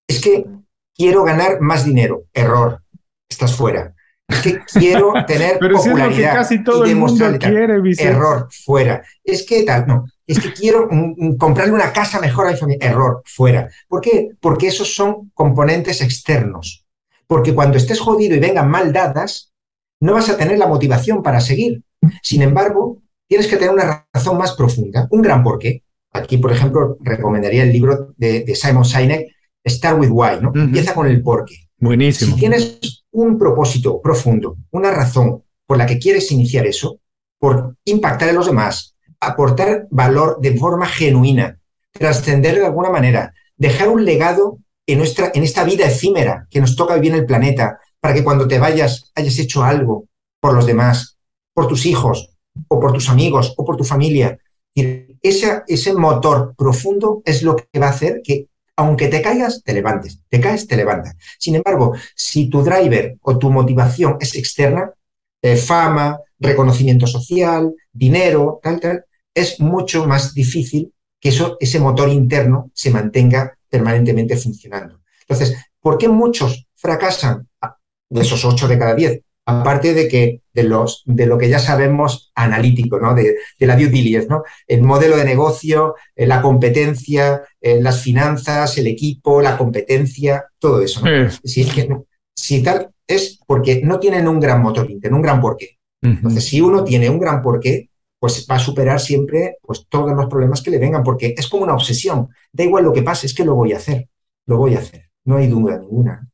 Es 0.06 0.20
que 0.20 0.44
quiero 0.94 1.24
ganar 1.24 1.60
más 1.60 1.84
dinero. 1.84 2.24
Error. 2.32 2.82
Estás 3.28 3.54
fuera. 3.54 3.94
Es 4.28 4.40
que 4.40 4.60
quiero 4.78 5.12
tener 5.26 5.58
Pero 5.60 5.76
popularidad. 5.76 6.18
Es 6.18 6.30
que 6.30 6.36
casi 6.36 6.64
todo 6.64 6.84
el 6.84 6.96
mundo 6.96 7.38
quiere, 7.38 7.80
Error. 7.98 8.48
Fuera. 8.50 9.04
Es 9.22 9.46
que 9.46 9.62
tal. 9.62 9.86
No. 9.86 10.04
Es 10.26 10.40
que 10.40 10.52
quiero 10.52 10.88
mm, 10.90 11.14
mm, 11.16 11.36
comprarle 11.36 11.72
una 11.72 11.92
casa 11.92 12.20
mejor 12.20 12.46
a 12.46 12.50
mi 12.50 12.56
familia. 12.56 12.88
Error. 12.88 13.22
Fuera. 13.24 13.68
¿Por 13.86 14.00
qué? 14.00 14.30
Porque 14.40 14.68
esos 14.68 14.94
son 14.94 15.30
componentes 15.34 16.00
externos. 16.00 16.84
Porque 17.26 17.54
cuando 17.54 17.78
estés 17.78 18.00
jodido 18.00 18.34
y 18.34 18.40
vengan 18.40 18.70
mal 18.70 18.92
dadas, 18.92 19.52
no 20.00 20.14
vas 20.14 20.28
a 20.28 20.36
tener 20.36 20.58
la 20.58 20.66
motivación 20.66 21.22
para 21.22 21.40
seguir. 21.40 21.82
Sin 22.22 22.42
embargo, 22.42 22.98
tienes 23.34 23.50
que 23.50 23.56
tener 23.56 23.74
una 23.74 24.06
razón 24.12 24.38
más 24.38 24.52
profunda, 24.52 25.08
un 25.10 25.20
gran 25.20 25.42
porqué. 25.42 25.82
Aquí, 26.12 26.38
por 26.38 26.52
ejemplo, 26.52 26.96
recomendaría 27.00 27.64
el 27.64 27.72
libro 27.72 28.14
de, 28.16 28.54
Simon 28.54 28.84
Sinek, 28.84 29.26
Start 29.66 29.98
with 29.98 30.10
Why, 30.12 30.40
¿no? 30.40 30.52
Empieza 30.54 30.94
con 30.94 31.08
el 31.08 31.20
porqué. 31.20 31.68
Buenísimo. 31.78 32.34
Si 32.34 32.38
tienes 32.38 33.02
un 33.10 33.36
propósito 33.36 34.00
profundo, 34.00 34.56
una 34.70 34.92
razón 34.92 35.42
por 35.66 35.78
la 35.78 35.84
que 35.84 35.98
quieres 35.98 36.30
iniciar 36.30 36.64
eso, 36.64 37.00
por 37.40 37.76
impactar 37.84 38.28
en 38.28 38.36
los 38.36 38.46
demás, 38.46 38.94
aportar 39.18 39.88
valor 39.90 40.38
de 40.40 40.56
forma 40.56 40.86
genuina, 40.86 41.58
trascender 41.90 42.54
de 42.60 42.66
alguna 42.66 42.90
manera, 42.90 43.34
dejar 43.56 43.88
un 43.88 44.04
legado 44.04 44.58
en, 44.86 44.98
nuestra, 44.98 45.32
en 45.34 45.42
esta 45.42 45.64
vida 45.64 45.86
efímera 45.86 46.46
que 46.48 46.60
nos 46.60 46.76
toca 46.76 46.94
vivir 46.94 47.14
en 47.14 47.18
el 47.18 47.26
planeta, 47.26 47.80
para 47.98 48.14
que 48.14 48.22
cuando 48.22 48.46
te 48.46 48.60
vayas 48.60 49.10
hayas 49.16 49.36
hecho 49.40 49.64
algo 49.64 50.06
por 50.40 50.54
los 50.54 50.66
demás, 50.66 51.18
por 51.52 51.66
tus 51.66 51.84
hijos, 51.84 52.33
o 52.68 52.80
por 52.80 52.92
tus 52.92 53.08
amigos, 53.08 53.54
o 53.56 53.64
por 53.64 53.76
tu 53.76 53.84
familia. 53.84 54.38
Ese, 54.74 55.62
ese 55.66 55.92
motor 55.94 56.54
profundo 56.56 57.22
es 57.24 57.42
lo 57.42 57.56
que 57.56 57.78
va 57.78 57.86
a 57.86 57.90
hacer 57.90 58.20
que, 58.22 58.48
aunque 58.76 59.08
te 59.08 59.22
caigas, 59.22 59.62
te 59.62 59.72
levantes. 59.72 60.20
Te 60.28 60.40
caes, 60.40 60.66
te 60.66 60.76
levantas. 60.76 61.16
Sin 61.38 61.54
embargo, 61.54 61.94
si 62.14 62.48
tu 62.48 62.62
driver 62.62 63.16
o 63.22 63.38
tu 63.38 63.50
motivación 63.50 64.16
es 64.20 64.34
externa, 64.34 64.90
eh, 65.42 65.56
fama, 65.56 66.18
reconocimiento 66.38 67.06
social, 67.06 67.72
dinero, 67.92 68.60
tal, 68.62 68.80
tal, 68.80 69.04
es 69.34 69.60
mucho 69.60 70.06
más 70.06 70.34
difícil 70.34 70.92
que 71.20 71.30
eso, 71.30 71.56
ese 71.60 71.80
motor 71.80 72.08
interno 72.08 72.70
se 72.74 72.90
mantenga 72.90 73.56
permanentemente 73.68 74.36
funcionando. 74.36 75.00
Entonces, 75.20 75.56
¿por 75.80 75.98
qué 75.98 76.08
muchos 76.08 76.66
fracasan 76.74 77.48
de 78.10 78.20
esos 78.20 78.44
ocho 78.44 78.68
de 78.68 78.78
cada 78.78 78.94
diez? 78.94 79.20
Aparte 79.46 79.92
de 79.92 80.08
que 80.08 80.40
de, 80.54 80.62
los, 80.62 81.02
de 81.04 81.26
lo 81.26 81.36
que 81.36 81.50
ya 81.50 81.58
sabemos 81.58 82.32
analítico, 82.34 82.98
¿no? 82.98 83.14
De, 83.14 83.36
la 83.58 83.76
due 83.76 83.88
diligence, 83.88 84.28
¿no? 84.28 84.42
El 84.66 84.82
modelo 84.82 85.16
de 85.16 85.24
negocio, 85.24 85.96
eh, 86.16 86.26
la 86.26 86.40
competencia, 86.40 87.42
eh, 87.60 87.80
las 87.80 88.00
finanzas, 88.00 88.78
el 88.78 88.86
equipo, 88.86 89.42
la 89.42 89.58
competencia, 89.58 90.46
todo 90.58 90.80
eso. 90.80 91.02
Si, 92.34 92.62
tal, 92.62 92.90
es 93.06 93.38
porque 93.46 93.82
no 93.84 94.00
tienen 94.00 94.28
un 94.28 94.40
gran 94.40 94.62
motor 94.62 94.90
interno, 94.90 95.18
un 95.18 95.22
gran 95.22 95.40
porqué. 95.40 95.78
Entonces, 96.02 96.44
si 96.44 96.60
uno 96.60 96.84
tiene 96.84 97.08
un 97.08 97.18
gran 97.18 97.40
porqué, 97.40 97.88
pues 98.24 98.46
va 98.50 98.56
a 98.56 98.58
superar 98.58 99.00
siempre 99.00 99.58
pues, 99.60 99.86
todos 99.88 100.14
los 100.16 100.26
problemas 100.26 100.62
que 100.62 100.70
le 100.70 100.78
vengan, 100.78 101.02
porque 101.02 101.34
es 101.36 101.46
como 101.46 101.64
una 101.64 101.74
obsesión. 101.74 102.28
Da 102.52 102.64
igual 102.64 102.84
lo 102.84 102.92
que 102.92 103.02
pase, 103.02 103.26
es 103.26 103.34
que 103.34 103.44
lo 103.44 103.54
voy 103.54 103.74
a 103.74 103.76
hacer, 103.76 104.08
lo 104.46 104.56
voy 104.56 104.74
a 104.74 104.78
hacer, 104.78 105.10
no 105.24 105.36
hay 105.36 105.46
duda 105.46 105.78
ninguna. 105.78 106.26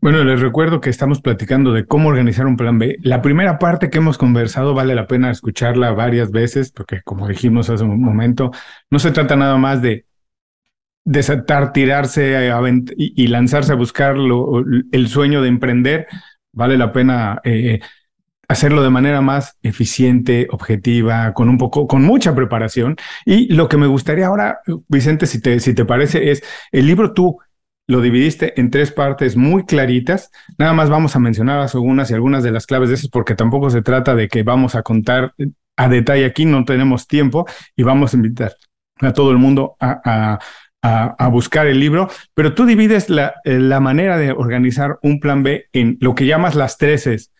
Bueno, 0.00 0.24
les 0.24 0.40
recuerdo 0.40 0.80
que 0.80 0.90
estamos 0.90 1.20
platicando 1.20 1.72
de 1.72 1.86
cómo 1.86 2.08
organizar 2.08 2.46
un 2.46 2.56
plan 2.56 2.78
B. 2.78 2.96
La 3.02 3.22
primera 3.22 3.58
parte 3.58 3.90
que 3.90 3.98
hemos 3.98 4.18
conversado 4.18 4.74
vale 4.74 4.94
la 4.94 5.06
pena 5.06 5.30
escucharla 5.30 5.92
varias 5.92 6.30
veces, 6.30 6.72
porque 6.72 7.02
como 7.02 7.28
dijimos 7.28 7.70
hace 7.70 7.84
un 7.84 8.02
momento, 8.02 8.50
no 8.90 8.98
se 8.98 9.10
trata 9.10 9.36
nada 9.36 9.56
más 9.56 9.82
de 9.82 10.06
desatar, 11.04 11.72
tirarse 11.72 12.50
y, 12.96 13.26
lanzarse 13.26 13.72
a 13.72 13.76
buscar 13.76 14.16
el 14.92 15.08
sueño 15.08 15.42
de 15.42 15.48
emprender. 15.48 16.06
Vale 16.52 16.76
la 16.76 16.92
pena 16.92 17.40
eh, 17.44 17.80
hacerlo 18.48 18.82
de 18.82 18.90
manera 18.90 19.20
más 19.20 19.56
eficiente, 19.62 20.46
objetiva, 20.50 21.32
con 21.32 21.48
un 21.48 21.58
poco, 21.58 21.86
con 21.86 22.02
mucha 22.02 22.34
preparación. 22.34 22.96
Y 23.24 23.52
lo 23.52 23.68
que 23.68 23.78
me 23.78 23.86
gustaría 23.86 24.26
ahora, 24.26 24.60
Vicente, 24.88 25.26
si 25.26 25.40
te, 25.40 25.58
si 25.60 25.74
te 25.74 25.84
parece, 25.84 26.30
es 26.30 26.42
el 26.70 26.86
libro 26.86 27.12
tú 27.12 27.38
lo 27.86 28.00
dividiste 28.00 28.58
en 28.60 28.70
tres 28.70 28.92
partes 28.92 29.36
muy 29.36 29.64
claritas. 29.64 30.30
Nada 30.58 30.72
más 30.72 30.88
vamos 30.88 31.16
a 31.16 31.18
mencionar 31.18 31.60
algunas 31.60 32.10
y 32.10 32.14
algunas 32.14 32.42
de 32.42 32.52
las 32.52 32.66
claves 32.66 32.88
de 32.88 32.94
esas, 32.96 33.10
porque 33.10 33.34
tampoco 33.34 33.70
se 33.70 33.82
trata 33.82 34.14
de 34.14 34.28
que 34.28 34.42
vamos 34.42 34.74
a 34.74 34.82
contar 34.82 35.34
a 35.76 35.88
detalle 35.88 36.24
aquí, 36.24 36.44
no 36.44 36.64
tenemos 36.64 37.06
tiempo 37.06 37.46
y 37.76 37.82
vamos 37.82 38.12
a 38.12 38.16
invitar 38.16 38.54
a 39.00 39.12
todo 39.12 39.30
el 39.30 39.38
mundo 39.38 39.76
a, 39.80 40.38
a, 40.82 41.28
buscar 41.28 41.66
el 41.66 41.78
libro, 41.80 42.08
pero 42.34 42.54
tú 42.54 42.66
divides 42.66 43.08
la, 43.08 43.34
la 43.44 43.80
manera 43.80 44.18
de 44.18 44.32
organizar 44.32 44.98
un 45.02 45.20
plan 45.20 45.42
B 45.42 45.66
en 45.72 45.96
lo 46.00 46.14
que 46.14 46.26
llamas 46.26 46.54
las 46.54 46.76
tres 46.76 47.30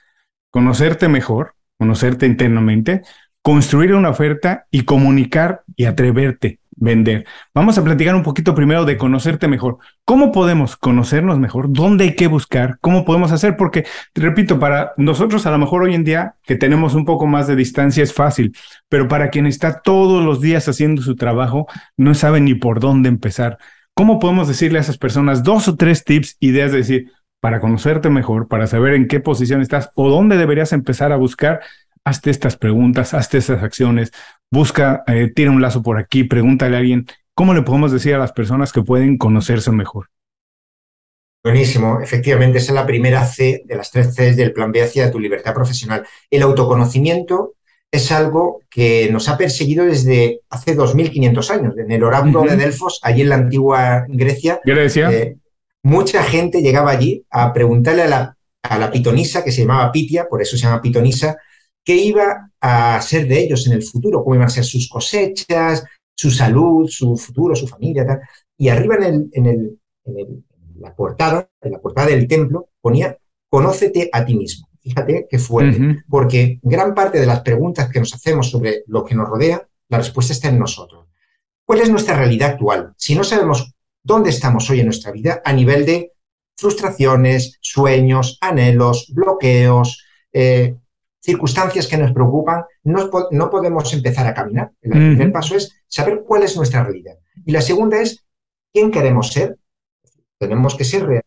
conocerte 0.51 1.09
mejor, 1.09 1.55
conocerte 1.79 2.27
internamente, 2.27 3.03
construir 3.43 3.95
una 3.95 4.11
oferta 4.11 4.67
y 4.71 4.85
comunicar 4.85 5.63
y 5.77 5.87
atreverte, 5.87 6.61
vender. 6.83 7.25
Vamos 7.55 7.79
a 7.79 7.85
platicar 7.85 8.15
un 8.15 8.23
poquito 8.23 8.55
primero 8.55 8.85
de 8.85 8.97
conocerte 8.97 9.47
mejor. 9.47 9.79
¿Cómo 10.05 10.33
podemos 10.33 10.77
conocernos 10.77 11.39
mejor? 11.39 11.73
¿Dónde 11.73 12.05
hay 12.05 12.17
que 12.17 12.27
buscar? 12.27 12.79
¿Cómo 12.81 13.05
podemos 13.05 13.31
hacer? 13.31 13.57
Porque, 13.57 13.87
repito, 14.15 14.59
para 14.59 14.93
nosotros 14.97 15.47
a 15.47 15.53
lo 15.53 15.59
mejor 15.59 15.83
hoy 15.83 15.95
en 15.95 16.03
día 16.03 16.35
que 16.43 16.57
tenemos 16.57 16.95
un 16.95 17.05
poco 17.05 17.27
más 17.27 17.47
de 17.47 17.55
distancia 17.57 18.03
es 18.03 18.13
fácil, 18.13 18.57
pero 18.89 19.07
para 19.07 19.31
quien 19.31 19.47
está 19.47 19.81
todos 19.81 20.25
los 20.25 20.41
días 20.41 20.69
haciendo 20.69 21.03
su 21.03 21.15
trabajo, 21.15 21.69
no 21.97 22.15
sabe 22.15 22.41
ni 22.41 22.55
por 22.55 22.81
dónde 22.81 23.09
empezar. 23.09 23.59
¿Cómo 23.95 24.19
podemos 24.19 24.49
decirle 24.49 24.79
a 24.79 24.83
esas 24.83 24.99
personas 24.99 25.45
dos 25.45 25.69
o 25.69 25.77
tres 25.77 26.05
tips, 26.05 26.37
ideas 26.41 26.73
de 26.73 26.79
decir, 26.79 27.13
para 27.41 27.61
conocerte 27.61 28.11
mejor, 28.11 28.49
para 28.49 28.67
saber 28.67 28.95
en 28.95 29.07
qué 29.07 29.21
posición 29.21 29.61
estás 29.61 29.91
o 29.95 30.09
dónde 30.09 30.37
deberías 30.37 30.73
empezar 30.73 31.13
a 31.13 31.17
buscar, 31.17 31.61
hazte 32.05 32.31
estas 32.31 32.57
preguntas, 32.57 33.15
hazte 33.15 33.39
estas 33.39 33.63
acciones, 33.63 34.13
busca, 34.53 35.03
eh, 35.07 35.33
tira 35.35 35.51
un 35.51 35.63
lazo 35.63 35.83
por 35.83 35.99
aquí, 35.99 36.25
pregúntale 36.25 36.77
a 36.77 36.79
alguien, 36.79 37.07
¿cómo 37.35 37.55
le 37.55 37.63
podemos 37.63 37.91
decir 37.91 38.15
a 38.15 38.19
las 38.19 38.33
personas 38.33 38.71
que 38.73 38.83
pueden 38.83 39.17
conocerse 39.17 39.73
mejor? 39.73 40.11
Buenísimo, 41.43 42.01
efectivamente, 42.01 42.59
esa 42.59 42.71
es 42.71 42.75
la 42.77 42.87
primera 42.87 43.25
C 43.25 43.63
de 43.65 43.75
las 43.75 43.91
tres 43.91 44.15
C 44.15 44.35
del 44.35 44.53
plan 44.53 44.71
B 44.71 44.83
hacia 44.83 45.11
tu 45.11 45.19
libertad 45.19 45.55
profesional. 45.55 46.07
El 46.31 46.43
autoconocimiento 46.43 47.55
es 47.91 48.13
algo 48.13 48.61
que 48.71 49.09
nos 49.11 49.29
ha 49.29 49.37
perseguido 49.37 49.85
desde 49.87 50.41
hace 50.51 50.75
2500 50.75 51.51
años, 51.51 51.75
en 51.79 51.91
el 51.91 52.05
oráculo 52.05 52.43
de 52.43 52.57
Delfos, 52.57 53.01
allí 53.03 53.23
en 53.23 53.31
la 53.31 53.37
antigua 53.37 54.05
Grecia. 54.07 54.61
Grecia. 54.65 55.11
Eh, 55.11 55.37
mucha 55.83 56.23
gente 56.23 56.61
llegaba 56.61 56.91
allí 56.91 57.25
a 57.31 57.53
preguntarle 57.53 58.03
a 58.03 58.09
la, 58.09 58.37
a 58.63 58.79
la 58.79 58.91
pitonisa, 58.91 59.43
que 59.43 59.51
se 59.51 59.63
llamaba 59.63 59.91
Pitia, 59.91 60.29
por 60.29 60.43
eso 60.43 60.57
se 60.57 60.65
llama 60.65 60.83
pitonisa, 60.83 61.39
qué 61.85 61.97
iba 61.97 62.51
a 62.61 63.01
ser 63.03 63.27
de 63.27 63.41
ellos 63.41 63.67
en 63.67 63.75
el 63.75 63.83
futuro, 63.83 64.23
cómo 64.23 64.37
iban 64.37 64.47
a 64.47 64.51
ser 64.51 64.65
sus 64.65 64.89
cosechas, 64.89 65.85
su 66.15 66.31
salud, 66.31 66.89
su 66.89 67.17
futuro, 67.17 67.55
su 67.55 67.67
familia, 67.67 68.07
tal. 68.07 68.21
Y 68.57 68.69
arriba 68.69 68.97
en, 68.97 69.03
el, 69.03 69.29
en, 69.33 69.47
el, 69.47 69.79
en, 70.05 70.45
la 70.79 70.95
portada, 70.95 71.49
en 71.61 71.73
la 71.73 71.81
portada 71.81 72.09
del 72.09 72.27
templo, 72.29 72.69
ponía, 72.81 73.17
conócete 73.49 74.09
a 74.13 74.25
ti 74.25 74.35
mismo. 74.35 74.69
Fíjate 74.81 75.27
qué 75.31 75.39
fuerte, 75.39 76.03
porque 76.09 76.59
gran 76.63 76.93
parte 76.93 77.21
de 77.21 77.27
las 77.27 77.43
preguntas 77.43 77.89
que 77.89 78.01
nos 78.01 78.13
hacemos 78.15 78.51
sobre 78.51 78.83
lo 78.89 79.05
que 79.05 79.15
nos 79.15 79.29
rodea, 79.29 79.65
la 79.89 79.99
respuesta 79.99 80.33
está 80.33 80.49
en 80.49 80.59
nosotros. 80.59 81.07
¿Cuál 81.65 81.81
es 81.81 81.91
nuestra 81.91 82.17
realidad 82.17 82.51
actual? 82.51 82.93
Si 82.97 83.15
no 83.15 83.23
sabemos 83.23 83.73
dónde 84.03 84.31
estamos 84.31 84.69
hoy 84.71 84.81
en 84.81 84.87
nuestra 84.87 85.13
vida 85.13 85.41
a 85.45 85.53
nivel 85.53 85.87
de 85.87 86.13
frustraciones, 86.57 87.59
sueños, 87.61 88.39
anhelos, 88.41 89.13
bloqueos, 89.15 90.05
eh, 90.33 90.77
circunstancias 91.23 91.87
que 91.87 91.97
nos 91.97 92.13
preocupan, 92.13 92.65
no, 92.85 93.11
no, 93.31 93.51
podemos 93.51 93.93
empezar 93.95 94.27
a 94.27 94.35
caminar. 94.35 94.73
El 94.81 94.91
primer 94.91 95.33
paso 95.33 95.57
es 95.57 95.83
saber 95.87 96.23
cuál 96.27 96.43
es 96.43 96.57
nuestra 96.57 96.83
realidad. 96.83 97.15
Y 97.45 97.53
la 97.53 97.61
segunda 97.61 98.01
es 98.01 98.25
quién 98.73 98.91
queremos 98.91 99.29
ser. 99.29 99.57
Tenemos 100.39 100.75
que 100.75 100.85
ser 100.85 101.07
reales. 101.07 101.23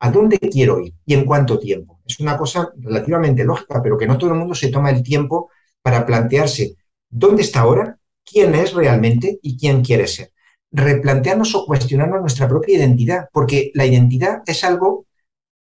¿A 0.00 0.10
dónde 0.10 0.38
quiero 0.38 0.80
ir 0.80 0.94
y 1.04 1.14
en 1.14 1.24
cuánto 1.24 1.58
tiempo? 1.58 2.00
Es 2.06 2.18
una 2.20 2.36
cosa 2.36 2.70
relativamente 2.76 3.44
lógica, 3.44 3.82
pero 3.82 3.96
que 3.96 4.06
no 4.06 4.18
todo 4.18 4.30
el 4.30 4.38
mundo 4.38 4.54
se 4.54 4.70
toma 4.70 4.90
el 4.90 5.02
tiempo 5.02 5.50
para 5.82 6.04
plantearse 6.04 6.74
dónde 7.08 7.42
está 7.42 7.60
ahora, 7.60 7.98
quién 8.24 8.54
es 8.54 8.72
realmente 8.72 9.38
y 9.42 9.58
quién 9.58 9.82
quiere 9.82 10.06
ser 10.06 10.32
replantearnos 10.72 11.54
o 11.54 11.66
cuestionarnos 11.66 12.20
nuestra 12.20 12.48
propia 12.48 12.76
identidad, 12.78 13.28
porque 13.32 13.70
la 13.74 13.86
identidad 13.86 14.42
es 14.46 14.64
algo, 14.64 15.06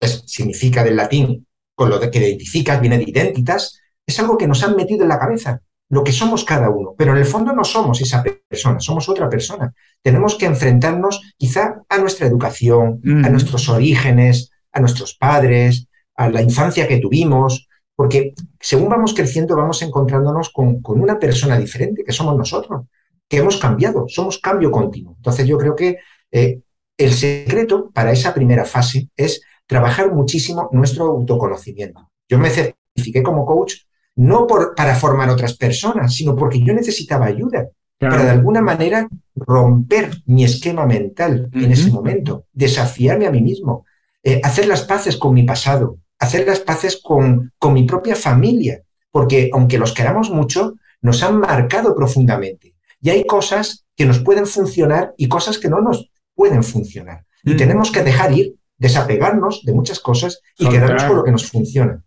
significa 0.00 0.82
del 0.84 0.96
latín, 0.96 1.45
con 1.76 1.90
lo 1.90 2.00
que 2.00 2.18
identificas, 2.18 2.80
viene 2.80 2.98
de 2.98 3.04
identitas, 3.04 3.80
es 4.04 4.18
algo 4.18 4.36
que 4.36 4.48
nos 4.48 4.64
han 4.64 4.74
metido 4.74 5.04
en 5.04 5.10
la 5.10 5.18
cabeza, 5.20 5.60
lo 5.88 6.02
que 6.02 6.10
somos 6.10 6.44
cada 6.44 6.68
uno, 6.70 6.94
pero 6.98 7.12
en 7.12 7.18
el 7.18 7.24
fondo 7.24 7.52
no 7.52 7.62
somos 7.62 8.00
esa 8.00 8.24
persona, 8.48 8.80
somos 8.80 9.08
otra 9.08 9.28
persona. 9.30 9.72
Tenemos 10.02 10.34
que 10.34 10.46
enfrentarnos 10.46 11.20
quizá 11.36 11.82
a 11.88 11.98
nuestra 11.98 12.26
educación, 12.26 13.00
a 13.24 13.28
nuestros 13.28 13.68
orígenes, 13.68 14.50
a 14.72 14.80
nuestros 14.80 15.14
padres, 15.14 15.86
a 16.16 16.28
la 16.28 16.42
infancia 16.42 16.88
que 16.88 16.98
tuvimos, 16.98 17.68
porque 17.94 18.34
según 18.59 18.88
vamos 18.88 19.14
creciendo 19.14 19.55
vamos 19.55 19.80
encontrándonos 19.82 20.51
con, 20.51 20.82
con 20.82 21.01
una 21.01 21.20
persona 21.20 21.57
diferente 21.57 22.03
que 22.05 22.12
somos 22.12 22.36
nosotros 22.36 22.86
que 23.28 23.38
hemos 23.38 23.57
cambiado, 23.57 24.07
somos 24.09 24.38
cambio 24.38 24.70
continuo. 24.70 25.14
Entonces 25.16 25.46
yo 25.46 25.59
creo 25.59 25.74
que 25.74 25.98
eh, 26.30 26.61
el 26.96 27.12
secreto 27.12 27.90
para 27.92 28.12
esa 28.12 28.32
primera 28.32 28.64
fase 28.64 29.09
es 29.16 29.42
trabajar 29.66 30.12
muchísimo 30.12 30.68
nuestro 30.72 31.06
autoconocimiento. 31.06 32.10
Yo 32.28 32.38
me 32.38 32.50
certifiqué 32.50 33.22
como 33.22 33.44
coach 33.44 33.74
no 34.16 34.46
por, 34.46 34.74
para 34.74 34.94
formar 34.94 35.28
otras 35.28 35.56
personas, 35.56 36.14
sino 36.14 36.34
porque 36.34 36.62
yo 36.62 36.72
necesitaba 36.72 37.26
ayuda 37.26 37.68
para 37.98 38.24
de 38.24 38.30
alguna 38.30 38.60
manera 38.60 39.08
romper 39.34 40.10
mi 40.26 40.44
esquema 40.44 40.86
mental 40.86 41.48
en 41.52 41.72
ese 41.72 41.90
momento, 41.90 42.44
desafiarme 42.52 43.26
a 43.26 43.30
mí 43.30 43.40
mismo, 43.40 43.86
eh, 44.22 44.40
hacer 44.44 44.66
las 44.66 44.82
paces 44.82 45.16
con 45.16 45.32
mi 45.32 45.44
pasado, 45.44 45.98
hacer 46.18 46.46
las 46.46 46.60
paces 46.60 47.00
con, 47.02 47.52
con 47.58 47.72
mi 47.72 47.84
propia 47.84 48.14
familia, 48.14 48.82
porque 49.10 49.50
aunque 49.52 49.78
los 49.78 49.92
queramos 49.94 50.30
mucho, 50.30 50.74
nos 51.00 51.22
han 51.22 51.38
marcado 51.38 51.94
profundamente. 51.94 52.74
Y 53.00 53.10
hay 53.10 53.24
cosas 53.24 53.86
que 53.96 54.04
nos 54.04 54.18
pueden 54.18 54.46
funcionar 54.46 55.14
y 55.16 55.28
cosas 55.28 55.58
que 55.58 55.68
no 55.68 55.80
nos 55.80 56.10
pueden 56.34 56.62
funcionar. 56.62 57.24
Y 57.44 57.54
mm. 57.54 57.56
tenemos 57.56 57.90
que 57.90 58.02
dejar 58.02 58.32
ir, 58.32 58.56
desapegarnos 58.79 59.62
de 59.64 59.72
muchas 59.72 60.01
cosas 60.01 60.41
y 60.59 60.68
quedarnos 60.68 61.05
con 61.05 61.16
lo 61.16 61.24
que 61.24 61.33
nos 61.33 61.51
funciona. 61.51 62.03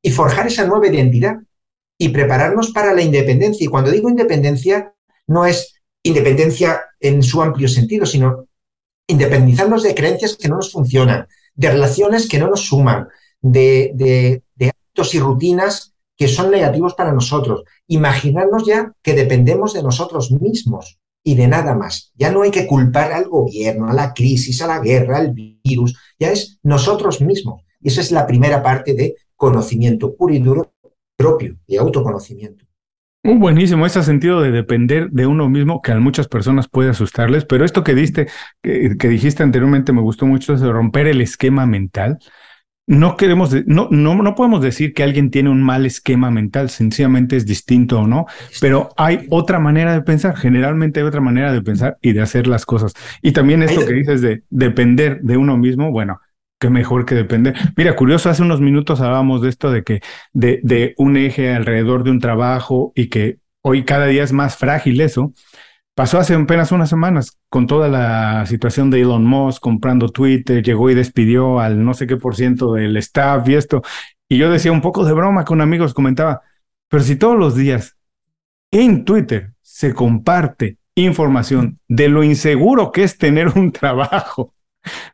Y 0.00 0.10
forjar 0.10 0.46
esa 0.46 0.66
nueva 0.66 0.88
identidad 0.88 1.36
y 1.98 2.08
prepararnos 2.08 2.70
para 2.72 2.92
la 2.94 3.02
independencia. 3.02 3.64
Y 3.64 3.68
cuando 3.68 3.90
digo 3.90 4.08
independencia, 4.08 4.94
no 5.26 5.46
es 5.46 5.74
independencia 6.02 6.82
en 7.00 7.22
su 7.22 7.42
amplio 7.42 7.68
sentido, 7.68 8.06
sino 8.06 8.46
independizarnos 9.06 9.82
de 9.82 9.94
creencias 9.94 10.36
que 10.36 10.48
no 10.48 10.56
nos 10.56 10.72
funcionan, 10.72 11.26
de 11.54 11.70
relaciones 11.70 12.28
que 12.28 12.38
no 12.38 12.48
nos 12.48 12.66
suman, 12.66 13.08
de, 13.40 13.92
de, 13.94 14.42
de 14.54 14.68
actos 14.68 15.14
y 15.14 15.20
rutinas 15.20 15.94
que 16.16 16.28
son 16.28 16.50
negativos 16.50 16.94
para 16.94 17.12
nosotros. 17.12 17.64
Imaginarnos 17.88 18.66
ya 18.66 18.92
que 19.02 19.14
dependemos 19.14 19.72
de 19.72 19.82
nosotros 19.82 20.30
mismos 20.30 20.98
y 21.24 21.34
de 21.34 21.48
nada 21.48 21.74
más. 21.74 22.12
Ya 22.14 22.30
no 22.30 22.42
hay 22.42 22.50
que 22.50 22.66
culpar 22.66 23.12
al 23.12 23.28
gobierno, 23.28 23.88
a 23.88 23.92
la 23.92 24.12
crisis, 24.12 24.60
a 24.62 24.66
la 24.66 24.80
guerra, 24.80 25.18
al 25.18 25.32
virus, 25.32 25.96
ya 26.22 26.32
es 26.32 26.58
nosotros 26.62 27.20
mismos. 27.20 27.62
Y 27.80 27.88
esa 27.88 28.00
es 28.00 28.12
la 28.12 28.26
primera 28.26 28.62
parte 28.62 28.94
de 28.94 29.16
conocimiento 29.36 30.14
puro 30.14 30.32
y 30.32 30.38
duro 30.38 30.72
propio, 31.16 31.56
de 31.66 31.78
autoconocimiento. 31.78 32.64
Muy 33.24 33.38
buenísimo 33.38 33.86
ese 33.86 34.02
sentido 34.02 34.40
de 34.40 34.50
depender 34.50 35.10
de 35.10 35.26
uno 35.26 35.48
mismo 35.48 35.80
que 35.80 35.92
a 35.92 36.00
muchas 36.00 36.26
personas 36.26 36.68
puede 36.68 36.90
asustarles, 36.90 37.44
pero 37.44 37.64
esto 37.64 37.84
que 37.84 37.94
diste, 37.94 38.28
que, 38.62 38.96
dijiste 39.08 39.44
anteriormente 39.44 39.92
me 39.92 40.00
gustó 40.00 40.26
mucho, 40.26 40.54
es 40.54 40.60
romper 40.60 41.06
el 41.06 41.20
esquema 41.20 41.66
mental 41.66 42.18
no 42.86 43.16
queremos, 43.16 43.54
no, 43.66 43.88
no, 43.90 44.14
no 44.14 44.34
podemos 44.34 44.60
decir 44.60 44.92
que 44.92 45.02
alguien 45.02 45.30
tiene 45.30 45.50
un 45.50 45.62
mal 45.62 45.86
esquema 45.86 46.30
mental, 46.30 46.68
sencillamente 46.68 47.36
es 47.36 47.46
distinto 47.46 48.00
o 48.00 48.06
no, 48.06 48.26
pero 48.60 48.90
hay 48.96 49.26
otra 49.30 49.60
manera 49.60 49.92
de 49.92 50.02
pensar, 50.02 50.36
generalmente 50.36 51.00
hay 51.00 51.06
otra 51.06 51.20
manera 51.20 51.52
de 51.52 51.62
pensar 51.62 51.98
y 52.02 52.12
de 52.12 52.22
hacer 52.22 52.46
las 52.46 52.66
cosas. 52.66 52.92
Y 53.22 53.32
también 53.32 53.62
esto 53.62 53.86
que 53.86 53.92
dices 53.92 54.20
de 54.20 54.42
depender 54.50 55.20
de 55.22 55.36
uno 55.36 55.56
mismo, 55.56 55.92
bueno, 55.92 56.20
qué 56.58 56.70
mejor 56.70 57.06
que 57.06 57.14
depender. 57.14 57.54
Mira, 57.76 57.96
curioso, 57.96 58.30
hace 58.30 58.42
unos 58.42 58.60
minutos 58.60 59.00
hablábamos 59.00 59.42
de 59.42 59.48
esto 59.48 59.70
de 59.70 59.84
que 59.84 60.00
de, 60.32 60.60
de 60.62 60.94
un 60.96 61.16
eje 61.16 61.52
alrededor 61.54 62.04
de 62.04 62.10
un 62.10 62.20
trabajo 62.20 62.92
y 62.94 63.08
que 63.08 63.38
hoy 63.62 63.84
cada 63.84 64.06
día 64.06 64.22
es 64.22 64.32
más 64.32 64.56
frágil 64.56 65.00
eso. 65.00 65.32
Pasó 65.94 66.18
hace 66.18 66.34
apenas 66.34 66.72
unas 66.72 66.88
semanas 66.88 67.38
con 67.50 67.66
toda 67.66 67.86
la 67.88 68.46
situación 68.46 68.90
de 68.90 69.02
Elon 69.02 69.24
Musk 69.24 69.60
comprando 69.60 70.08
Twitter, 70.08 70.62
llegó 70.62 70.88
y 70.88 70.94
despidió 70.94 71.60
al 71.60 71.84
no 71.84 71.92
sé 71.92 72.06
qué 72.06 72.16
por 72.16 72.34
ciento 72.34 72.72
del 72.72 72.96
staff 72.96 73.46
y 73.48 73.54
esto. 73.54 73.82
Y 74.26 74.38
yo 74.38 74.50
decía 74.50 74.72
un 74.72 74.80
poco 74.80 75.04
de 75.04 75.12
broma 75.12 75.44
con 75.44 75.60
amigos, 75.60 75.92
comentaba, 75.92 76.40
pero 76.88 77.02
si 77.02 77.16
todos 77.16 77.38
los 77.38 77.54
días 77.56 77.98
en 78.70 79.04
Twitter 79.04 79.52
se 79.60 79.92
comparte 79.92 80.78
información 80.94 81.78
de 81.88 82.08
lo 82.08 82.24
inseguro 82.24 82.90
que 82.90 83.02
es 83.02 83.18
tener 83.18 83.48
un 83.48 83.70
trabajo, 83.72 84.54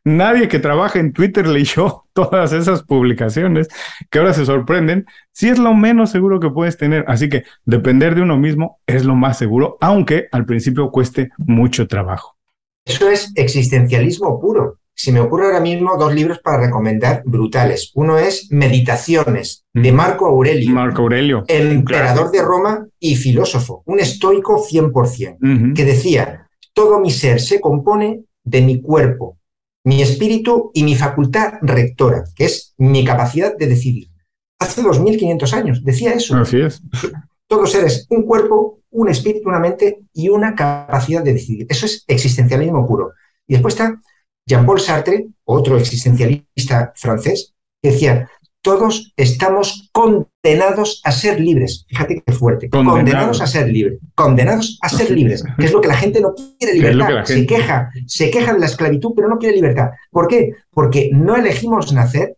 Nadie 0.05 0.49
que 0.49 0.59
trabaja 0.59 0.99
en 0.99 1.13
Twitter 1.13 1.47
leyó 1.47 2.05
todas 2.13 2.53
esas 2.53 2.83
publicaciones 2.83 3.69
que 4.11 4.19
ahora 4.19 4.33
se 4.33 4.47
sorprenden. 4.47 5.07
Si 5.33 5.49
es 5.49 5.59
lo 5.59 5.75
menos 5.75 6.11
seguro 6.11 6.41
que 6.41 6.51
puedes 6.51 6.77
tener. 6.77 7.05
Así 7.09 7.29
que 7.29 7.45
depender 7.65 8.15
de 8.15 8.23
uno 8.23 8.37
mismo 8.37 8.81
es 8.87 9.05
lo 9.05 9.15
más 9.15 9.39
seguro, 9.39 9.77
aunque 9.81 10.29
al 10.33 10.47
principio 10.47 10.91
cueste 10.91 11.31
mucho 11.39 11.87
trabajo. 11.87 12.37
Eso 12.85 13.11
es 13.11 13.33
existencialismo 13.35 14.41
puro. 14.41 14.79
Si 14.95 15.13
me 15.13 15.21
ocurre 15.21 15.47
ahora 15.47 15.61
mismo 15.61 15.97
dos 15.97 16.13
libros 16.13 16.41
para 16.41 16.59
recomendar 16.59 17.23
brutales. 17.25 17.93
Uno 17.95 18.19
es 18.19 18.51
Meditaciones 18.51 19.65
de 19.73 19.93
Marco 19.93 20.27
Aurelio. 20.27 20.71
Marco 20.71 21.03
Aurelio. 21.03 21.45
El 21.47 21.71
emperador 21.71 22.33
de 22.33 22.43
Roma 22.43 22.85
y 22.99 23.15
filósofo, 23.15 23.85
un 23.87 24.01
estoico 24.01 24.61
100%, 24.61 25.75
que 25.75 25.85
decía, 25.85 26.49
todo 26.73 26.99
mi 26.99 27.13
ser 27.13 27.41
se 27.41 27.61
compone 27.61 28.25
de 28.43 28.63
mi 28.63 28.81
cuerpo, 28.81 29.38
mi 29.89 30.03
espíritu 30.03 30.71
y 30.75 30.83
mi 30.83 30.95
facultad 30.95 31.55
rectora, 31.63 32.25
que 32.37 32.45
es 32.45 32.75
mi 32.77 33.07
capacidad 33.07 33.57
de 33.57 33.69
decidir. 33.69 34.11
Hace 34.61 34.83
2500 34.83 35.55
años 35.55 35.83
decía 35.83 36.13
eso. 36.13 36.37
Así 36.37 36.61
es. 36.61 36.83
Todos 37.47 37.75
eres 37.75 38.07
un 38.11 38.25
cuerpo, 38.25 38.81
un 38.91 39.09
espíritu, 39.09 39.49
una 39.49 39.59
mente 39.59 40.01
y 40.13 40.29
una 40.29 40.55
capacidad 40.55 41.25
de 41.25 41.33
decidir. 41.33 41.67
Eso 41.71 41.87
es 41.87 42.05
existencialismo 42.07 42.87
puro. 42.87 43.13
Y 43.47 43.55
después 43.55 43.73
está 43.73 43.99
Jean-Paul 44.47 44.79
Sartre, 44.79 45.29
otro 45.45 45.79
existencialista 45.79 46.93
francés, 46.95 47.55
que 47.81 47.93
decía, 47.93 48.29
todos 48.63 49.13
estamos 49.17 49.91
condenados 49.93 51.01
a 51.05 51.13
ser 51.13 51.41
libres. 51.41 51.87
Fíjate 51.89 52.23
qué 52.25 52.33
fuerte. 52.33 52.69
Condenados, 52.69 53.41
a 53.41 53.47
ser 53.47 53.69
libres. 53.69 53.99
Condenados 54.15 54.79
a 54.83 54.89
ser 54.89 55.11
libres, 55.11 55.45
que 55.59 55.67
es 55.67 55.73
lo 55.73 55.81
que 55.81 55.89
la 55.89 55.97
gente 55.97 56.21
no 56.21 56.35
quiere 56.59 56.75
libertad. 56.75 57.25
Se 57.25 57.47
queja, 57.47 57.91
se 58.07 58.31
queja 58.31 58.53
de 58.53 58.61
la 58.61 58.67
esclavitud, 58.67 59.13
pero 59.15 59.29
no 59.29 59.39
quiere 59.39 59.55
libertad. 59.55 59.91
¿Por 60.11 60.29
qué? 60.29 60.55
Porque 60.71 61.11
no 61.13 61.37
elegimos 61.37 61.93
nacer 61.93 62.37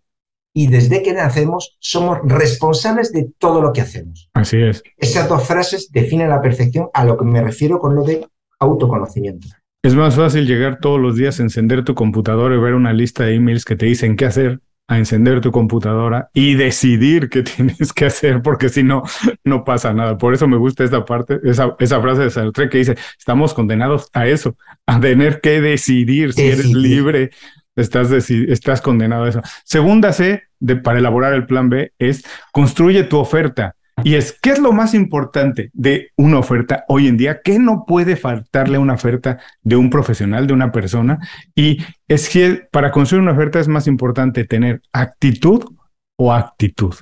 y 0.52 0.66
desde 0.66 1.02
que 1.02 1.12
nacemos 1.12 1.76
somos 1.78 2.18
responsables 2.24 3.12
de 3.12 3.30
todo 3.38 3.62
lo 3.62 3.72
que 3.72 3.80
hacemos. 3.80 4.30
Así 4.34 4.60
es. 4.60 4.82
Esas 4.96 5.28
dos 5.28 5.46
frases 5.46 5.90
definen 5.92 6.28
la 6.28 6.42
perfección 6.42 6.88
a 6.92 7.04
lo 7.04 7.16
que 7.16 7.24
me 7.24 7.40
refiero 7.40 7.78
con 7.78 7.94
lo 7.94 8.02
de 8.02 8.26
autoconocimiento. 8.58 9.48
Es 9.82 9.94
más 9.94 10.16
fácil 10.16 10.46
llegar 10.46 10.78
todos 10.80 11.00
los 11.00 11.16
días, 11.16 11.40
encender 11.40 11.84
tu 11.84 11.94
computadora 11.94 12.54
y 12.54 12.58
ver 12.58 12.74
una 12.74 12.92
lista 12.92 13.24
de 13.24 13.36
emails 13.36 13.64
que 13.64 13.76
te 13.76 13.86
dicen 13.86 14.16
qué 14.16 14.26
hacer 14.26 14.60
a 14.90 14.98
encender 14.98 15.40
tu 15.40 15.52
computadora 15.52 16.30
y 16.34 16.54
decidir 16.54 17.30
qué 17.30 17.42
tienes 17.44 17.92
que 17.92 18.06
hacer, 18.06 18.42
porque 18.42 18.68
si 18.68 18.82
no, 18.82 19.04
no 19.44 19.64
pasa 19.64 19.94
nada. 19.94 20.18
Por 20.18 20.34
eso 20.34 20.48
me 20.48 20.56
gusta 20.56 20.82
esta 20.82 21.04
parte, 21.04 21.38
esa, 21.44 21.76
esa 21.78 22.00
frase 22.02 22.22
de 22.22 22.30
Sartre 22.30 22.68
que 22.68 22.78
dice, 22.78 22.96
estamos 23.16 23.54
condenados 23.54 24.10
a 24.12 24.26
eso, 24.26 24.56
a 24.86 25.00
tener 25.00 25.40
que 25.40 25.60
decidir 25.60 26.32
si 26.32 26.42
eres 26.42 26.72
libre, 26.72 27.30
estás, 27.76 28.10
estás 28.10 28.80
condenado 28.80 29.24
a 29.24 29.28
eso. 29.28 29.42
Segunda 29.64 30.12
C, 30.12 30.42
de, 30.58 30.74
para 30.74 30.98
elaborar 30.98 31.34
el 31.34 31.46
plan 31.46 31.68
B, 31.68 31.92
es 32.00 32.24
construye 32.50 33.04
tu 33.04 33.18
oferta. 33.18 33.76
Y 34.04 34.14
es, 34.14 34.36
¿qué 34.40 34.50
es 34.50 34.58
lo 34.58 34.72
más 34.72 34.94
importante 34.94 35.70
de 35.72 36.10
una 36.16 36.38
oferta 36.38 36.84
hoy 36.88 37.08
en 37.08 37.16
día? 37.16 37.40
¿Qué 37.42 37.58
no 37.58 37.84
puede 37.86 38.16
faltarle 38.16 38.76
a 38.76 38.80
una 38.80 38.94
oferta 38.94 39.38
de 39.62 39.76
un 39.76 39.90
profesional, 39.90 40.46
de 40.46 40.52
una 40.52 40.72
persona? 40.72 41.18
Y 41.54 41.78
es 42.08 42.28
que 42.28 42.62
para 42.70 42.90
construir 42.90 43.22
una 43.22 43.32
oferta 43.32 43.60
es 43.60 43.68
más 43.68 43.86
importante 43.86 44.44
tener 44.44 44.82
actitud 44.92 45.64
o 46.16 46.32
actitud. 46.32 46.94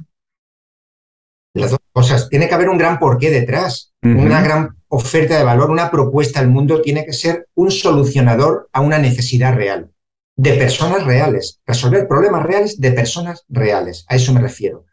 Las 1.55 1.71
dos 1.71 1.81
cosas. 1.93 2.29
Tiene 2.29 2.49
que 2.49 2.55
haber 2.55 2.69
un 2.69 2.79
gran 2.79 2.99
porqué 2.99 3.31
detrás, 3.31 3.93
una 4.03 4.43
gran 4.43 4.77
oferta 4.89 5.37
de 5.37 5.45
valor, 5.45 5.71
una 5.71 5.91
propuesta 5.91 6.41
al 6.41 6.49
mundo 6.49 6.81
tiene 6.81 7.05
que 7.05 7.13
ser 7.13 7.49
un 7.55 7.71
solucionador 7.71 8.69
a 8.73 8.81
una 8.81 8.99
necesidad 8.99 9.55
real, 9.55 9.91
de 10.37 10.55
personas 10.55 11.05
reales, 11.05 11.61
resolver 11.67 12.07
problemas 12.07 12.45
reales 12.45 12.81
de 12.81 12.93
personas 12.93 13.45
reales. 13.49 14.05
A 14.09 14.15
eso 14.15 14.33
me 14.33 14.41
refiero 14.41 14.85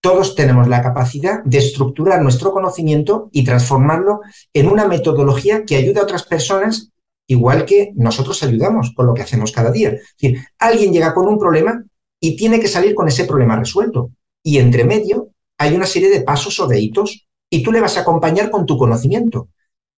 todos 0.00 0.34
tenemos 0.34 0.68
la 0.68 0.82
capacidad 0.82 1.42
de 1.44 1.58
estructurar 1.58 2.22
nuestro 2.22 2.52
conocimiento 2.52 3.28
y 3.32 3.44
transformarlo 3.44 4.20
en 4.52 4.68
una 4.68 4.86
metodología 4.86 5.64
que 5.64 5.76
ayude 5.76 6.00
a 6.00 6.04
otras 6.04 6.24
personas 6.24 6.90
igual 7.26 7.66
que 7.66 7.92
nosotros 7.94 8.42
ayudamos 8.42 8.92
con 8.94 9.06
lo 9.06 9.14
que 9.14 9.22
hacemos 9.22 9.52
cada 9.52 9.70
día. 9.70 9.90
Es 9.90 10.14
decir, 10.18 10.38
alguien 10.58 10.92
llega 10.92 11.12
con 11.14 11.28
un 11.28 11.38
problema 11.38 11.84
y 12.20 12.36
tiene 12.36 12.58
que 12.58 12.68
salir 12.68 12.94
con 12.94 13.06
ese 13.06 13.24
problema 13.24 13.56
resuelto. 13.56 14.10
Y 14.42 14.58
entre 14.58 14.84
medio 14.84 15.28
hay 15.58 15.74
una 15.74 15.86
serie 15.86 16.08
de 16.10 16.22
pasos 16.22 16.58
o 16.60 16.66
de 16.66 16.80
hitos 16.80 17.28
y 17.50 17.62
tú 17.62 17.70
le 17.70 17.80
vas 17.80 17.96
a 17.96 18.00
acompañar 18.00 18.50
con 18.50 18.66
tu 18.66 18.78
conocimiento. 18.78 19.48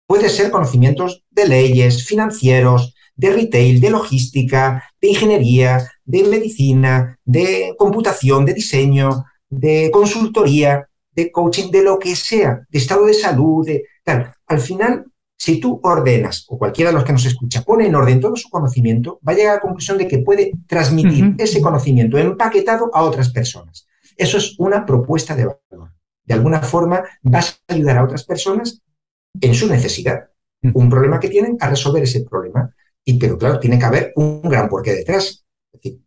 Puede 0.07 0.29
ser 0.29 0.49
conocimientos 0.49 1.23
de 1.29 1.47
leyes, 1.47 2.05
financieros, 2.05 2.95
de 3.15 3.31
retail, 3.31 3.79
de 3.79 3.89
logística, 3.91 4.83
de 4.99 5.09
ingeniería, 5.09 5.91
de 6.05 6.23
medicina, 6.23 7.19
de 7.25 7.75
computación, 7.77 8.45
de 8.45 8.53
diseño, 8.53 9.25
de 9.49 9.89
consultoría, 9.91 10.87
de 11.11 11.31
coaching, 11.31 11.69
de 11.71 11.83
lo 11.83 11.99
que 11.99 12.15
sea, 12.15 12.65
de 12.69 12.77
estado 12.77 13.05
de 13.05 13.13
salud, 13.13 13.65
de 13.65 13.85
tal. 14.03 14.33
Al 14.47 14.59
final, 14.59 15.05
si 15.37 15.59
tú 15.59 15.79
ordenas, 15.83 16.45
o 16.49 16.57
cualquiera 16.57 16.91
de 16.91 16.95
los 16.95 17.03
que 17.03 17.13
nos 17.13 17.25
escucha, 17.25 17.61
pone 17.63 17.87
en 17.87 17.95
orden 17.95 18.19
todo 18.19 18.35
su 18.35 18.49
conocimiento, 18.49 19.19
va 19.27 19.33
a 19.33 19.35
llegar 19.35 19.51
a 19.51 19.55
la 19.55 19.61
conclusión 19.61 19.97
de 19.97 20.07
que 20.07 20.19
puede 20.19 20.51
transmitir 20.67 21.35
ese 21.37 21.61
conocimiento 21.61 22.17
empaquetado 22.17 22.91
a 22.93 23.03
otras 23.03 23.29
personas. 23.31 23.87
Eso 24.17 24.37
es 24.37 24.55
una 24.59 24.85
propuesta 24.85 25.35
de 25.35 25.45
valor. 25.45 25.93
De 26.25 26.33
alguna 26.33 26.61
forma 26.61 27.03
vas 27.21 27.63
a 27.67 27.73
ayudar 27.73 27.97
a 27.97 28.03
otras 28.03 28.23
personas 28.25 28.81
en 29.39 29.53
su 29.53 29.67
necesidad, 29.67 30.29
un 30.61 30.89
problema 30.89 31.19
que 31.19 31.29
tienen, 31.29 31.57
a 31.59 31.69
resolver 31.69 32.03
ese 32.03 32.21
problema. 32.21 32.73
Y, 33.05 33.17
pero 33.17 33.37
claro, 33.37 33.59
tiene 33.59 33.79
que 33.79 33.85
haber 33.85 34.13
un 34.15 34.41
gran 34.41 34.67
porqué 34.67 34.93
detrás. 34.93 35.45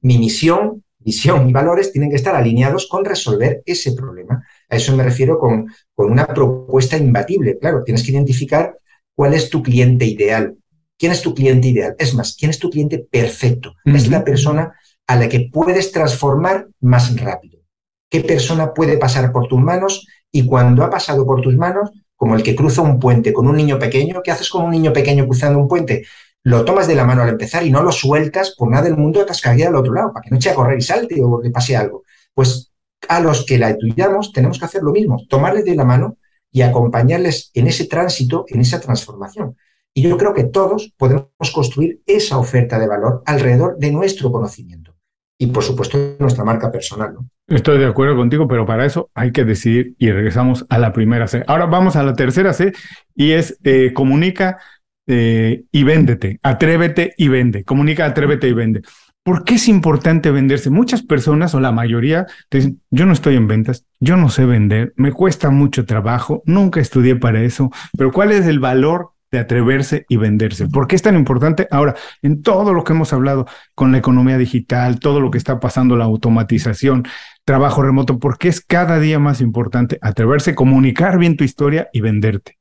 mi 0.03 0.18
misión 0.18 0.84
visión 1.03 1.48
y 1.48 1.53
valores 1.53 1.92
tienen 1.92 2.11
que 2.11 2.16
estar 2.16 2.34
alineados 2.34 2.86
con 2.88 3.05
resolver 3.05 3.62
ese 3.66 3.92
problema. 3.92 4.44
A 4.68 4.76
eso 4.76 4.96
me 4.96 5.03
refiero 5.03 5.38
con, 5.38 5.66
con 5.94 6.11
una 6.11 6.26
propuesta 6.26 6.96
imbatible. 6.96 7.59
Claro, 7.59 7.82
tienes 7.84 8.03
que 8.03 8.12
identificar 8.12 8.78
cuál 9.14 9.34
es 9.34 9.50
tu 9.50 9.62
cliente 9.62 10.05
ideal. 10.05 10.57
¿Quién 10.98 11.12
es 11.12 11.22
tu 11.22 11.34
cliente 11.34 11.68
ideal? 11.68 11.96
Es 11.98 12.14
más, 12.14 12.36
¿quién 12.38 12.50
es 12.50 12.59
tu 12.59 12.70
cliente 12.70 12.98
perfecto? 12.98 13.74
Es 13.84 14.09
la 14.09 14.24
persona 14.24 14.72
a 15.07 15.16
la 15.16 15.28
que 15.28 15.48
puedes 15.53 15.90
transformar 15.90 16.68
más 16.80 17.18
rápido. 17.20 17.59
¿Qué 18.09 18.20
persona 18.20 18.72
puede 18.72 18.98
pasar 18.98 19.32
por 19.32 19.48
tus 19.48 19.61
manos? 19.61 20.07
Y 20.30 20.46
cuando 20.46 20.84
ha 20.84 20.90
pasado 20.90 21.26
por 21.26 21.40
tus 21.40 21.57
manos, 21.57 21.90
como 22.14 22.36
el 22.36 22.42
que 22.42 22.55
cruza 22.55 22.82
un 22.82 23.00
puente 23.00 23.32
con 23.32 23.48
un 23.48 23.57
niño 23.57 23.78
pequeño, 23.78 24.20
¿qué 24.22 24.30
haces 24.30 24.48
con 24.48 24.64
un 24.64 24.70
niño 24.70 24.92
pequeño 24.92 25.26
cruzando 25.26 25.59
un 25.59 25.66
puente? 25.66 26.05
Lo 26.45 26.64
tomas 26.64 26.88
de 26.88 26.95
la 26.95 27.05
mano 27.05 27.22
al 27.22 27.28
empezar 27.28 27.64
y 27.64 27.70
no 27.70 27.82
lo 27.82 27.93
sueltas 27.93 28.55
por 28.57 28.70
nada 28.70 28.84
del 28.84 28.97
mundo 28.97 29.20
de 29.20 29.26
cascaría 29.26 29.68
al 29.68 29.76
otro 29.76 29.93
lado, 29.93 30.12
para 30.12 30.22
que 30.22 30.30
no 30.30 30.36
eche 30.36 30.51
a 30.51 30.55
correr 30.55 30.78
y 30.78 30.82
salte 30.82 31.22
o 31.22 31.40
le 31.40 31.51
pase 31.51 31.76
algo. 31.76 32.03
Pues 32.34 32.72
a 33.09 33.20
los 33.20 33.45
que 33.47 33.59
la 33.59 33.70
estudiamos 33.70 34.32
tenemos 34.32 34.59
que 34.59 34.64
hacer 34.64 34.82
lo 34.82 34.93
mismo, 34.93 35.24
tomarles 35.28 35.64
de 35.64 35.76
la 35.76 35.84
mano 35.84 36.16
y 36.51 36.62
acompañarles 36.62 37.51
en 37.55 37.66
ese 37.66 37.86
tránsito, 37.86 38.45
en 38.49 38.61
esa 38.61 38.80
transformación. 38.80 39.57
Y 39.95 40.03
yo 40.03 40.16
creo 40.16 40.34
que 40.34 40.45
todos 40.45 40.93
podemos 40.97 41.28
construir 41.53 42.01
esa 42.07 42.38
oferta 42.38 42.78
de 42.78 42.88
valor 42.88 43.22
alrededor 43.26 43.76
de 43.78 43.93
nuestro 43.93 44.32
conocimiento 44.32 44.95
y, 45.38 45.49
por 45.49 45.62
supuesto, 45.62 46.16
nuestra 46.18 46.45
marca 46.45 46.70
personal. 46.70 47.14
¿no? 47.14 47.28
Estoy 47.49 47.78
de 47.78 47.86
acuerdo 47.86 48.16
contigo, 48.16 48.49
pero 48.49 48.64
para 48.64 48.86
eso 48.86 49.11
hay 49.14 49.32
que 49.32 49.45
decidir 49.45 49.95
y 49.99 50.11
regresamos 50.11 50.64
a 50.68 50.78
la 50.78 50.93
primera 50.93 51.26
C. 51.26 51.43
Ahora 51.47 51.66
vamos 51.66 51.97
a 51.97 52.03
la 52.03 52.14
tercera 52.14 52.53
C 52.53 52.72
y 53.14 53.32
es 53.32 53.59
eh, 53.64 53.93
comunica 53.93 54.59
eh, 55.07 55.64
y 55.70 55.84
véndete, 55.84 56.38
atrévete 56.42 57.14
y 57.16 57.28
vende, 57.28 57.64
comunica, 57.64 58.05
atrévete 58.05 58.48
y 58.48 58.53
vende. 58.53 58.82
¿Por 59.24 59.44
qué 59.44 59.55
es 59.55 59.68
importante 59.68 60.32
venderse? 60.32 60.68
Muchas 60.70 61.03
personas 61.03 61.55
o 61.55 61.61
la 61.61 61.70
mayoría 61.70 62.26
te 62.48 62.59
dicen, 62.59 62.80
yo 62.90 63.07
no 63.07 63.12
estoy 63.12 63.36
en 63.36 63.46
ventas, 63.46 63.86
yo 64.00 64.16
no 64.16 64.28
sé 64.30 64.46
vender, 64.46 64.92
me 64.96 65.12
cuesta 65.12 65.50
mucho 65.50 65.86
trabajo, 65.86 66.42
nunca 66.44 66.80
estudié 66.80 67.14
para 67.16 67.40
eso, 67.42 67.70
pero 67.96 68.11
¿cuál 68.11 68.32
es 68.32 68.46
el 68.46 68.59
valor 68.59 69.12
de 69.32 69.38
atreverse 69.38 70.05
y 70.09 70.18
venderse. 70.18 70.68
¿Por 70.68 70.86
qué 70.86 70.94
es 70.94 71.03
tan 71.03 71.16
importante? 71.16 71.66
Ahora, 71.70 71.96
en 72.20 72.42
todo 72.42 72.74
lo 72.74 72.84
que 72.84 72.92
hemos 72.92 73.12
hablado 73.14 73.46
con 73.74 73.90
la 73.90 73.98
economía 73.98 74.36
digital, 74.36 75.00
todo 75.00 75.20
lo 75.20 75.30
que 75.30 75.38
está 75.38 75.59
pasando, 75.59 75.96
la 75.96 76.05
automatización, 76.05 77.05
trabajo 77.44 77.82
remoto, 77.82 78.18
¿por 78.18 78.36
qué 78.36 78.48
es 78.48 78.61
cada 78.61 79.00
día 79.00 79.18
más 79.18 79.40
importante 79.40 79.98
atreverse, 80.03 80.55
comunicar 80.55 81.18
bien 81.18 81.36
tu 81.36 81.44
historia 81.44 81.88
y 81.92 82.03
venderte? 82.03 82.59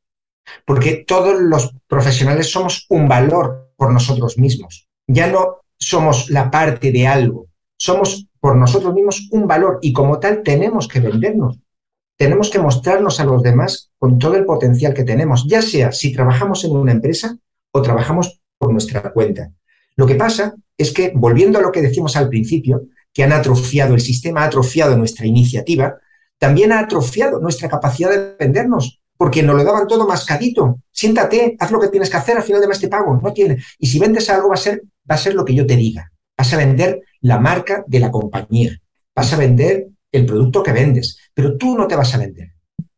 Porque 0.65 1.03
todos 1.07 1.39
los 1.39 1.73
profesionales 1.87 2.51
somos 2.51 2.85
un 2.89 3.07
valor 3.07 3.73
por 3.77 3.91
nosotros 3.91 4.37
mismos. 4.37 4.87
Ya 5.07 5.27
no 5.27 5.57
somos 5.77 6.29
la 6.29 6.51
parte 6.51 6.91
de 6.91 7.07
algo, 7.07 7.47
somos 7.77 8.27
por 8.39 8.55
nosotros 8.55 8.93
mismos 8.93 9.27
un 9.31 9.47
valor 9.47 9.79
y 9.81 9.93
como 9.93 10.19
tal 10.19 10.43
tenemos 10.43 10.87
que 10.87 10.99
vendernos 10.99 11.59
tenemos 12.21 12.51
que 12.51 12.59
mostrarnos 12.59 13.19
a 13.19 13.25
los 13.25 13.41
demás 13.41 13.89
con 13.97 14.19
todo 14.19 14.35
el 14.35 14.45
potencial 14.45 14.93
que 14.93 15.03
tenemos, 15.03 15.47
ya 15.47 15.59
sea 15.59 15.91
si 15.91 16.13
trabajamos 16.13 16.63
en 16.63 16.73
una 16.73 16.91
empresa 16.91 17.35
o 17.71 17.81
trabajamos 17.81 18.39
por 18.59 18.71
nuestra 18.71 19.11
cuenta. 19.11 19.51
Lo 19.95 20.05
que 20.05 20.13
pasa 20.13 20.53
es 20.77 20.93
que, 20.93 21.11
volviendo 21.15 21.57
a 21.57 21.63
lo 21.63 21.71
que 21.71 21.81
decimos 21.81 22.15
al 22.15 22.29
principio, 22.29 22.83
que 23.11 23.23
han 23.23 23.33
atrofiado, 23.33 23.95
el 23.95 24.01
sistema 24.01 24.41
ha 24.41 24.45
atrofiado 24.45 24.95
nuestra 24.95 25.25
iniciativa, 25.25 25.95
también 26.37 26.71
ha 26.71 26.81
atrofiado 26.81 27.39
nuestra 27.39 27.67
capacidad 27.67 28.11
de 28.11 28.35
vendernos, 28.39 29.00
porque 29.21 29.43
nos 29.43 29.55
lo 29.55 29.63
daban 29.63 29.85
todo 29.85 30.07
mascadito. 30.07 30.79
Siéntate, 30.91 31.55
haz 31.59 31.69
lo 31.69 31.79
que 31.79 31.89
tienes 31.89 32.09
que 32.09 32.17
hacer, 32.17 32.37
al 32.37 32.41
final 32.41 32.59
de 32.59 32.67
mes 32.67 32.79
te 32.79 32.87
pago. 32.87 33.19
No 33.21 33.31
tiene. 33.31 33.61
Y 33.77 33.85
si 33.85 33.99
vendes 33.99 34.27
algo, 34.31 34.49
va 34.49 34.55
a 34.55 34.57
ser, 34.57 34.81
va 35.07 35.13
a 35.13 35.17
ser 35.19 35.35
lo 35.35 35.45
que 35.45 35.53
yo 35.53 35.63
te 35.67 35.75
diga. 35.75 36.11
Vas 36.35 36.51
a 36.51 36.57
vender 36.57 37.03
la 37.19 37.37
marca 37.37 37.83
de 37.85 37.99
la 37.99 38.09
compañía. 38.09 38.75
Vas 39.15 39.31
a 39.31 39.37
vender 39.37 39.89
el 40.11 40.25
producto 40.25 40.63
que 40.63 40.71
vendes, 40.71 41.19
pero 41.35 41.55
tú 41.55 41.77
no 41.77 41.87
te 41.87 41.95
vas 41.95 42.15
a 42.15 42.17
vender. 42.17 42.53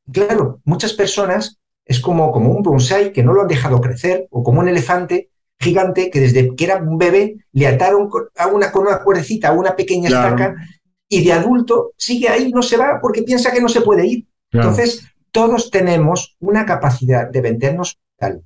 Claro, 0.09 0.61
muchas 0.63 0.93
personas 0.93 1.59
es 1.83 1.99
como, 1.99 2.31
como 2.31 2.51
un 2.51 2.63
bonsai 2.63 3.11
que 3.11 3.21
no 3.21 3.33
lo 3.33 3.41
han 3.41 3.49
dejado 3.49 3.81
crecer 3.81 4.25
o 4.31 4.43
como 4.43 4.61
un 4.61 4.69
elefante 4.69 5.29
gigante 5.59 6.09
que 6.09 6.21
desde 6.21 6.55
que 6.55 6.63
era 6.63 6.77
un 6.77 6.97
bebé 6.97 7.35
le 7.51 7.67
ataron 7.67 8.09
a 8.37 8.47
una, 8.47 8.71
con 8.71 8.87
una 8.87 9.03
cuerdecita, 9.03 9.49
a 9.49 9.51
una 9.51 9.75
pequeña 9.75 10.07
estaca 10.07 10.55
y 11.09 11.21
de 11.21 11.33
adulto 11.33 11.91
sigue 11.97 12.29
ahí, 12.29 12.49
no 12.49 12.61
se 12.61 12.77
va 12.77 12.99
porque 13.01 13.23
piensa 13.23 13.51
que 13.51 13.59
no 13.59 13.67
se 13.67 13.81
puede 13.81 14.07
ir. 14.07 14.25
Entonces, 14.53 15.03
todos 15.33 15.71
tenemos 15.71 16.37
una 16.39 16.65
capacidad 16.65 17.29
de 17.29 17.41
vendernos 17.41 17.99
tal. 18.17 18.43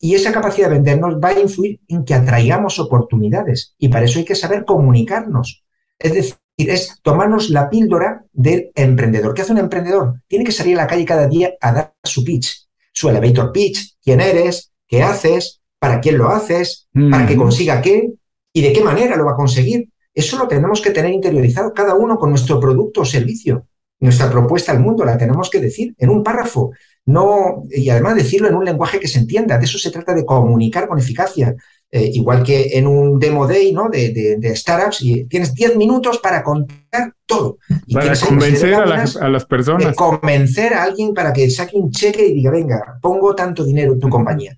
Y 0.00 0.16
esa 0.16 0.32
capacidad 0.32 0.68
de 0.68 0.74
vendernos 0.74 1.20
va 1.22 1.28
a 1.28 1.38
influir 1.38 1.80
en 1.86 2.04
que 2.04 2.14
atraigamos 2.14 2.80
oportunidades. 2.80 3.76
Y 3.78 3.88
para 3.88 4.06
eso 4.06 4.18
hay 4.18 4.24
que 4.24 4.34
saber 4.34 4.64
comunicarnos. 4.64 5.62
Es 5.98 6.14
decir, 6.14 6.36
es 6.56 6.98
tomarnos 7.02 7.50
la 7.50 7.68
píldora 7.68 8.24
del 8.32 8.72
emprendedor. 8.74 9.34
¿Qué 9.34 9.42
hace 9.42 9.52
un 9.52 9.58
emprendedor? 9.58 10.22
Tiene 10.26 10.44
que 10.44 10.52
salir 10.52 10.76
a 10.76 10.82
la 10.82 10.88
calle 10.88 11.04
cada 11.04 11.28
día 11.28 11.52
a 11.60 11.72
dar 11.72 11.94
su 12.02 12.24
pitch, 12.24 12.68
su 12.92 13.08
elevator 13.10 13.52
pitch, 13.52 13.96
quién 14.02 14.20
eres, 14.20 14.72
qué 14.88 15.02
haces, 15.02 15.60
para 15.78 16.00
quién 16.00 16.18
lo 16.18 16.28
haces, 16.28 16.88
para 17.10 17.26
que 17.26 17.36
consiga 17.36 17.82
qué 17.82 18.12
y 18.52 18.62
de 18.62 18.72
qué 18.72 18.82
manera 18.82 19.16
lo 19.16 19.26
va 19.26 19.32
a 19.32 19.36
conseguir. 19.36 19.90
Eso 20.14 20.38
lo 20.38 20.48
tenemos 20.48 20.80
que 20.80 20.90
tener 20.90 21.12
interiorizado 21.12 21.72
cada 21.74 21.94
uno 21.94 22.16
con 22.16 22.30
nuestro 22.30 22.58
producto 22.58 23.02
o 23.02 23.04
servicio. 23.04 23.66
Nuestra 24.02 24.28
propuesta 24.28 24.72
al 24.72 24.80
mundo 24.80 25.04
la 25.04 25.16
tenemos 25.16 25.48
que 25.48 25.60
decir 25.60 25.94
en 25.96 26.10
un 26.10 26.24
párrafo, 26.24 26.72
no 27.06 27.62
y 27.70 27.88
además 27.88 28.16
decirlo 28.16 28.48
en 28.48 28.56
un 28.56 28.64
lenguaje 28.64 28.98
que 28.98 29.06
se 29.06 29.20
entienda. 29.20 29.58
De 29.58 29.64
eso 29.64 29.78
se 29.78 29.92
trata 29.92 30.12
de 30.12 30.26
comunicar 30.26 30.88
con 30.88 30.98
eficacia. 30.98 31.54
Eh, 31.88 32.10
igual 32.14 32.42
que 32.42 32.76
en 32.76 32.88
un 32.88 33.20
demo 33.20 33.46
day 33.46 33.70
¿no? 33.72 33.88
de, 33.88 34.52
startups, 34.56 35.02
y 35.02 35.24
tienes 35.26 35.54
10 35.54 35.76
minutos 35.76 36.18
para 36.18 36.42
contar 36.42 37.12
todo. 37.24 37.58
Y 37.86 37.94
para 37.94 38.18
convencer 38.18 38.74
a, 38.74 38.86
las 39.28 39.44
personas. 39.44 39.94
convencer 39.94 40.74
a 40.74 40.82
alguien 40.82 41.14
para 41.14 41.32
que 41.32 41.48
saque 41.48 41.76
un 41.76 41.92
cheque 41.92 42.26
y 42.26 42.34
diga, 42.34 42.50
venga, 42.50 42.98
pongo 43.00 43.36
tanto 43.36 43.62
dinero 43.62 43.92
en 43.92 44.00
tu 44.00 44.08
compañía. 44.08 44.56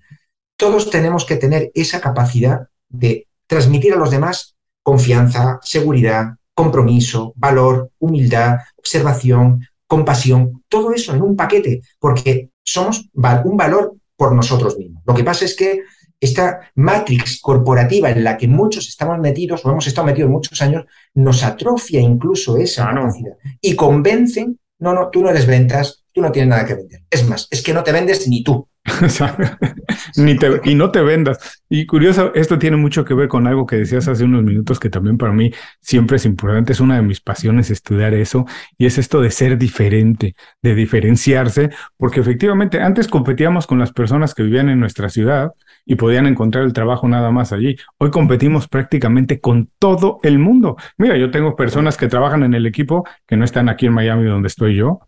Todos 0.57 0.89
tenemos 0.89 1.23
que 1.23 1.35
tener 1.35 1.69
esa 1.75 2.01
capacidad 2.01 2.67
de 2.89 3.27
transmitir 3.45 3.93
a 3.93 3.97
los 3.97 4.09
demás 4.09 4.55
confianza, 4.81 5.59
seguridad, 5.61 6.35
compromiso, 6.55 7.33
valor, 7.35 7.91
humildad, 7.99 8.59
observación, 8.85 9.67
compasión, 9.87 10.63
todo 10.69 10.93
eso 10.93 11.13
en 11.13 11.23
un 11.23 11.35
paquete, 11.35 11.81
porque 11.99 12.51
somos 12.63 13.09
un 13.43 13.57
valor 13.57 13.95
por 14.15 14.33
nosotros 14.33 14.77
mismos. 14.77 15.03
Lo 15.05 15.13
que 15.15 15.23
pasa 15.23 15.45
es 15.45 15.55
que 15.55 15.81
esta 16.19 16.71
matrix 16.75 17.41
corporativa 17.41 18.09
en 18.09 18.23
la 18.23 18.37
que 18.37 18.47
muchos 18.47 18.87
estamos 18.87 19.19
metidos 19.19 19.65
o 19.65 19.71
hemos 19.71 19.87
estado 19.87 20.07
metidos 20.07 20.29
muchos 20.29 20.61
años, 20.61 20.85
nos 21.15 21.43
atrofia 21.43 21.99
incluso 21.99 22.57
esa 22.57 22.85
capacidad 22.85 23.35
y 23.59 23.75
convencen, 23.75 24.59
no, 24.79 24.93
no, 24.93 25.09
tú 25.09 25.21
no 25.21 25.29
eres 25.29 25.45
ventas, 25.45 26.05
tú 26.11 26.21
no 26.21 26.31
tienes 26.31 26.49
nada 26.49 26.65
que 26.65 26.75
vender. 26.75 27.01
Es 27.09 27.27
más, 27.27 27.47
es 27.51 27.61
que 27.61 27.73
no 27.73 27.83
te 27.83 27.91
vendes 27.91 28.27
ni 28.27 28.43
tú. 28.43 28.67
ni 30.15 30.37
y 30.63 30.75
no 30.75 30.91
te 30.91 31.01
vendas. 31.01 31.63
Y 31.69 31.85
curioso, 31.85 32.33
esto 32.35 32.59
tiene 32.59 32.77
mucho 32.77 33.03
que 33.05 33.13
ver 33.13 33.27
con 33.27 33.47
algo 33.47 33.65
que 33.65 33.77
decías 33.77 34.07
hace 34.07 34.23
unos 34.23 34.43
minutos 34.43 34.79
que 34.79 34.89
también 34.89 35.17
para 35.17 35.33
mí 35.33 35.51
siempre 35.81 36.17
es 36.17 36.25
importante, 36.25 36.73
es 36.73 36.79
una 36.79 36.95
de 36.95 37.01
mis 37.01 37.21
pasiones 37.21 37.71
estudiar 37.71 38.13
eso, 38.13 38.45
y 38.77 38.85
es 38.85 38.97
esto 38.97 39.21
de 39.21 39.31
ser 39.31 39.57
diferente, 39.57 40.35
de 40.61 40.75
diferenciarse, 40.75 41.71
porque 41.97 42.19
efectivamente 42.19 42.81
antes 42.81 43.07
competíamos 43.07 43.67
con 43.67 43.79
las 43.79 43.91
personas 43.91 44.33
que 44.33 44.43
vivían 44.43 44.69
en 44.69 44.79
nuestra 44.79 45.09
ciudad, 45.09 45.51
y 45.85 45.95
podían 45.95 46.25
encontrar 46.25 46.63
el 46.63 46.73
trabajo 46.73 47.07
nada 47.07 47.31
más 47.31 47.53
allí. 47.53 47.77
Hoy 47.99 48.09
competimos 48.09 48.67
prácticamente 48.67 49.39
con 49.39 49.69
todo 49.79 50.19
el 50.23 50.39
mundo. 50.39 50.77
Mira, 50.97 51.15
yo 51.15 51.31
tengo 51.31 51.55
personas 51.55 51.95
que 51.95 52.07
trabajan 52.07 52.43
en 52.43 52.55
el 52.55 52.65
equipo 52.65 53.07
que 53.27 53.37
no 53.37 53.45
están 53.45 53.69
aquí 53.69 53.85
en 53.85 53.93
Miami 53.93 54.25
donde 54.25 54.47
estoy 54.47 54.75
yo, 54.75 54.99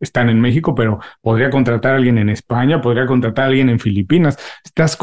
están 0.00 0.28
en 0.28 0.40
México, 0.40 0.74
pero 0.74 1.00
podría 1.20 1.50
contratar 1.50 1.94
a 1.94 1.96
alguien 1.96 2.18
en 2.18 2.28
España, 2.28 2.80
podría 2.80 3.06
contratar 3.06 3.44
a 3.44 3.48
alguien 3.48 3.68
en 3.68 3.78
Filipinas. 3.78 4.38
Estás 4.64 4.96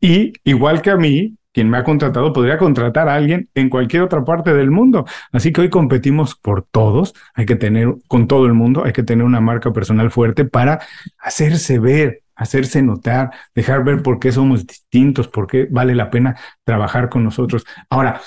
y 0.00 0.32
igual 0.44 0.82
que 0.82 0.90
a 0.90 0.96
mí, 0.96 1.36
quien 1.54 1.70
me 1.70 1.78
ha 1.78 1.84
contratado 1.84 2.32
podría 2.32 2.58
contratar 2.58 3.08
a 3.08 3.14
alguien 3.14 3.48
en 3.54 3.70
cualquier 3.70 4.02
otra 4.02 4.24
parte 4.24 4.52
del 4.52 4.70
mundo. 4.70 5.06
Así 5.32 5.52
que 5.52 5.62
hoy 5.62 5.70
competimos 5.70 6.34
por 6.34 6.64
todos, 6.64 7.14
hay 7.34 7.46
que 7.46 7.56
tener 7.56 7.94
con 8.08 8.26
todo 8.26 8.46
el 8.46 8.54
mundo, 8.54 8.84
hay 8.84 8.92
que 8.92 9.04
tener 9.04 9.24
una 9.24 9.40
marca 9.40 9.72
personal 9.72 10.10
fuerte 10.10 10.44
para 10.44 10.80
hacerse 11.16 11.78
ver, 11.78 12.22
hacerse 12.34 12.82
notar, 12.82 13.30
dejar 13.54 13.84
ver 13.84 14.02
por 14.02 14.18
qué 14.18 14.32
somos 14.32 14.66
distintos, 14.66 15.28
por 15.28 15.46
qué 15.46 15.68
vale 15.70 15.94
la 15.94 16.10
pena 16.10 16.36
trabajar 16.64 17.08
con 17.08 17.22
nosotros. 17.22 17.64
Ahora, 17.88 18.20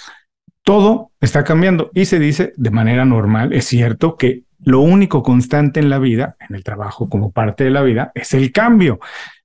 todo 0.63 1.11
está 1.19 1.43
cambiando 1.43 1.91
y 1.93 2.05
se 2.05 2.19
dice 2.19 2.53
de 2.55 2.71
manera 2.71 3.03
normal, 3.05 3.53
es 3.53 3.65
cierto 3.65 4.15
que 4.15 4.43
lo 4.63 4.81
único 4.81 5.23
constante 5.23 5.79
en 5.79 5.89
la 5.89 5.99
vida, 5.99 6.35
en 6.47 6.55
el 6.55 6.63
trabajo 6.63 7.09
como 7.09 7.31
parte 7.31 7.63
de 7.63 7.71
la 7.71 7.81
vida, 7.81 8.11
es 8.15 8.33
el 8.33 8.51
cambio. 8.51 8.99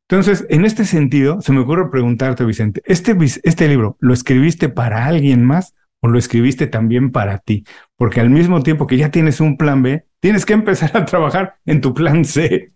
Entonces, 0.09 0.47
en 0.51 0.65
este 0.65 0.85
sentido, 0.85 1.41
se 1.41 1.53
me 1.53 1.61
ocurre 1.61 1.91
preguntarte, 1.91 2.45
Vicente, 2.45 2.83
¿este, 2.85 3.17
este 3.45 3.69
libro 3.69 3.97
lo 4.01 4.13
escribiste 4.13 4.69
para 4.69 5.07
alguien 5.07 5.45
más 5.45 5.75
o 6.01 6.09
lo 6.09 6.19
escribiste 6.19 6.67
también 6.67 7.13
para 7.13 7.39
ti? 7.39 7.65
Porque 7.97 8.21
al 8.21 8.29
mismo 8.29 8.63
tiempo 8.63 8.87
que 8.87 8.99
ya 8.99 9.11
tienes 9.11 9.41
un 9.41 9.57
plan 9.57 9.83
B, 9.83 10.05
tienes 10.21 10.45
que 10.45 10.53
empezar 10.53 10.97
a 10.97 11.05
trabajar 11.05 11.57
en 11.65 11.81
tu 11.81 11.95
plan 11.95 12.25
C. 12.25 12.73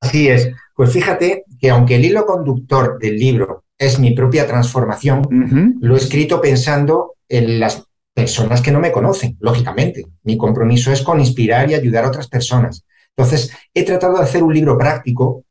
Así 0.00 0.28
es. 0.28 0.50
Pues 0.74 0.92
fíjate 0.92 1.44
que 1.58 1.70
aunque 1.70 1.96
el 1.96 2.04
hilo 2.04 2.26
conductor 2.26 2.98
del 2.98 3.16
libro 3.16 3.64
es 3.78 3.98
mi 3.98 4.12
propia 4.12 4.46
transformación, 4.46 5.78
lo 5.80 5.94
he 5.94 5.98
escrito 5.98 6.40
pensando 6.40 7.14
en 7.28 7.60
las 7.60 7.86
personas 8.16 8.62
que 8.62 8.72
no 8.72 8.80
me 8.80 8.90
conocen, 8.90 9.36
lógicamente. 9.40 10.06
Mi 10.22 10.38
compromiso 10.38 10.90
es 10.90 11.02
con 11.02 11.20
inspirar 11.20 11.70
y 11.70 11.74
ayudar 11.74 12.06
a 12.06 12.08
otras 12.08 12.28
personas. 12.28 12.82
Entonces, 13.14 13.52
he 13.74 13.84
tratado 13.84 14.16
de 14.16 14.22
hacer 14.22 14.42
un 14.42 14.54
libro 14.54 14.78
práctico 14.78 15.44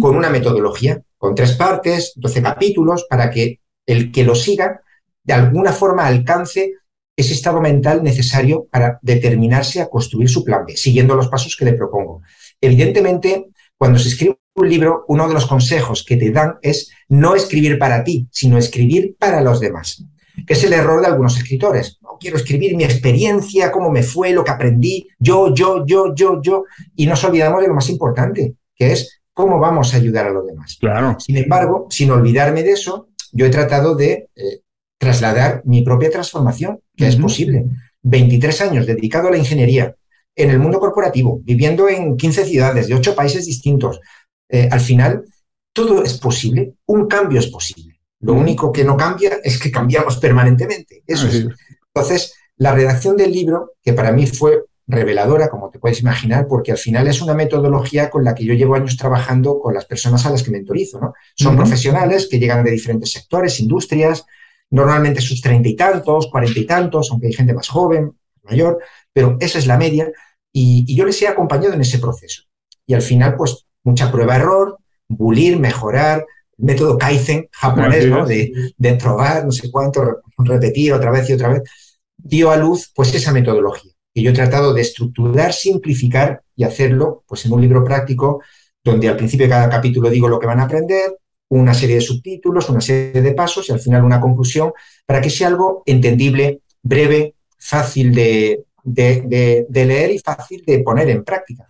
con 0.00 0.16
una 0.16 0.28
metodología, 0.28 1.00
con 1.16 1.34
tres 1.34 1.52
partes, 1.52 2.12
12 2.16 2.42
capítulos, 2.42 3.06
para 3.08 3.30
que 3.30 3.60
el 3.86 4.12
que 4.12 4.24
lo 4.24 4.34
siga 4.34 4.82
de 5.22 5.32
alguna 5.32 5.72
forma 5.72 6.06
alcance 6.06 6.74
ese 7.16 7.32
estado 7.32 7.60
mental 7.62 8.02
necesario 8.02 8.66
para 8.70 8.98
determinarse 9.00 9.80
a 9.80 9.88
construir 9.88 10.28
su 10.28 10.44
plan 10.44 10.66
B, 10.66 10.76
siguiendo 10.76 11.14
los 11.14 11.28
pasos 11.28 11.56
que 11.56 11.64
le 11.64 11.72
propongo. 11.72 12.20
Evidentemente, 12.60 13.46
cuando 13.78 13.98
se 13.98 14.08
escribe 14.08 14.38
un 14.56 14.68
libro, 14.68 15.04
uno 15.08 15.26
de 15.26 15.34
los 15.34 15.46
consejos 15.46 16.04
que 16.04 16.18
te 16.18 16.30
dan 16.30 16.56
es 16.60 16.90
no 17.08 17.34
escribir 17.34 17.78
para 17.78 18.04
ti, 18.04 18.28
sino 18.30 18.58
escribir 18.58 19.16
para 19.18 19.40
los 19.40 19.60
demás, 19.60 20.04
que 20.46 20.54
es 20.54 20.64
el 20.64 20.72
error 20.72 21.00
de 21.00 21.08
algunos 21.08 21.36
escritores. 21.36 21.98
No 22.02 22.16
quiero 22.20 22.36
escribir 22.36 22.76
mi 22.76 22.84
experiencia, 22.84 23.70
cómo 23.70 23.90
me 23.90 24.02
fue, 24.02 24.32
lo 24.32 24.44
que 24.44 24.50
aprendí, 24.50 25.08
yo, 25.18 25.54
yo, 25.54 25.84
yo, 25.86 26.14
yo, 26.14 26.40
yo, 26.42 26.64
y 26.96 27.06
nos 27.06 27.22
olvidamos 27.24 27.60
de 27.60 27.68
lo 27.68 27.74
más 27.74 27.88
importante, 27.88 28.54
que 28.74 28.92
es 28.92 29.20
cómo 29.32 29.58
vamos 29.58 29.94
a 29.94 29.96
ayudar 29.96 30.26
a 30.26 30.30
los 30.30 30.46
demás. 30.46 30.76
Claro. 30.80 31.18
Sin 31.18 31.36
embargo, 31.36 31.86
sin 31.90 32.10
olvidarme 32.10 32.62
de 32.62 32.72
eso, 32.72 33.08
yo 33.32 33.46
he 33.46 33.50
tratado 33.50 33.94
de 33.94 34.28
eh, 34.34 34.60
trasladar 34.98 35.62
mi 35.64 35.82
propia 35.82 36.10
transformación, 36.10 36.80
que 36.96 37.08
es 37.08 37.16
posible. 37.16 37.64
23 38.02 38.60
años 38.62 38.86
dedicado 38.86 39.28
a 39.28 39.30
la 39.30 39.38
ingeniería 39.38 39.94
en 40.36 40.50
el 40.50 40.58
mundo 40.58 40.78
corporativo, 40.78 41.40
viviendo 41.42 41.88
en 41.88 42.16
15 42.16 42.44
ciudades 42.44 42.88
de 42.88 42.94
8 42.94 43.14
países 43.14 43.46
distintos. 43.46 44.00
Eh, 44.48 44.68
al 44.70 44.80
final, 44.80 45.24
todo 45.72 46.02
es 46.02 46.18
posible, 46.18 46.74
un 46.86 47.06
cambio 47.06 47.40
es 47.40 47.46
posible. 47.46 47.89
Lo 48.20 48.34
único 48.34 48.70
que 48.72 48.84
no 48.84 48.96
cambia 48.96 49.38
es 49.42 49.58
que 49.58 49.70
cambiamos 49.70 50.18
permanentemente. 50.18 51.02
Eso 51.06 51.26
es. 51.26 51.46
Entonces, 51.94 52.34
la 52.56 52.74
redacción 52.74 53.16
del 53.16 53.32
libro, 53.32 53.72
que 53.82 53.92
para 53.92 54.12
mí 54.12 54.26
fue 54.26 54.64
reveladora, 54.86 55.48
como 55.48 55.70
te 55.70 55.78
puedes 55.78 56.00
imaginar, 56.00 56.46
porque 56.48 56.72
al 56.72 56.78
final 56.78 57.06
es 57.08 57.22
una 57.22 57.34
metodología 57.34 58.10
con 58.10 58.24
la 58.24 58.34
que 58.34 58.44
yo 58.44 58.54
llevo 58.54 58.74
años 58.74 58.96
trabajando 58.96 59.60
con 59.60 59.72
las 59.72 59.86
personas 59.86 60.26
a 60.26 60.30
las 60.30 60.42
que 60.42 60.50
mentorizo. 60.50 61.00
¿no? 61.00 61.14
Son 61.34 61.56
profesionales 61.56 62.28
que 62.30 62.38
llegan 62.38 62.64
de 62.64 62.72
diferentes 62.72 63.12
sectores, 63.12 63.60
industrias, 63.60 64.26
normalmente 64.70 65.20
sus 65.20 65.40
treinta 65.40 65.68
y 65.68 65.76
tantos, 65.76 66.28
cuarenta 66.30 66.58
y 66.58 66.66
tantos, 66.66 67.10
aunque 67.10 67.28
hay 67.28 67.32
gente 67.32 67.54
más 67.54 67.68
joven, 67.68 68.12
mayor, 68.42 68.78
pero 69.12 69.36
esa 69.40 69.58
es 69.58 69.66
la 69.66 69.78
media, 69.78 70.10
y, 70.52 70.94
yo 70.94 71.04
les 71.04 71.20
he 71.22 71.28
acompañado 71.28 71.74
en 71.74 71.80
ese 71.80 71.98
proceso. 71.98 72.42
Y 72.86 72.94
al 72.94 73.02
final, 73.02 73.36
pues, 73.36 73.66
mucha 73.84 74.10
prueba-error, 74.10 74.78
bulir, 75.08 75.58
mejorar, 75.58 76.26
método 76.60 76.98
Kaizen 76.98 77.48
japonés, 77.50 78.06
¿no? 78.06 78.26
De, 78.26 78.52
de 78.76 78.94
probar, 78.94 79.44
no 79.44 79.52
sé 79.52 79.70
cuánto, 79.70 80.22
repetir 80.38 80.92
otra 80.92 81.10
vez 81.10 81.28
y 81.30 81.34
otra 81.34 81.48
vez, 81.48 81.62
dio 82.16 82.50
a 82.50 82.56
luz, 82.56 82.90
pues, 82.94 83.14
esa 83.14 83.32
metodología 83.32 83.92
que 84.14 84.22
yo 84.22 84.30
he 84.30 84.34
tratado 84.34 84.74
de 84.74 84.82
estructurar, 84.82 85.52
simplificar 85.52 86.42
y 86.56 86.64
hacerlo 86.64 87.24
pues, 87.26 87.44
en 87.46 87.52
un 87.52 87.60
libro 87.60 87.84
práctico 87.84 88.42
donde 88.82 89.08
al 89.08 89.16
principio 89.16 89.46
de 89.46 89.50
cada 89.50 89.68
capítulo 89.68 90.10
digo 90.10 90.28
lo 90.28 90.38
que 90.38 90.46
van 90.46 90.60
a 90.60 90.64
aprender, 90.64 91.16
una 91.50 91.74
serie 91.74 91.96
de 91.96 92.00
subtítulos, 92.00 92.68
una 92.70 92.80
serie 92.80 93.20
de 93.20 93.32
pasos 93.32 93.68
y 93.68 93.72
al 93.72 93.80
final 93.80 94.04
una 94.04 94.20
conclusión 94.20 94.72
para 95.04 95.20
que 95.20 95.30
sea 95.30 95.48
algo 95.48 95.82
entendible, 95.84 96.62
breve, 96.82 97.34
fácil 97.58 98.14
de, 98.14 98.64
leer 98.84 100.10
y 100.12 100.18
fácil 100.18 100.64
de 100.66 100.78
poner 100.80 101.10
en 101.10 101.24
práctica. 101.24 101.68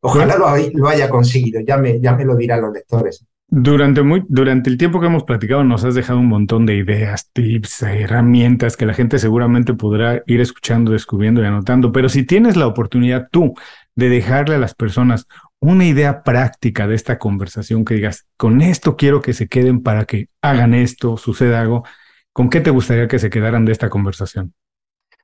Ojalá 0.00 0.36
lo, 0.36 0.46
lo 0.74 0.88
haya 0.88 1.08
conseguido, 1.08 1.60
ya 1.60 1.76
me, 1.76 2.00
ya 2.00 2.14
me 2.14 2.24
lo 2.24 2.36
dirán 2.36 2.60
los 2.62 2.72
lectores. 2.72 3.24
Durante, 3.52 4.02
muy, 4.02 4.24
durante 4.28 4.70
el 4.70 4.78
tiempo 4.78 5.00
que 5.00 5.08
hemos 5.08 5.24
platicado 5.24 5.64
nos 5.64 5.82
has 5.82 5.96
dejado 5.96 6.20
un 6.20 6.28
montón 6.28 6.66
de 6.66 6.76
ideas, 6.76 7.30
tips, 7.32 7.82
herramientas 7.82 8.76
que 8.76 8.86
la 8.86 8.94
gente 8.94 9.18
seguramente 9.18 9.74
podrá 9.74 10.22
ir 10.28 10.40
escuchando, 10.40 10.92
descubriendo 10.92 11.42
y 11.42 11.46
anotando. 11.46 11.90
Pero 11.90 12.08
si 12.08 12.24
tienes 12.24 12.56
la 12.56 12.68
oportunidad 12.68 13.28
tú 13.32 13.54
de 13.96 14.08
dejarle 14.08 14.54
a 14.54 14.58
las 14.58 14.76
personas 14.76 15.26
una 15.58 15.84
idea 15.84 16.22
práctica 16.22 16.86
de 16.86 16.94
esta 16.94 17.18
conversación 17.18 17.84
que 17.84 17.94
digas, 17.94 18.28
con 18.36 18.60
esto 18.60 18.96
quiero 18.96 19.20
que 19.20 19.32
se 19.32 19.48
queden 19.48 19.82
para 19.82 20.04
que 20.04 20.28
hagan 20.42 20.72
esto, 20.72 21.16
suceda 21.16 21.60
algo, 21.60 21.84
¿con 22.32 22.50
qué 22.50 22.60
te 22.60 22.70
gustaría 22.70 23.08
que 23.08 23.18
se 23.18 23.30
quedaran 23.30 23.64
de 23.64 23.72
esta 23.72 23.90
conversación? 23.90 24.54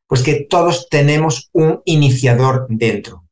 Pues 0.08 0.24
que 0.24 0.48
todos 0.50 0.88
tenemos 0.90 1.48
un 1.52 1.80
iniciador 1.84 2.66
dentro. 2.68 3.24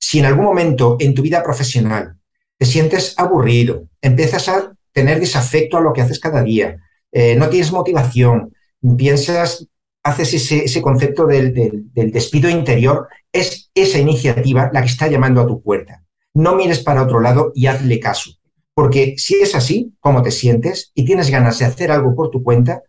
Si 0.00 0.18
en 0.18 0.24
algún 0.24 0.46
momento 0.46 0.96
en 0.98 1.14
tu 1.14 1.22
vida 1.22 1.40
profesional 1.40 2.16
te 2.60 2.66
sientes 2.66 3.14
aburrido, 3.16 3.88
empiezas 4.02 4.46
a 4.50 4.74
tener 4.92 5.18
desafecto 5.18 5.78
a 5.78 5.80
lo 5.80 5.94
que 5.94 6.02
haces 6.02 6.20
cada 6.20 6.42
día, 6.42 6.76
eh, 7.10 7.34
no 7.34 7.48
tienes 7.48 7.72
motivación, 7.72 8.52
piensas, 8.98 9.66
haces 10.02 10.50
ese, 10.52 10.82
concepto 10.82 11.26
del, 11.26 11.54
del, 11.54 12.12
despido 12.12 12.50
interior, 12.50 13.08
es 13.32 13.70
esa 13.74 13.98
iniciativa 13.98 14.70
la 14.74 14.82
que 14.82 14.88
está 14.88 15.08
llamando 15.08 15.40
a 15.40 15.46
tu 15.46 15.62
puerta. 15.62 16.04
No 16.34 16.54
mires 16.54 16.80
para 16.80 17.02
otro 17.02 17.20
lado 17.20 17.50
y 17.54 17.66
hazle 17.66 17.98
caso. 17.98 18.32
Porque 18.74 19.14
si 19.16 19.36
es 19.36 19.54
así, 19.54 19.94
como 19.98 20.22
te 20.22 20.30
sientes 20.30 20.92
y 20.94 21.06
tienes 21.06 21.30
ganas 21.30 21.58
de 21.60 21.64
hacer 21.64 21.90
algo 21.90 22.14
por 22.14 22.30
tu 22.30 22.42
cuenta, 22.42 22.82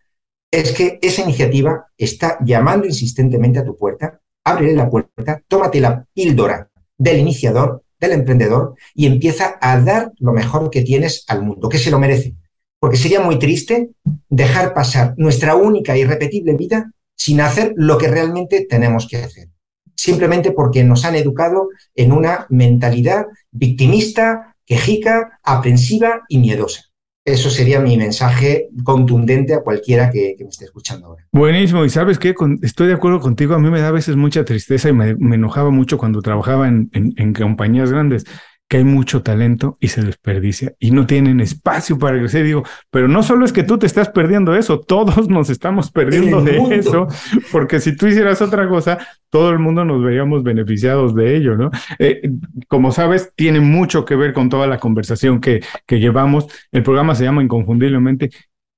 es 0.50 0.72
que 0.72 0.98
esa 1.00 1.22
iniciativa 1.22 1.86
está 1.96 2.36
llamando 2.44 2.86
insistentemente 2.86 3.60
a 3.60 3.64
tu 3.64 3.74
puerta, 3.74 4.20
ábrele 4.44 4.74
la 4.74 4.90
puerta, 4.90 5.42
tómate 5.48 5.80
la 5.80 6.04
píldora 6.12 6.68
del 6.98 7.20
iniciador 7.20 7.81
del 8.02 8.18
emprendedor 8.18 8.74
y 8.94 9.06
empieza 9.06 9.58
a 9.60 9.80
dar 9.80 10.12
lo 10.18 10.32
mejor 10.32 10.70
que 10.70 10.82
tienes 10.82 11.24
al 11.28 11.42
mundo, 11.42 11.68
que 11.68 11.78
se 11.78 11.90
lo 11.90 11.98
merece. 11.98 12.34
Porque 12.78 12.96
sería 12.96 13.20
muy 13.20 13.38
triste 13.38 13.90
dejar 14.28 14.74
pasar 14.74 15.14
nuestra 15.16 15.54
única 15.54 15.96
y 15.96 16.00
irrepetible 16.00 16.56
vida 16.56 16.90
sin 17.16 17.40
hacer 17.40 17.72
lo 17.76 17.96
que 17.98 18.08
realmente 18.08 18.66
tenemos 18.68 19.06
que 19.08 19.18
hacer. 19.18 19.48
Simplemente 19.94 20.50
porque 20.50 20.82
nos 20.82 21.04
han 21.04 21.14
educado 21.14 21.68
en 21.94 22.12
una 22.12 22.46
mentalidad 22.50 23.26
victimista, 23.52 24.56
quejica, 24.66 25.38
aprensiva 25.44 26.22
y 26.28 26.38
miedosa. 26.38 26.91
Eso 27.24 27.50
sería 27.50 27.80
mi 27.80 27.96
mensaje 27.96 28.68
contundente 28.82 29.54
a 29.54 29.60
cualquiera 29.60 30.10
que, 30.10 30.36
me 30.40 30.48
esté 30.48 30.64
escuchando 30.64 31.06
ahora. 31.06 31.24
Buenísimo. 31.30 31.84
Y 31.84 31.90
sabes 31.90 32.18
qué, 32.18 32.34
estoy 32.62 32.88
de 32.88 32.94
acuerdo 32.94 33.20
contigo. 33.20 33.54
A 33.54 33.58
mí 33.60 33.70
me 33.70 33.80
da 33.80 33.88
a 33.88 33.92
veces 33.92 34.16
mucha 34.16 34.44
tristeza 34.44 34.88
y 34.88 34.92
me, 34.92 35.10
enojaba 35.10 35.70
mucho 35.70 35.98
cuando 35.98 36.20
trabajaba 36.20 36.66
en, 36.66 36.90
en 36.92 37.32
compañías 37.32 37.92
grandes 37.92 38.24
que 38.72 38.78
hay 38.78 38.84
mucho 38.84 39.22
talento 39.22 39.76
y 39.80 39.88
se 39.88 40.00
desperdicia 40.00 40.72
y 40.78 40.92
no 40.92 41.06
tienen 41.06 41.40
espacio 41.40 41.98
para 41.98 42.18
crecer. 42.18 42.46
Digo, 42.46 42.62
pero 42.90 43.06
no 43.06 43.22
solo 43.22 43.44
es 43.44 43.52
que 43.52 43.64
tú 43.64 43.76
te 43.76 43.84
estás 43.84 44.08
perdiendo 44.08 44.54
eso, 44.54 44.80
todos 44.80 45.28
nos 45.28 45.50
estamos 45.50 45.90
perdiendo 45.90 46.40
de 46.40 46.76
eso, 46.76 47.06
porque 47.52 47.80
si 47.80 47.94
tú 47.94 48.06
hicieras 48.06 48.40
otra 48.40 48.66
cosa, 48.70 48.96
todo 49.28 49.50
el 49.50 49.58
mundo 49.58 49.84
nos 49.84 50.02
veríamos 50.02 50.42
beneficiados 50.42 51.14
de 51.14 51.36
ello, 51.36 51.54
¿no? 51.54 51.70
Eh, 51.98 52.30
como 52.66 52.92
sabes, 52.92 53.34
tiene 53.36 53.60
mucho 53.60 54.06
que 54.06 54.16
ver 54.16 54.32
con 54.32 54.48
toda 54.48 54.66
la 54.66 54.78
conversación 54.78 55.42
que, 55.42 55.62
que 55.84 56.00
llevamos. 56.00 56.46
El 56.70 56.82
programa 56.82 57.14
se 57.14 57.24
llama 57.24 57.42
Inconfundiblemente. 57.42 58.30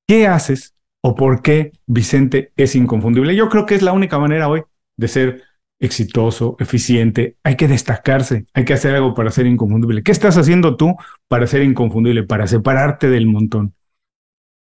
¿Qué 0.09 0.27
haces 0.27 0.75
o 1.03 1.15
por 1.15 1.41
qué 1.41 1.71
Vicente 1.87 2.51
es 2.57 2.75
inconfundible? 2.75 3.37
Yo 3.37 3.49
creo 3.49 3.65
que 3.65 3.77
es 3.77 3.83
la 3.83 3.93
única 3.93 4.19
manera 4.19 4.49
hoy 4.49 4.65
de 4.97 5.07
ser 5.07 5.43
exitoso, 5.81 6.57
eficiente, 6.59 7.37
hay 7.43 7.57
que 7.57 7.69
destacarse, 7.69 8.47
hay 8.55 8.65
que 8.65 8.75
hacer 8.75 8.95
algo 8.95 9.15
para 9.15 9.31
ser 9.31 9.47
inconfundible. 9.47 10.03
¿Qué 10.03 10.13
estás 10.13 10.37
haciendo 10.37 10.77
tú 10.77 10.95
para 11.29 11.47
ser 11.47 11.63
inconfundible, 11.63 12.23
para 12.23 12.47
separarte 12.47 13.09
del 13.09 13.27
montón? 13.27 13.75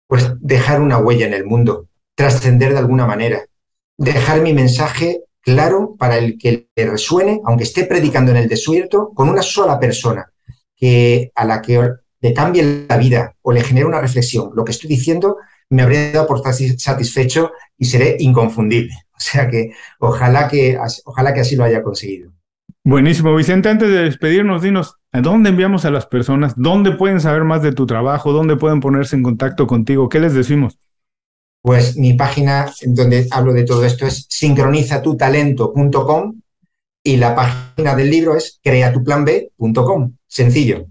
Pues 0.08 0.34
dejar 0.40 0.82
una 0.82 0.98
huella 0.98 1.28
en 1.28 1.34
el 1.34 1.46
mundo, 1.46 1.88
trascender 2.16 2.74
de 2.74 2.80
alguna 2.80 3.06
manera, 3.06 3.42
dejar 3.98 4.42
mi 4.42 4.54
mensaje 4.54 5.24
claro 5.42 5.96
para 5.98 6.18
el 6.18 6.38
que 6.38 6.68
le 6.76 6.90
resuene, 6.90 7.42
aunque 7.46 7.64
esté 7.64 7.86
predicando 7.86 8.32
en 8.32 8.38
el 8.38 8.48
desierto, 8.48 9.12
con 9.14 9.30
una 9.30 9.42
sola 9.42 9.80
persona 9.80 10.32
que 10.76 11.32
a 11.36 11.46
la 11.46 11.62
que 11.62 11.90
le 12.22 12.34
cambie 12.34 12.86
la 12.88 12.98
vida 12.98 13.36
o 13.42 13.52
le 13.52 13.64
genere 13.64 13.86
una 13.86 14.02
reflexión. 14.02 14.52
Lo 14.56 14.64
que 14.64 14.72
estoy 14.72 14.90
diciendo 14.90 15.38
me 15.70 15.82
habré 15.82 16.12
dado 16.12 16.28
por 16.28 16.42
satisfecho 16.42 17.52
y 17.78 17.86
seré 17.86 18.18
inconfundible. 18.20 18.94
O 19.22 19.34
sea 19.34 19.50
que 19.50 19.72
ojalá 20.00 20.48
que, 20.48 20.80
ojalá 21.06 21.34
que 21.34 21.42
así 21.42 21.56
lo 21.56 21.64
haya 21.64 21.84
conseguido. 21.84 22.32
Buenísimo, 22.84 23.36
Vicente. 23.36 23.70
Antes 23.70 23.90
de 23.90 24.02
despedirnos, 24.04 24.64
dinos, 24.64 24.96
¿a 25.12 25.22
dónde 25.22 25.52
enviamos 25.52 25.86
a 25.86 25.92
las 25.92 26.08
personas? 26.08 26.56
¿Dónde 26.58 26.94
pueden 26.94 27.20
saber 27.20 27.44
más 27.44 27.62
de 27.62 27.74
tu 27.74 27.86
trabajo? 27.86 28.34
¿Dónde 28.34 28.56
pueden 28.56 28.80
ponerse 28.80 29.16
en 29.16 29.22
contacto 29.22 29.68
contigo? 29.68 30.10
¿Qué 30.10 30.20
les 30.20 30.34
decimos? 30.34 30.80
Pues 31.62 31.96
mi 31.96 32.14
página 32.14 32.72
donde 32.84 33.28
hablo 33.30 33.54
de 33.54 33.66
todo 33.66 33.86
esto 33.86 34.08
es 34.08 34.26
sincronizatutalento.com 34.30 36.42
y 37.04 37.18
la 37.18 37.36
página 37.36 37.96
del 37.96 38.10
libro 38.10 38.36
es 38.36 38.60
creatuplanb.com. 38.64 40.16
Sencillo. 40.28 40.88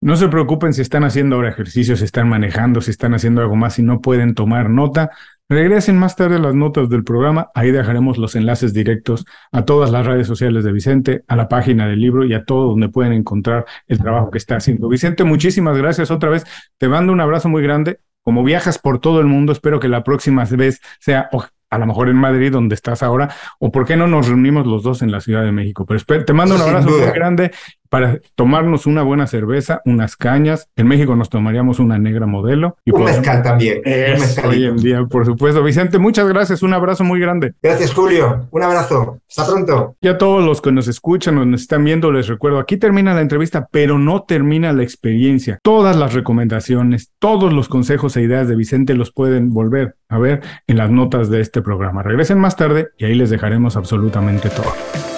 No 0.00 0.16
se 0.16 0.28
preocupen 0.28 0.72
si 0.72 0.80
están 0.80 1.04
haciendo 1.04 1.36
ahora 1.36 1.50
ejercicios, 1.50 1.98
si 1.98 2.06
están 2.06 2.26
manejando, 2.28 2.80
si 2.80 2.92
están 2.92 3.12
haciendo 3.14 3.42
algo 3.42 3.56
más 3.56 3.78
y 3.78 3.82
no 3.82 4.00
pueden 4.00 4.34
tomar 4.34 4.70
nota. 4.70 5.10
Regresen 5.50 5.98
más 5.98 6.14
tarde 6.14 6.36
a 6.36 6.40
las 6.40 6.54
notas 6.54 6.90
del 6.90 7.04
programa, 7.04 7.50
ahí 7.54 7.70
dejaremos 7.70 8.18
los 8.18 8.34
enlaces 8.34 8.74
directos 8.74 9.24
a 9.50 9.64
todas 9.64 9.90
las 9.90 10.04
redes 10.04 10.26
sociales 10.26 10.62
de 10.62 10.72
Vicente, 10.72 11.24
a 11.26 11.36
la 11.36 11.48
página 11.48 11.88
del 11.88 12.00
libro 12.00 12.26
y 12.26 12.34
a 12.34 12.44
todo 12.44 12.68
donde 12.68 12.90
pueden 12.90 13.14
encontrar 13.14 13.64
el 13.86 13.98
trabajo 13.98 14.30
que 14.30 14.36
está 14.36 14.56
haciendo. 14.56 14.88
Vicente, 14.88 15.24
muchísimas 15.24 15.78
gracias 15.78 16.10
otra 16.10 16.28
vez. 16.28 16.44
Te 16.76 16.86
mando 16.88 17.14
un 17.14 17.20
abrazo 17.22 17.48
muy 17.48 17.62
grande. 17.62 18.00
Como 18.22 18.44
viajas 18.44 18.78
por 18.78 19.00
todo 19.00 19.20
el 19.20 19.26
mundo, 19.26 19.52
espero 19.52 19.80
que 19.80 19.88
la 19.88 20.04
próxima 20.04 20.44
vez 20.44 20.82
sea 21.00 21.30
a 21.70 21.78
lo 21.78 21.86
mejor 21.86 22.10
en 22.10 22.16
Madrid, 22.16 22.52
donde 22.52 22.74
estás 22.74 23.02
ahora, 23.02 23.30
o 23.58 23.70
por 23.70 23.86
qué 23.86 23.96
no 23.96 24.06
nos 24.06 24.28
reunimos 24.28 24.66
los 24.66 24.82
dos 24.82 25.00
en 25.00 25.10
la 25.10 25.20
Ciudad 25.20 25.44
de 25.44 25.52
México. 25.52 25.86
Pero 25.86 26.24
te 26.24 26.32
mando 26.34 26.56
un 26.56 26.60
abrazo 26.60 26.90
muy 26.90 27.00
grande 27.14 27.52
para 27.88 28.20
tomarnos 28.34 28.86
una 28.86 29.02
buena 29.02 29.26
cerveza, 29.26 29.80
unas 29.84 30.16
cañas. 30.16 30.68
En 30.76 30.86
México 30.86 31.16
nos 31.16 31.28
tomaríamos 31.28 31.78
una 31.78 31.98
negra 31.98 32.26
modelo. 32.26 32.76
Y 32.84 32.90
un 32.90 33.04
mezcal 33.04 33.42
también. 33.42 33.82
hoy 34.44 34.64
en 34.64 34.76
día, 34.76 35.04
por 35.04 35.24
supuesto. 35.24 35.62
Vicente, 35.62 35.98
muchas 35.98 36.28
gracias. 36.28 36.62
Un 36.62 36.74
abrazo 36.74 37.04
muy 37.04 37.20
grande. 37.20 37.54
Gracias, 37.62 37.92
Julio. 37.92 38.48
Un 38.50 38.62
abrazo. 38.62 39.18
Hasta 39.28 39.46
pronto. 39.46 39.96
Y 40.00 40.08
a 40.08 40.18
todos 40.18 40.44
los 40.44 40.60
que 40.60 40.72
nos 40.72 40.88
escuchan 40.88 41.38
o 41.38 41.44
nos 41.44 41.62
están 41.62 41.84
viendo, 41.84 42.12
les 42.12 42.28
recuerdo, 42.28 42.58
aquí 42.58 42.76
termina 42.76 43.14
la 43.14 43.20
entrevista, 43.20 43.68
pero 43.70 43.98
no 43.98 44.22
termina 44.22 44.72
la 44.72 44.82
experiencia. 44.82 45.58
Todas 45.62 45.96
las 45.96 46.14
recomendaciones, 46.14 47.12
todos 47.18 47.52
los 47.52 47.68
consejos 47.68 48.16
e 48.16 48.22
ideas 48.22 48.48
de 48.48 48.56
Vicente 48.56 48.94
los 48.94 49.12
pueden 49.12 49.52
volver 49.52 49.96
a 50.08 50.18
ver 50.18 50.42
en 50.66 50.76
las 50.76 50.90
notas 50.90 51.30
de 51.30 51.40
este 51.40 51.62
programa. 51.62 52.02
Regresen 52.02 52.38
más 52.38 52.56
tarde 52.56 52.88
y 52.98 53.04
ahí 53.04 53.14
les 53.14 53.30
dejaremos 53.30 53.76
absolutamente 53.76 54.48
todo. 54.50 55.17